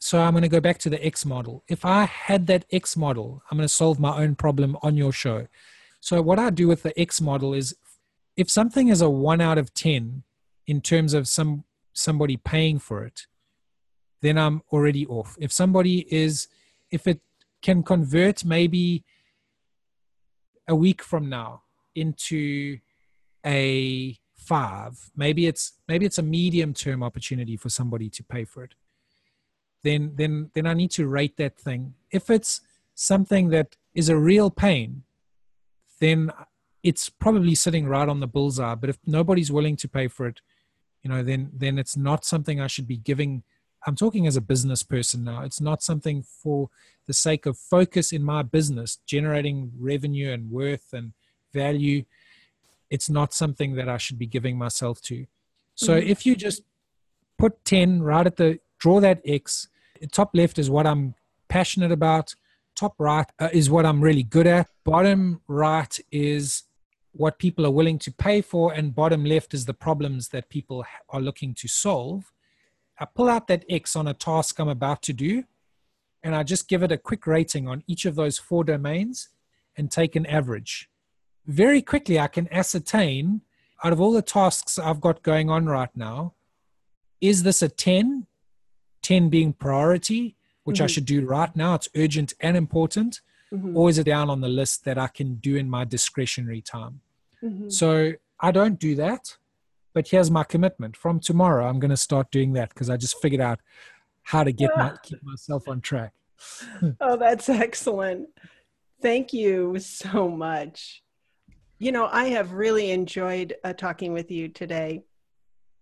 So 0.00 0.20
I'm 0.20 0.34
going 0.34 0.42
to 0.42 0.48
go 0.48 0.60
back 0.60 0.78
to 0.80 0.90
the 0.90 1.04
X 1.04 1.24
model. 1.24 1.64
If 1.66 1.84
I 1.84 2.04
had 2.04 2.46
that 2.48 2.66
X 2.70 2.96
model, 2.96 3.42
I'm 3.50 3.56
going 3.56 3.66
to 3.66 3.74
solve 3.74 3.98
my 3.98 4.16
own 4.22 4.36
problem 4.36 4.76
on 4.82 4.96
your 4.96 5.12
show. 5.12 5.48
So 6.00 6.22
what 6.22 6.38
I 6.38 6.50
do 6.50 6.68
with 6.68 6.84
the 6.84 6.98
X 7.00 7.20
model 7.20 7.54
is 7.54 7.74
if 8.38 8.48
something 8.48 8.86
is 8.86 9.02
a 9.02 9.10
1 9.10 9.40
out 9.40 9.58
of 9.58 9.74
10 9.74 10.22
in 10.68 10.80
terms 10.80 11.12
of 11.12 11.26
some 11.26 11.64
somebody 11.92 12.36
paying 12.36 12.78
for 12.78 13.04
it, 13.04 13.26
then 14.22 14.38
I'm 14.38 14.62
already 14.72 15.04
off. 15.06 15.36
If 15.40 15.50
somebody 15.52 16.06
is 16.08 16.46
if 16.92 17.08
it 17.08 17.20
can 17.60 17.82
convert 17.82 18.44
maybe 18.44 19.04
a 20.68 20.76
week 20.76 21.02
from 21.02 21.28
now 21.28 21.62
into 21.96 22.78
a 23.44 24.16
five 24.36 25.10
maybe 25.16 25.46
it's 25.46 25.72
maybe 25.88 26.06
it's 26.06 26.18
a 26.18 26.22
medium 26.22 26.72
term 26.72 27.02
opportunity 27.02 27.56
for 27.56 27.68
somebody 27.68 28.08
to 28.08 28.22
pay 28.22 28.44
for 28.44 28.62
it 28.62 28.74
then 29.82 30.12
then 30.14 30.50
then 30.54 30.66
i 30.66 30.72
need 30.72 30.90
to 30.90 31.06
rate 31.06 31.36
that 31.36 31.58
thing 31.58 31.94
if 32.10 32.30
it's 32.30 32.60
something 32.94 33.50
that 33.50 33.76
is 33.94 34.08
a 34.08 34.16
real 34.16 34.50
pain 34.50 35.02
then 36.00 36.30
it's 36.82 37.08
probably 37.08 37.54
sitting 37.54 37.86
right 37.86 38.08
on 38.08 38.20
the 38.20 38.26
bullseye. 38.26 38.74
But 38.74 38.90
if 38.90 38.98
nobody's 39.06 39.52
willing 39.52 39.76
to 39.76 39.88
pay 39.88 40.08
for 40.08 40.26
it, 40.26 40.40
you 41.02 41.10
know, 41.10 41.22
then 41.22 41.50
then 41.54 41.78
it's 41.78 41.96
not 41.96 42.24
something 42.24 42.60
I 42.60 42.66
should 42.66 42.88
be 42.88 42.96
giving. 42.96 43.42
I'm 43.86 43.96
talking 43.96 44.26
as 44.26 44.36
a 44.36 44.40
business 44.40 44.82
person 44.82 45.24
now. 45.24 45.42
It's 45.42 45.60
not 45.60 45.82
something 45.82 46.22
for 46.22 46.70
the 47.06 47.12
sake 47.12 47.46
of 47.46 47.56
focus 47.56 48.12
in 48.12 48.22
my 48.22 48.42
business, 48.42 48.98
generating 49.06 49.72
revenue 49.78 50.32
and 50.32 50.50
worth 50.50 50.92
and 50.92 51.12
value. 51.52 52.04
It's 52.90 53.08
not 53.08 53.32
something 53.32 53.74
that 53.76 53.88
I 53.88 53.96
should 53.98 54.18
be 54.18 54.26
giving 54.26 54.58
myself 54.58 55.00
to. 55.02 55.26
So 55.74 55.94
mm-hmm. 55.94 56.08
if 56.08 56.26
you 56.26 56.34
just 56.34 56.62
put 57.38 57.64
10 57.64 58.02
right 58.02 58.26
at 58.26 58.36
the 58.36 58.58
draw 58.78 59.00
that 59.00 59.20
X, 59.24 59.68
top 60.10 60.30
left 60.34 60.58
is 60.58 60.68
what 60.68 60.86
I'm 60.86 61.14
passionate 61.48 61.92
about 61.92 62.34
top 62.78 62.94
right 62.98 63.26
uh, 63.40 63.48
is 63.52 63.68
what 63.68 63.84
I'm 63.84 64.00
really 64.00 64.22
good 64.22 64.46
at. 64.46 64.68
Bottom 64.84 65.40
right 65.48 65.98
is 66.12 66.62
what 67.18 67.40
people 67.40 67.66
are 67.66 67.70
willing 67.70 67.98
to 67.98 68.12
pay 68.12 68.40
for, 68.40 68.72
and 68.72 68.94
bottom 68.94 69.24
left 69.24 69.52
is 69.52 69.66
the 69.66 69.74
problems 69.74 70.28
that 70.28 70.48
people 70.48 70.84
are 71.08 71.20
looking 71.20 71.52
to 71.52 71.66
solve. 71.66 72.32
I 73.00 73.06
pull 73.06 73.28
out 73.28 73.48
that 73.48 73.64
X 73.68 73.96
on 73.96 74.06
a 74.06 74.14
task 74.14 74.60
I'm 74.60 74.68
about 74.68 75.02
to 75.02 75.12
do, 75.12 75.42
and 76.22 76.36
I 76.36 76.44
just 76.44 76.68
give 76.68 76.84
it 76.84 76.92
a 76.92 76.96
quick 76.96 77.26
rating 77.26 77.66
on 77.66 77.82
each 77.88 78.04
of 78.04 78.14
those 78.14 78.38
four 78.38 78.62
domains 78.62 79.30
and 79.76 79.90
take 79.90 80.14
an 80.14 80.26
average. 80.26 80.88
Very 81.44 81.82
quickly, 81.82 82.20
I 82.20 82.28
can 82.28 82.52
ascertain 82.52 83.40
out 83.82 83.92
of 83.92 84.00
all 84.00 84.12
the 84.12 84.22
tasks 84.22 84.78
I've 84.78 85.00
got 85.00 85.24
going 85.24 85.50
on 85.50 85.66
right 85.66 85.94
now, 85.96 86.34
is 87.20 87.42
this 87.42 87.62
a 87.62 87.68
10? 87.68 88.26
10 89.02 89.28
being 89.28 89.52
priority, 89.52 90.36
which 90.62 90.76
mm-hmm. 90.76 90.84
I 90.84 90.86
should 90.86 91.04
do 91.04 91.26
right 91.26 91.54
now. 91.56 91.74
It's 91.74 91.88
urgent 91.96 92.32
and 92.40 92.56
important. 92.56 93.22
Mm-hmm. 93.52 93.76
Or 93.76 93.88
is 93.88 93.98
it 93.98 94.04
down 94.04 94.30
on 94.30 94.40
the 94.40 94.48
list 94.48 94.84
that 94.84 94.98
I 94.98 95.08
can 95.08 95.36
do 95.36 95.56
in 95.56 95.68
my 95.68 95.84
discretionary 95.84 96.60
time? 96.60 97.00
Mm-hmm. 97.42 97.68
So 97.68 98.12
I 98.40 98.50
don't 98.50 98.78
do 98.78 98.94
that. 98.96 99.36
But 99.94 100.08
here's 100.08 100.30
my 100.30 100.44
commitment. 100.44 100.96
From 100.96 101.18
tomorrow, 101.18 101.66
I'm 101.68 101.80
going 101.80 101.90
to 101.90 101.96
start 101.96 102.30
doing 102.30 102.52
that 102.52 102.68
because 102.68 102.90
I 102.90 102.96
just 102.96 103.20
figured 103.20 103.40
out 103.40 103.60
how 104.22 104.44
to 104.44 104.52
get 104.52 104.70
my 104.76 104.94
keep 105.02 105.22
myself 105.22 105.66
on 105.68 105.80
track. 105.80 106.12
oh, 107.00 107.16
that's 107.16 107.48
excellent. 107.48 108.28
Thank 109.00 109.32
you 109.32 109.78
so 109.78 110.28
much. 110.28 111.02
You 111.78 111.92
know, 111.92 112.08
I 112.10 112.24
have 112.30 112.52
really 112.52 112.90
enjoyed 112.90 113.54
uh, 113.64 113.72
talking 113.72 114.12
with 114.12 114.30
you 114.30 114.48
today. 114.48 115.04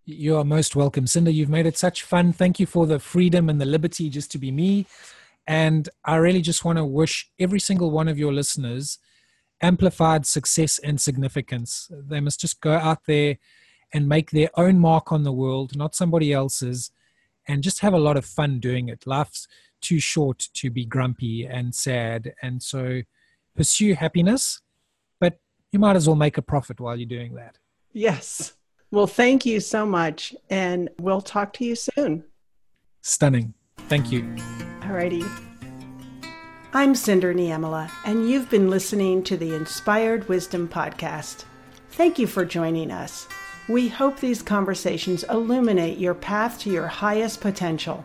You 0.04 0.36
are 0.36 0.44
most 0.44 0.76
welcome, 0.76 1.06
Cinda. 1.06 1.32
You've 1.32 1.48
made 1.48 1.66
it 1.66 1.76
such 1.76 2.02
fun. 2.02 2.32
Thank 2.32 2.60
you 2.60 2.66
for 2.66 2.86
the 2.86 3.00
freedom 3.00 3.48
and 3.48 3.60
the 3.60 3.64
liberty 3.66 4.08
just 4.08 4.30
to 4.32 4.38
be 4.38 4.52
me. 4.52 4.86
And 5.46 5.88
I 6.04 6.16
really 6.16 6.42
just 6.42 6.64
want 6.64 6.78
to 6.78 6.84
wish 6.84 7.28
every 7.38 7.58
single 7.60 7.90
one 7.90 8.06
of 8.06 8.18
your 8.18 8.32
listeners 8.32 8.98
amplified 9.62 10.26
success 10.26 10.78
and 10.78 11.00
significance. 11.00 11.90
They 11.90 12.20
must 12.20 12.40
just 12.40 12.60
go 12.60 12.74
out 12.74 13.06
there 13.06 13.38
and 13.92 14.08
make 14.08 14.30
their 14.30 14.50
own 14.56 14.78
mark 14.78 15.12
on 15.12 15.22
the 15.22 15.32
world, 15.32 15.76
not 15.76 15.94
somebody 15.94 16.32
else's, 16.32 16.90
and 17.48 17.62
just 17.62 17.80
have 17.80 17.94
a 17.94 17.98
lot 17.98 18.16
of 18.16 18.24
fun 18.24 18.58
doing 18.58 18.88
it. 18.88 19.06
Life's 19.06 19.46
too 19.80 20.00
short 20.00 20.48
to 20.54 20.70
be 20.70 20.84
grumpy 20.84 21.46
and 21.46 21.74
sad. 21.74 22.34
And 22.42 22.62
so 22.62 23.02
pursue 23.54 23.94
happiness, 23.94 24.60
but 25.20 25.38
you 25.70 25.78
might 25.78 25.96
as 25.96 26.06
well 26.06 26.16
make 26.16 26.38
a 26.38 26.42
profit 26.42 26.80
while 26.80 26.96
you're 26.96 27.06
doing 27.06 27.34
that. 27.34 27.58
Yes. 27.92 28.54
Well, 28.90 29.06
thank 29.06 29.44
you 29.46 29.60
so 29.60 29.84
much, 29.84 30.34
and 30.48 30.88
we'll 31.00 31.20
talk 31.20 31.52
to 31.54 31.64
you 31.64 31.74
soon. 31.74 32.24
Stunning. 33.02 33.54
Thank 33.88 34.12
you. 34.12 34.22
Alrighty. 34.80 35.45
I'm 36.76 36.94
Cinda 36.94 37.32
Niemela, 37.32 37.90
and 38.04 38.28
you've 38.28 38.50
been 38.50 38.68
listening 38.68 39.22
to 39.22 39.38
the 39.38 39.54
Inspired 39.54 40.28
Wisdom 40.28 40.68
Podcast. 40.68 41.46
Thank 41.92 42.18
you 42.18 42.26
for 42.26 42.44
joining 42.44 42.90
us. 42.90 43.26
We 43.66 43.88
hope 43.88 44.20
these 44.20 44.42
conversations 44.42 45.24
illuminate 45.30 45.96
your 45.96 46.12
path 46.12 46.58
to 46.60 46.70
your 46.70 46.86
highest 46.86 47.40
potential. 47.40 48.04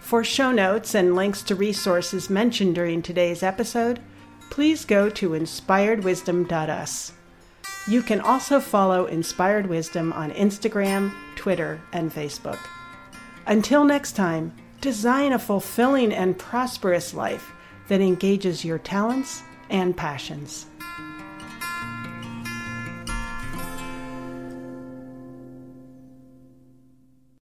For 0.00 0.24
show 0.24 0.52
notes 0.52 0.94
and 0.94 1.14
links 1.14 1.42
to 1.42 1.54
resources 1.54 2.30
mentioned 2.30 2.76
during 2.76 3.02
today's 3.02 3.42
episode, 3.42 4.00
please 4.48 4.86
go 4.86 5.10
to 5.10 5.28
inspiredwisdom.us. 5.28 7.12
You 7.86 8.00
can 8.00 8.22
also 8.22 8.58
follow 8.58 9.04
Inspired 9.04 9.66
Wisdom 9.66 10.14
on 10.14 10.30
Instagram, 10.30 11.12
Twitter, 11.36 11.78
and 11.92 12.10
Facebook. 12.10 12.58
Until 13.46 13.84
next 13.84 14.12
time, 14.12 14.54
design 14.80 15.34
a 15.34 15.38
fulfilling 15.38 16.10
and 16.10 16.38
prosperous 16.38 17.12
life 17.12 17.52
that 17.88 18.00
engages 18.00 18.64
your 18.64 18.78
talents 18.78 19.42
and 19.70 19.96
passions. 19.96 20.66